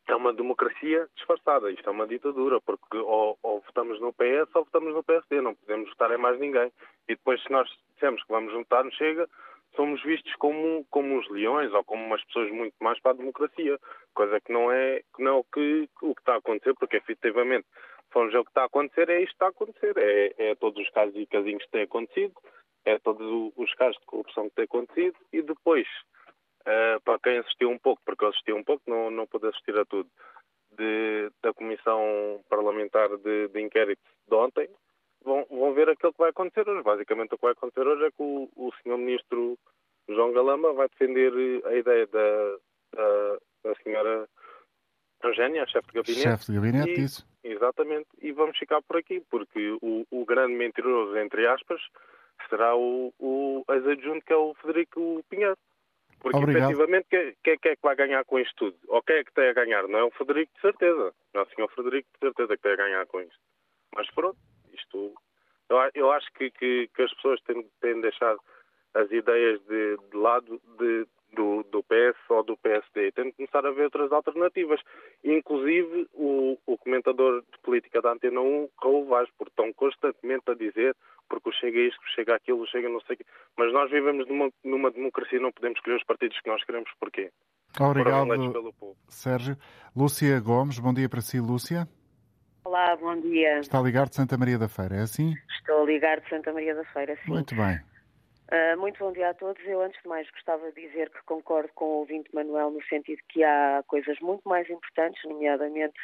é 0.07 0.15
uma 0.15 0.33
democracia 0.33 1.07
disfarçada, 1.15 1.71
isto 1.71 1.87
é 1.87 1.91
uma 1.91 2.07
ditadura, 2.07 2.61
porque 2.61 2.97
ou, 2.97 3.37
ou 3.41 3.61
votamos 3.61 3.99
no 3.99 4.13
PS 4.13 4.55
ou 4.55 4.63
votamos 4.63 4.93
no 4.93 5.03
PSD, 5.03 5.41
não 5.41 5.55
podemos 5.55 5.89
votar 5.89 6.11
em 6.11 6.17
mais 6.17 6.39
ninguém. 6.39 6.71
E 7.07 7.15
depois 7.15 7.41
se 7.41 7.51
nós 7.51 7.69
dissemos 7.93 8.21
que 8.23 8.31
vamos 8.31 8.53
votar 8.53 8.83
no 8.83 8.91
Chega, 8.91 9.27
somos 9.75 10.01
vistos 10.03 10.33
como, 10.35 10.85
como 10.89 11.15
uns 11.15 11.29
leões 11.29 11.73
ou 11.73 11.83
como 11.83 12.05
umas 12.05 12.23
pessoas 12.25 12.51
muito 12.51 12.75
mais 12.81 12.99
para 12.99 13.11
a 13.11 13.15
democracia, 13.15 13.79
coisa 14.13 14.39
que 14.41 14.51
não 14.51 14.71
é, 14.71 15.01
que 15.15 15.23
não 15.23 15.31
é 15.31 15.39
o, 15.39 15.43
que, 15.43 15.89
o 16.01 16.15
que 16.15 16.21
está 16.21 16.33
a 16.35 16.37
acontecer, 16.37 16.73
porque 16.75 16.97
efetivamente, 16.97 17.67
ver 18.13 18.37
o 18.37 18.43
que 18.43 18.51
está 18.51 18.63
a 18.63 18.65
acontecer, 18.65 19.09
é 19.09 19.21
isto 19.21 19.27
que 19.27 19.33
está 19.33 19.45
a 19.47 19.49
acontecer, 19.49 19.93
é, 19.97 20.33
é 20.37 20.55
todos 20.55 20.81
os 20.81 20.89
casos 20.91 21.15
e 21.15 21.25
casinhos 21.25 21.63
que 21.63 21.71
têm 21.71 21.83
acontecido, 21.83 22.33
é 22.85 22.97
todos 22.99 23.51
os 23.55 23.73
casos 23.75 23.97
de 23.99 24.05
corrupção 24.05 24.49
que 24.49 24.55
têm 24.55 24.65
acontecido 24.65 25.17
e 25.33 25.41
depois, 25.41 25.87
uh, 26.61 27.01
para 27.03 27.19
quem 27.19 27.37
assistiu 27.39 27.69
um 27.69 27.77
pouco, 27.77 28.01
porque 28.05 28.23
eu 28.23 28.29
assisti 28.29 28.53
um 28.53 28.63
pouco, 28.63 28.83
não, 28.87 29.09
não 29.09 29.27
pude 29.27 29.47
assistir 29.47 29.77
a 29.77 29.85
tudo, 29.85 30.09
de, 30.77 31.31
da 31.41 31.53
Comissão 31.53 32.43
Parlamentar 32.49 33.09
de, 33.17 33.47
de 33.47 33.61
Inquérito 33.61 34.01
de 34.27 34.35
ontem, 34.35 34.69
vão, 35.25 35.45
vão 35.49 35.73
ver 35.73 35.89
aquilo 35.89 36.13
que 36.13 36.19
vai 36.19 36.29
acontecer 36.29 36.69
hoje. 36.69 36.83
Basicamente, 36.83 37.33
o 37.33 37.37
que 37.37 37.43
vai 37.43 37.51
acontecer 37.51 37.85
hoje 37.85 38.05
é 38.05 38.11
que 38.11 38.21
o, 38.21 38.49
o 38.55 38.71
senhor 38.81 38.97
ministro 38.97 39.57
João 40.07 40.31
Galamba 40.31 40.71
vai 40.73 40.87
defender 40.87 41.33
a 41.65 41.75
ideia 41.75 42.07
da, 42.07 42.57
da, 42.95 43.37
da 43.63 43.75
senhora 43.83 44.29
Eugénia, 45.23 45.65
chefe 45.67 45.87
de 45.87 45.93
gabinete. 45.93 46.21
Chefe 46.21 46.45
de 46.45 46.53
gabinete, 46.53 47.01
e, 47.01 47.03
isso. 47.03 47.27
Exatamente. 47.43 48.07
E 48.21 48.31
vamos 48.31 48.57
ficar 48.57 48.81
por 48.83 48.97
aqui, 48.97 49.21
porque 49.29 49.77
o, 49.81 50.05
o 50.11 50.25
grande 50.25 50.53
mentiroso, 50.53 51.17
entre 51.17 51.47
aspas, 51.47 51.81
será 52.49 52.75
o, 52.75 53.13
o 53.19 53.65
ex-adjunto, 53.69 54.25
que 54.25 54.33
é 54.33 54.37
o 54.37 54.53
Federico 54.61 55.23
Pinheiro. 55.29 55.57
Porque, 56.19 56.37
Obrigado. 56.37 56.71
efetivamente, 56.71 57.07
quem, 57.09 57.57
quem 57.59 57.71
é 57.71 57.75
que 57.75 57.81
vai 57.81 57.95
ganhar 57.95 58.23
com 58.25 58.39
isto 58.39 58.55
tudo? 58.55 58.77
Ou 58.87 59.01
quem 59.03 59.17
é 59.17 59.23
que 59.23 59.33
tem 59.33 59.47
a 59.47 59.53
ganhar? 59.53 59.87
Não 59.87 59.99
é 59.99 60.03
o 60.03 60.11
Federico, 60.11 60.51
de 60.55 60.61
certeza. 60.61 61.13
Não 61.33 61.41
é 61.41 61.43
o 61.43 61.49
senhor 61.49 61.69
Frederico, 61.71 62.09
de 62.13 62.19
certeza, 62.19 62.57
que 62.57 62.63
tem 62.63 62.71
a 62.71 62.77
ganhar 62.77 63.05
com 63.05 63.21
isto. 63.21 63.39
Mas 63.95 64.09
pronto, 64.11 64.37
isto, 64.75 65.13
eu, 65.69 65.77
eu 65.93 66.11
acho 66.11 66.27
que, 66.33 66.51
que, 66.51 66.89
que, 66.93 67.01
as 67.01 67.13
pessoas 67.15 67.41
têm, 67.41 67.67
têm 67.81 67.95
de 67.95 68.01
deixar 68.01 68.35
as 68.93 69.11
ideias 69.11 69.59
de, 69.65 69.97
de 70.11 70.17
lado 70.17 70.61
de, 70.77 71.07
do, 71.33 71.63
do, 71.63 71.83
PS 71.83 72.17
ou 72.29 72.43
do 72.43 72.57
PSD. 72.57 73.11
Tem 73.11 73.25
de 73.25 73.33
começar 73.33 73.65
a 73.65 73.71
ver 73.71 73.85
outras 73.85 74.11
alternativas. 74.11 74.79
Inclusive 75.23 76.07
o, 76.13 76.57
o 76.65 76.77
comentador 76.77 77.41
de 77.41 77.59
política 77.61 78.01
da 78.01 78.13
Antena 78.13 78.39
1, 78.39 78.69
Raul 78.81 79.05
Vaz, 79.05 79.29
porque 79.37 79.51
estão 79.51 79.73
constantemente 79.73 80.49
a 80.49 80.53
dizer 80.53 80.95
porque 81.27 81.51
Chega 81.53 81.79
isto, 81.79 81.99
Chega 82.13 82.35
aquilo, 82.35 82.67
Chega 82.67 82.87
não 82.87 83.01
sei 83.01 83.15
o 83.15 83.17
quê. 83.17 83.25
Mas 83.57 83.73
nós 83.73 83.89
vivemos 83.89 84.27
numa, 84.27 84.49
numa 84.63 84.91
democracia 84.91 85.39
e 85.39 85.41
não 85.41 85.51
podemos 85.51 85.77
escolher 85.77 85.97
os 85.97 86.03
partidos 86.03 86.39
que 86.39 86.49
nós 86.49 86.63
queremos. 86.63 86.89
Porquê? 86.99 87.31
Obrigado, 87.79 88.27
Sérgio. 89.09 89.57
Lúcia 89.95 90.39
Gomes, 90.39 90.79
bom 90.79 90.93
dia 90.93 91.09
para 91.09 91.21
si, 91.21 91.39
Lúcia. 91.39 91.87
Olá, 92.65 92.95
bom 92.95 93.15
dia. 93.21 93.59
Está 93.59 93.77
a 93.77 93.83
ligar 93.83 94.09
de 94.09 94.15
Santa 94.15 94.35
Maria 94.39 94.57
da 94.57 94.67
Feira, 94.67 94.95
é 94.95 95.01
assim? 95.01 95.35
Estou 95.51 95.83
a 95.83 95.85
ligar 95.85 96.19
de 96.19 96.27
Santa 96.27 96.51
Maria 96.51 96.73
da 96.73 96.83
Feira, 96.85 97.15
sim. 97.23 97.29
Muito 97.29 97.53
bem. 97.55 97.79
Uh, 98.51 98.79
muito 98.79 98.97
bom 98.97 99.11
dia 99.11 99.29
a 99.29 99.33
todos. 99.35 99.63
Eu, 99.67 99.83
antes 99.83 100.01
de 100.01 100.09
mais, 100.09 100.27
gostava 100.31 100.71
de 100.71 100.87
dizer 100.87 101.11
que 101.11 101.23
concordo 101.27 101.69
com 101.75 101.85
o 101.85 101.97
ouvinte 101.99 102.33
Manuel 102.33 102.71
no 102.71 102.83
sentido 102.85 103.21
que 103.29 103.43
há 103.43 103.83
coisas 103.85 104.19
muito 104.19 104.41
mais 104.49 104.67
importantes, 104.67 105.21
nomeadamente 105.25 105.99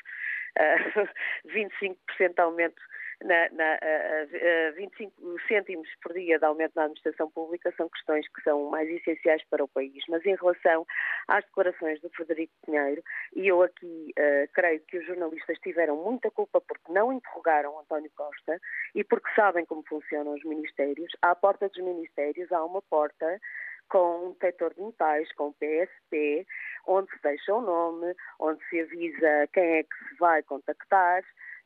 uh, 0.59 1.01
ah, 1.01 1.09
25% 1.49 1.95
aumento 2.38 2.80
na, 3.24 3.49
na, 3.49 3.76
uh, 3.76 4.76
25 4.76 5.39
cêntimos 5.47 5.88
por 6.01 6.13
dia 6.13 6.39
de 6.39 6.45
aumento 6.45 6.74
na 6.76 6.84
administração 6.84 7.30
pública 7.32 7.74
são 7.78 7.89
questões 7.89 8.28
que 8.30 8.41
são 8.41 8.69
mais 8.69 8.89
essenciais 8.89 9.43
para 9.49 9.63
o 9.63 9.67
país. 9.67 10.03
Mas 10.09 10.26
em 10.26 10.36
relação 10.36 10.86
às 11.28 11.45
declarações 11.45 12.01
do 12.01 12.09
Frederico 12.09 12.53
Pinheiro, 12.65 13.03
e 13.36 13.47
eu 13.47 13.61
aqui 13.61 14.13
uh, 14.17 14.51
creio 14.53 14.80
que 14.82 14.97
os 14.97 15.05
jornalistas 15.05 15.57
tiveram 15.59 15.95
muita 15.97 16.32
culpa 16.32 16.61
porque 16.61 16.91
não 16.91 17.13
interrogaram 17.13 17.80
António 17.80 18.11
Costa 18.15 18.59
e 18.95 19.03
porque 19.03 19.30
sabem 19.36 19.65
como 19.65 19.84
funcionam 19.88 20.34
os 20.34 20.43
ministérios. 20.43 21.11
À 21.22 21.36
porta 21.36 21.69
dos 21.69 21.84
ministérios 21.84 22.51
há 22.51 22.63
uma 22.63 22.82
porta 22.82 23.39
com 23.91 24.28
um 24.28 24.32
detector 24.32 24.74
de 24.74 24.82
metais, 24.82 25.32
com 25.34 25.53
PSP, 25.53 26.47
onde 26.88 27.11
se 27.11 27.22
deixa 27.22 27.53
o 27.53 27.61
nome, 27.61 28.15
onde 28.39 28.63
se 28.69 28.80
avisa 28.80 29.47
quem 29.53 29.80
é 29.80 29.84
que 29.84 30.09
se 30.09 30.15
vai 30.17 30.41
contactar, 30.43 31.24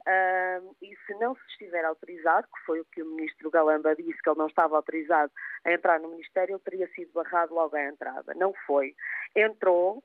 Uh, 0.08 0.76
e 0.84 0.96
se 1.08 1.16
não 1.16 1.36
se 1.36 1.42
estiver 1.50 1.84
autorizado, 1.84 2.48
que 2.48 2.66
foi 2.66 2.80
o 2.80 2.86
que 2.86 3.02
o 3.02 3.08
ministro 3.08 3.50
Galamba 3.50 3.96
disse, 3.96 4.22
que 4.22 4.30
ele 4.30 4.38
não 4.38 4.48
estava 4.48 4.76
autorizado 4.76 5.32
a 5.66 5.74
entrar 5.74 6.00
no 6.00 6.10
Ministério, 6.10 6.56
ele 6.56 6.64
teria 6.64 6.88
sido 6.90 7.12
barrado 7.12 7.56
logo 7.56 7.76
à 7.76 7.84
entrada. 7.84 8.34
Não 8.36 8.54
foi. 8.68 8.96
Entrou, 9.36 10.04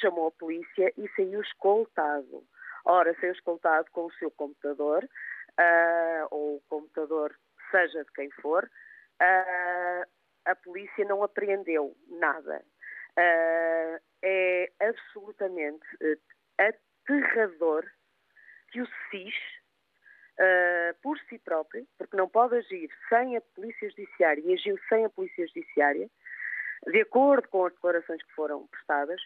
chamou 0.00 0.28
a 0.28 0.32
polícia 0.32 0.92
e 0.98 1.08
saiu 1.16 1.40
escoltado. 1.40 2.44
Ora, 2.84 3.14
saiu 3.20 3.32
escoltado 3.32 3.90
com 3.90 4.06
o 4.06 4.12
seu 4.12 4.30
computador, 4.30 5.02
uh, 5.04 6.28
ou 6.30 6.56
o 6.56 6.62
computador 6.68 7.34
seja 7.70 8.04
de 8.04 8.12
quem 8.12 8.30
for, 8.42 8.64
uh, 8.64 10.08
a 10.44 10.54
polícia 10.56 11.06
não 11.06 11.22
apreendeu 11.22 11.96
nada. 12.08 12.62
Uh, 13.18 14.00
é 14.22 14.70
absolutamente 14.80 15.86
aterrador 16.58 17.84
que 18.70 18.80
o 18.80 18.86
SIS, 19.10 19.34
uh, 20.38 20.94
por 21.02 21.18
si 21.28 21.38
próprio, 21.38 21.86
porque 21.96 22.16
não 22.16 22.28
pode 22.28 22.56
agir 22.56 22.90
sem 23.08 23.36
a 23.36 23.40
Polícia 23.40 23.88
Judiciária 23.90 24.42
e 24.44 24.54
agiu 24.54 24.78
sem 24.88 25.04
a 25.04 25.10
Polícia 25.10 25.46
Judiciária, 25.46 26.08
de 26.86 27.00
acordo 27.00 27.48
com 27.48 27.66
as 27.66 27.72
declarações 27.72 28.22
que 28.22 28.32
foram 28.34 28.66
prestadas, 28.68 29.20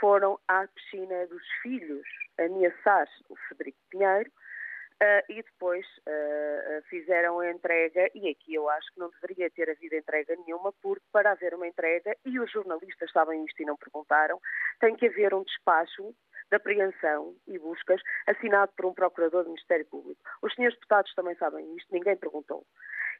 foram 0.00 0.38
à 0.48 0.66
piscina 0.66 1.26
dos 1.26 1.46
filhos 1.62 2.06
ameaçar 2.38 3.08
o 3.28 3.36
Frederico 3.36 3.78
Pinheiro 3.90 4.30
uh, 4.30 5.32
e 5.32 5.42
depois 5.42 5.86
uh, 5.86 6.82
fizeram 6.88 7.40
a 7.40 7.50
entrega, 7.50 8.10
e 8.14 8.28
aqui 8.28 8.54
eu 8.54 8.68
acho 8.68 8.92
que 8.92 8.98
não 8.98 9.10
deveria 9.10 9.50
ter 9.50 9.70
havido 9.70 9.94
entrega 9.94 10.34
nenhuma, 10.36 10.72
porque 10.82 11.04
para 11.12 11.32
haver 11.32 11.54
uma 11.54 11.66
entrega, 11.66 12.16
e 12.24 12.38
os 12.38 12.50
jornalistas 12.50 13.10
sabem 13.12 13.44
isto 13.44 13.62
e 13.62 13.66
não 13.66 13.76
perguntaram, 13.76 14.40
tem 14.80 14.96
que 14.96 15.06
haver 15.06 15.34
um 15.34 15.42
despacho 15.42 16.14
de 16.50 16.56
apreensão 16.56 17.34
e 17.46 17.58
buscas 17.58 18.00
assinado 18.26 18.72
por 18.76 18.86
um 18.86 18.94
procurador 18.94 19.44
do 19.44 19.50
Ministério 19.50 19.86
Público. 19.86 20.20
Os 20.42 20.54
senhores 20.54 20.76
deputados 20.76 21.12
também 21.14 21.34
sabem 21.36 21.76
isto, 21.76 21.92
ninguém 21.92 22.16
perguntou. 22.16 22.66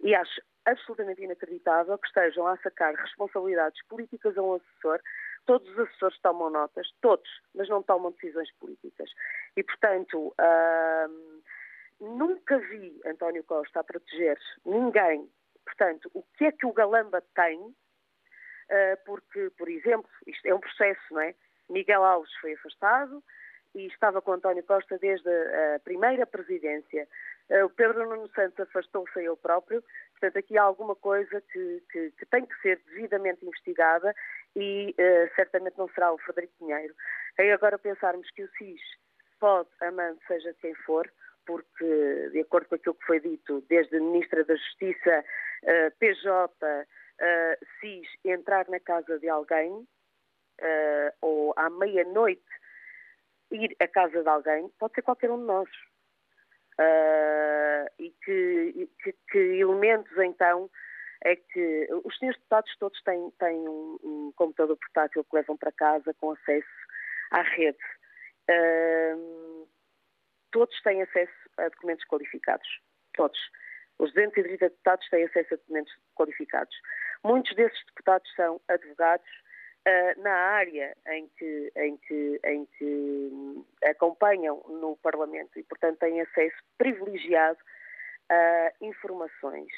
E 0.03 0.15
acho 0.15 0.41
absolutamente 0.65 1.23
inacreditável 1.23 1.97
que 1.99 2.07
estejam 2.07 2.47
a 2.47 2.57
sacar 2.59 2.95
responsabilidades 2.95 3.81
políticas 3.87 4.37
a 4.37 4.43
um 4.43 4.55
assessor. 4.55 5.01
Todos 5.47 5.69
os 5.71 5.79
assessores 5.79 6.19
tomam 6.21 6.51
notas, 6.51 6.89
todos, 7.01 7.29
mas 7.55 7.69
não 7.69 7.83
tomam 7.83 8.13
decisões 8.13 8.51
políticas. 8.59 9.11
E, 9.57 9.63
portanto, 9.63 10.35
hum, 10.41 11.43
nunca 12.01 12.59
vi 12.59 13.01
António 13.07 13.45
Costa 13.45 13.81
a 13.81 13.85
proteger 13.85 14.39
ninguém 14.65 15.29
portanto, 15.65 16.11
o 16.15 16.23
que 16.37 16.45
é 16.45 16.53
que 16.53 16.67
o 16.67 16.73
Galamba 16.73 17.23
tem? 17.35 17.75
porque, 19.05 19.51
por 19.59 19.69
exemplo, 19.69 20.11
isto 20.27 20.47
é 20.47 20.55
um 20.55 20.59
processo, 20.59 21.03
não 21.11 21.21
é? 21.21 21.35
Miguel 21.69 22.05
Alves 22.05 22.33
foi 22.41 22.55
afastado 22.55 23.23
e 23.75 23.87
estava 23.87 24.23
com 24.23 24.33
António 24.33 24.63
Costa 24.63 24.99
desde 24.99 25.29
a 25.29 25.81
primeira 25.83 26.27
presidência. 26.27 27.09
O 27.65 27.71
Pedro 27.71 28.09
Nuno 28.09 28.29
Santos 28.29 28.61
afastou-se 28.61 29.19
a 29.19 29.23
ele 29.23 29.37
próprio, 29.37 29.83
portanto, 30.13 30.39
aqui 30.39 30.57
há 30.57 30.63
alguma 30.63 30.95
coisa 30.95 31.41
que, 31.53 31.83
que, 31.91 32.11
que 32.13 32.27
tem 32.27 32.47
que 32.47 32.55
ser 32.63 32.81
devidamente 32.87 33.45
investigada 33.45 34.15
e 34.57 34.95
uh, 34.99 35.35
certamente 35.35 35.77
não 35.77 35.89
será 35.89 36.13
o 36.13 36.19
Frederico 36.19 36.55
Pinheiro. 36.59 36.95
Aí 37.39 37.51
agora 37.51 37.79
pensarmos 37.79 38.31
que 38.31 38.45
o 38.45 38.51
SIS 38.57 38.81
pode, 39.41 39.69
amando 39.83 40.19
seja 40.27 40.55
quem 40.61 40.75
for, 40.75 41.11
porque, 41.47 42.31
de 42.33 42.41
acordo 42.41 42.69
com 42.69 42.75
aquilo 42.77 42.95
que 42.95 43.07
foi 43.07 43.21
dito, 43.21 43.63
desde 43.69 43.97
a 43.97 44.01
Ministra 44.01 44.45
da 44.45 44.55
Justiça, 44.55 45.25
uh, 45.65 45.69
eh, 45.69 45.91
PJ, 45.99 46.55
uh, 46.55 47.67
SIS, 47.81 48.09
entrar 48.25 48.69
na 48.69 48.81
casa 48.81 49.19
de 49.19 49.29
alguém, 49.29 49.87
uh, 50.61 51.17
ou 51.21 51.55
à 51.57 51.71
meia-noite 51.71 52.43
ir 53.51 53.77
à 53.81 53.89
casa 53.89 54.23
de 54.23 54.29
alguém, 54.29 54.69
pode 54.79 54.95
ser 54.95 55.03
qualquer 55.03 55.31
um 55.31 55.39
de 55.39 55.45
nós. 55.45 55.69
Uh, 56.79 57.87
e 57.99 58.11
que, 58.25 58.89
que, 59.03 59.15
que, 59.31 59.39
elementos, 59.39 60.17
então, 60.19 60.69
é 61.25 61.37
que 61.37 61.89
os 62.05 62.19
senhores 62.19 62.39
deputados 62.39 62.77
todos 62.79 63.01
têm, 63.03 63.31
têm 63.39 63.69
um, 63.69 63.99
um, 64.03 64.33
computador 64.37 64.77
portátil 64.77 65.25
que 65.25 65.37
levam 65.37 65.57
para 65.57 65.73
casa 65.73 66.13
com 66.15 66.33
acesso 66.33 66.67
à 67.31 67.43
rede. 67.43 67.79
Uh, 68.51 69.69
todos 70.51 70.81
têm 70.83 71.03
acesso 71.03 71.33
a 71.59 71.69
documentos 71.69 72.05
qualificados. 72.07 72.69
Todos. 73.15 73.39
Os 73.99 74.13
230 74.13 74.69
deputados 74.69 75.09
têm 75.09 75.25
acesso 75.25 75.55
a 75.55 75.57
documentos 75.57 75.95
qualificados. 76.17 76.77
Muitos 77.23 77.55
desses 77.55 77.79
deputados 77.87 78.31
são 78.35 78.61
advogados 78.69 79.29
uh, 79.87 80.23
na 80.23 80.33
área 80.33 80.97
em 81.09 81.29
que, 81.39 81.73
em, 81.77 81.97
que, 81.97 82.41
em 82.45 82.67
que 82.79 83.65
acompanham 83.85 84.63
no 84.69 84.97
Parlamento 84.99 85.59
e, 85.59 85.63
portanto, 85.65 85.99
têm 85.99 86.21
acesso 86.21 86.57
privilegiado 86.79 87.59
a 88.31 88.73
informações. 88.81 89.71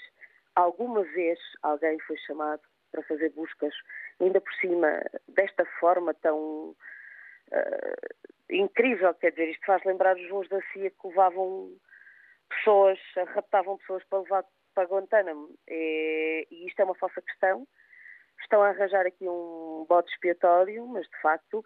Alguma 0.54 1.02
vez 1.02 1.38
alguém 1.62 1.98
foi 2.00 2.16
chamado 2.18 2.62
para 2.92 3.02
fazer 3.02 3.30
buscas, 3.30 3.74
ainda 4.20 4.40
por 4.40 4.52
cima, 4.54 5.02
desta 5.28 5.64
forma 5.78 6.14
tão 6.14 6.70
uh, 6.70 8.06
incrível, 8.50 9.12
quer 9.14 9.30
dizer, 9.30 9.50
isto 9.50 9.66
faz 9.66 9.84
lembrar 9.84 10.16
os 10.16 10.28
voos 10.28 10.48
da 10.48 10.60
CIA 10.72 10.90
que 10.90 11.08
levavam 11.08 11.72
pessoas, 12.48 12.98
raptavam 13.34 13.76
pessoas 13.78 14.04
para 14.04 14.20
levar 14.20 14.44
para 14.76 14.86
Guantánamo. 14.86 15.50
E, 15.66 16.46
e 16.50 16.66
isto 16.66 16.78
é 16.80 16.84
uma 16.84 16.94
falsa 16.94 17.20
questão. 17.22 17.66
Estão 18.40 18.62
a 18.62 18.68
arranjar 18.68 19.06
aqui 19.06 19.28
um 19.28 19.86
bode 19.88 20.10
expiatório, 20.10 20.86
mas 20.86 21.06
de 21.08 21.20
facto 21.20 21.64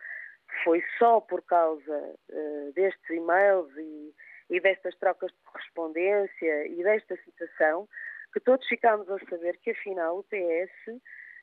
foi 0.64 0.82
só 0.98 1.20
por 1.20 1.42
causa 1.42 2.14
uh, 2.30 2.72
destes 2.72 3.10
e-mails 3.10 3.70
e, 3.76 4.14
e, 4.50 4.60
destas 4.60 4.96
trocas 4.96 5.30
de 5.30 5.38
correspondência 5.44 6.66
e 6.66 6.82
desta 6.82 7.16
situação 7.24 7.88
que 8.32 8.40
todos 8.40 8.66
ficámos 8.66 9.08
a 9.10 9.18
saber 9.28 9.58
que 9.58 9.70
afinal 9.70 10.18
o 10.18 10.24
PS 10.24 10.88
uh, 10.88 11.00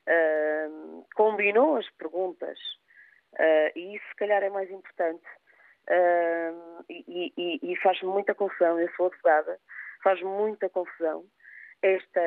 eh, 0.08 0.70
combinou 1.16 1.76
as 1.76 1.90
perguntas 1.92 2.58
Uh, 3.34 3.70
e 3.76 3.96
isso, 3.96 4.06
se 4.10 4.16
calhar, 4.16 4.42
é 4.44 4.50
mais 4.50 4.70
importante. 4.72 5.26
Uh, 5.90 6.84
e, 6.90 7.34
e, 7.38 7.72
e 7.72 7.76
faz-me 7.78 8.10
muita 8.10 8.36
confusão, 8.36 8.80
eu 8.80 8.90
sou 8.96 9.08
advogada, 9.08 9.58
faz-me 10.04 10.28
muita 10.28 10.70
confusão 10.70 11.24
esta, 11.82 12.22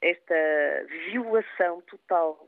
esta 0.00 0.34
violação 1.10 1.80
total 1.82 2.46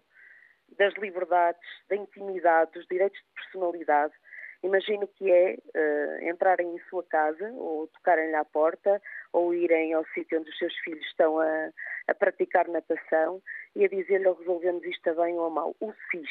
das 0.78 0.94
liberdades, 0.94 1.60
da 1.88 1.96
intimidade, 1.96 2.72
dos 2.72 2.86
direitos 2.86 3.18
de 3.18 3.42
personalidade. 3.42 4.14
Imagino 4.62 5.08
que 5.08 5.30
é 5.30 5.56
uh, 5.56 6.28
entrarem 6.28 6.74
em 6.74 6.78
sua 6.90 7.02
casa, 7.04 7.50
ou 7.52 7.88
tocarem-lhe 7.88 8.34
à 8.34 8.44
porta, 8.44 9.00
ou 9.32 9.54
irem 9.54 9.94
ao 9.94 10.04
sítio 10.08 10.38
onde 10.38 10.50
os 10.50 10.58
seus 10.58 10.74
filhos 10.78 11.04
estão 11.06 11.40
a, 11.40 11.70
a 12.08 12.14
praticar 12.14 12.68
natação 12.68 13.42
e 13.74 13.84
a 13.84 13.88
dizer-lhe 13.88 14.30
resolvemos 14.30 14.84
isto 14.84 15.14
bem 15.14 15.38
ou 15.38 15.50
mal. 15.50 15.74
O 15.80 15.92
SIS, 16.10 16.28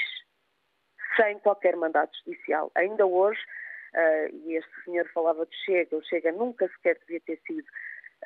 sem 1.16 1.40
qualquer 1.40 1.76
mandato 1.76 2.16
judicial. 2.24 2.72
Ainda 2.76 3.06
hoje, 3.06 3.42
uh, 3.96 4.36
e 4.36 4.56
este 4.56 4.84
senhor 4.84 5.10
falava 5.10 5.46
de 5.48 5.56
Chega, 5.66 5.98
o 5.98 6.04
Chega 6.04 6.32
nunca 6.32 6.68
sequer 6.68 7.00
devia 7.00 7.22
ter 7.22 7.40
sido 7.48 7.68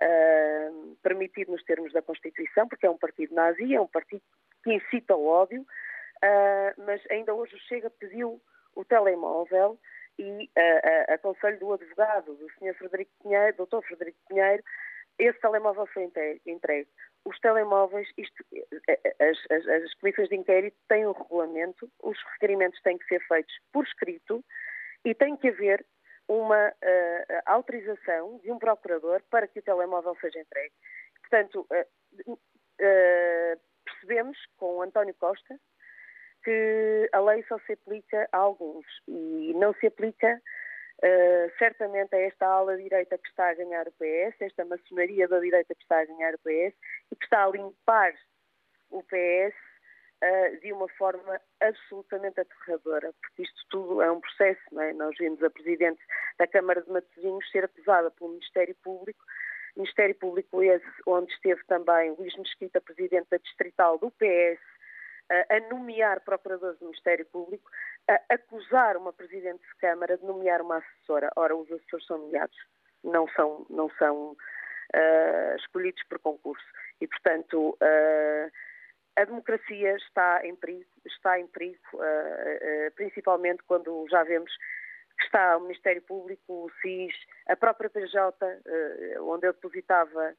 uh, 0.04 0.96
permitido 1.02 1.52
nos 1.52 1.64
termos 1.64 1.94
da 1.94 2.02
Constituição, 2.02 2.68
porque 2.68 2.86
é 2.86 2.90
um 2.90 2.98
partido 2.98 3.34
nazi, 3.34 3.74
é 3.74 3.80
um 3.80 3.88
partido 3.88 4.22
que 4.64 4.74
incita 4.74 5.16
o 5.16 5.26
ódio, 5.26 5.62
uh, 5.62 6.82
mas 6.86 7.02
ainda 7.10 7.34
hoje 7.34 7.56
o 7.56 7.60
Chega 7.60 7.90
pediu 7.90 8.42
o 8.76 8.86
telemóvel 8.86 9.80
e 10.20 10.46
uh, 10.46 11.14
aconselho 11.14 11.60
do 11.60 11.74
advogado, 11.74 12.36
do 12.36 12.50
Sr. 12.52 12.76
Frederico 12.76 13.12
Pinheiro, 13.22 13.66
Dr. 13.66 13.82
Frederico 13.88 14.20
Pinheiro, 14.28 14.64
esse 15.20 15.40
telemóvel 15.40 15.86
foi 15.88 16.10
entregue 16.46 16.90
os 17.26 17.40
telemóveis, 17.40 18.08
isto, 18.18 18.44
eh, 18.54 19.00
eh, 19.04 19.16
as, 19.20 19.38
as, 19.50 19.68
as, 19.68 20.30
de 20.30 20.36
inquérito 20.36 20.78
têm 20.90 21.08
um 21.08 21.14
regulamento, 21.14 21.90
os 22.02 22.18
requerimentos 22.34 22.82
têm 22.82 22.98
que 22.98 23.06
ser 23.06 23.26
feitos 23.28 23.54
por 23.72 23.86
escrito 23.86 24.44
e 25.06 25.16
tem 25.16 25.38
que 25.38 25.50
haver 25.50 25.86
uma 26.28 26.70
uh, 26.70 27.42
autorização 27.46 28.40
de 28.40 28.52
um 28.52 28.58
procurador 28.58 29.22
para 29.30 29.48
que 29.48 29.60
o 29.60 29.64
telemóvel 29.64 30.16
seja 30.22 30.40
entregue. 30.40 30.74
Portanto, 31.22 31.68
uh, 31.70 32.32
uh, 32.32 33.60
percebemos 33.86 34.38
com 34.58 34.82
António 34.82 35.14
Costa 35.16 35.60
que 36.44 37.10
a 37.14 37.20
lei 37.20 37.44
só 37.44 37.58
se 37.60 37.74
aplica 37.74 38.28
a 38.32 38.38
alguns 38.38 38.86
e 39.08 39.54
não 39.56 39.74
se 39.76 39.88
aplica 39.88 40.42
certamente 41.58 42.14
é 42.14 42.28
esta 42.28 42.46
ala 42.46 42.78
direita 42.78 43.18
que 43.18 43.28
está 43.28 43.50
a 43.50 43.54
ganhar 43.54 43.86
o 43.88 43.92
PS, 43.92 44.40
esta 44.40 44.64
maçonaria 44.64 45.28
da 45.28 45.40
direita 45.40 45.76
que 45.76 45.82
está 45.82 46.00
a 46.00 46.06
ganhar 46.06 46.34
o 46.34 46.40
PS 46.40 46.74
e 47.12 47.16
que 47.16 47.26
está 47.26 47.44
a 47.44 47.50
limpar 47.50 48.14
o 48.90 49.04
PS 49.04 49.56
eh, 50.26 50.52
de 50.62 50.72
uma 50.72 50.88
forma 50.88 51.38
absolutamente 51.60 52.40
aterradora, 52.40 53.12
porque 53.20 53.44
isto 53.44 53.62
tudo 53.70 54.02
é 54.02 54.10
um 54.10 54.22
processo, 54.22 54.62
não 54.72 54.82
é? 54.82 54.94
Nós 54.94 55.14
vimos 55.20 55.44
a 55.44 55.50
Presidente 55.50 56.00
da 56.40 56.48
Câmara 56.48 56.82
de 56.82 56.90
Matosinhos 56.90 57.52
ser 57.52 57.66
acusada 57.66 58.10
pelo 58.10 58.30
Ministério 58.30 58.74
Público, 58.82 59.22
Ministério 59.76 60.16
Público 60.16 60.64
esse 60.64 60.86
onde 61.06 61.30
esteve 61.34 61.62
também 61.66 62.12
Luís 62.12 62.34
Mesquita, 62.38 62.80
Presidente 62.80 63.28
da 63.32 63.38
Distrital 63.38 63.98
do 63.98 64.12
PS, 64.12 64.62
a 65.50 65.60
nomear 65.70 66.22
procuradores 66.22 66.80
do 66.80 66.86
Ministério 66.86 67.26
Público, 67.26 67.70
a 68.08 68.22
acusar 68.30 68.96
uma 68.96 69.12
Presidente 69.12 69.62
de 69.62 69.76
Câmara 69.76 70.18
de 70.18 70.24
nomear 70.24 70.62
uma 70.62 70.78
assessora. 70.78 71.30
Ora, 71.36 71.54
os 71.54 71.70
assessores 71.70 72.06
são 72.06 72.18
nomeados, 72.20 72.58
não 73.04 73.28
são, 73.36 73.66
não 73.70 73.90
são 73.98 74.32
uh, 74.32 75.56
escolhidos 75.58 76.02
por 76.04 76.20
concurso. 76.20 76.66
E, 77.02 77.08
portanto, 77.08 77.78
uh, 77.82 78.52
a 79.16 79.26
democracia 79.26 79.96
está 79.98 80.46
em 80.46 80.56
perigo, 80.56 80.90
está 81.06 81.40
em 81.40 81.48
perigo 81.48 81.80
uh, 81.94 82.92
principalmente 82.96 83.64
quando 83.64 84.06
já 84.10 84.24
vemos 84.24 84.52
que 85.18 85.26
está 85.26 85.58
o 85.58 85.62
Ministério 85.62 86.02
Público, 86.02 86.42
o 86.66 86.72
SIS, 86.82 87.14
a 87.48 87.56
própria 87.56 87.88
PJ, 87.88 88.36
onde 89.22 89.46
eu 89.46 89.54
depositava 89.54 90.36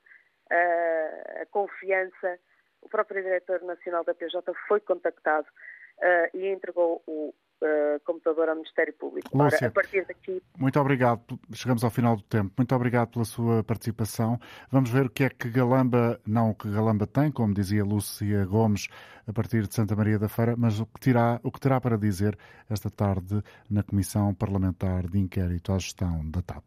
a 0.50 1.46
confiança. 1.46 2.40
O 2.82 2.88
próprio 2.88 3.22
diretor 3.22 3.62
nacional 3.62 4.02
da 4.02 4.12
PJ 4.12 4.52
foi 4.66 4.80
contactado 4.80 5.46
e 6.34 6.48
entregou 6.48 7.00
o 7.06 7.32
uh, 7.62 8.00
computador 8.04 8.48
ao 8.48 8.54
Ministério 8.54 8.92
Público. 8.94 9.36
Lúcia, 9.36 9.58
Ora, 9.58 9.66
a 9.68 9.70
partir 9.70 10.06
daqui... 10.06 10.42
muito 10.58 10.78
obrigado. 10.80 11.38
Chegamos 11.52 11.84
ao 11.84 11.90
final 11.90 12.16
do 12.16 12.22
tempo. 12.22 12.52
Muito 12.56 12.74
obrigado 12.74 13.10
pela 13.10 13.24
sua 13.24 13.62
participação. 13.64 14.38
Vamos 14.70 14.90
ver 14.90 15.06
o 15.06 15.10
que 15.10 15.24
é 15.24 15.30
que 15.30 15.48
Galamba, 15.48 16.20
não 16.26 16.50
o 16.50 16.54
que 16.54 16.70
Galamba 16.70 17.06
tem, 17.06 17.30
como 17.30 17.54
dizia 17.54 17.84
Lúcia 17.84 18.44
Gomes, 18.44 18.88
a 19.26 19.32
partir 19.32 19.66
de 19.66 19.74
Santa 19.74 19.96
Maria 19.96 20.18
da 20.18 20.28
Feira, 20.28 20.54
mas 20.56 20.80
o 20.80 20.86
que, 20.86 21.00
terá, 21.00 21.40
o 21.42 21.50
que 21.50 21.60
terá 21.60 21.80
para 21.80 21.96
dizer 21.96 22.38
esta 22.68 22.90
tarde 22.90 23.42
na 23.70 23.82
Comissão 23.82 24.34
Parlamentar 24.34 25.08
de 25.08 25.18
Inquérito 25.18 25.72
à 25.72 25.78
Gestão 25.78 26.28
da 26.30 26.42
TAP. 26.42 26.64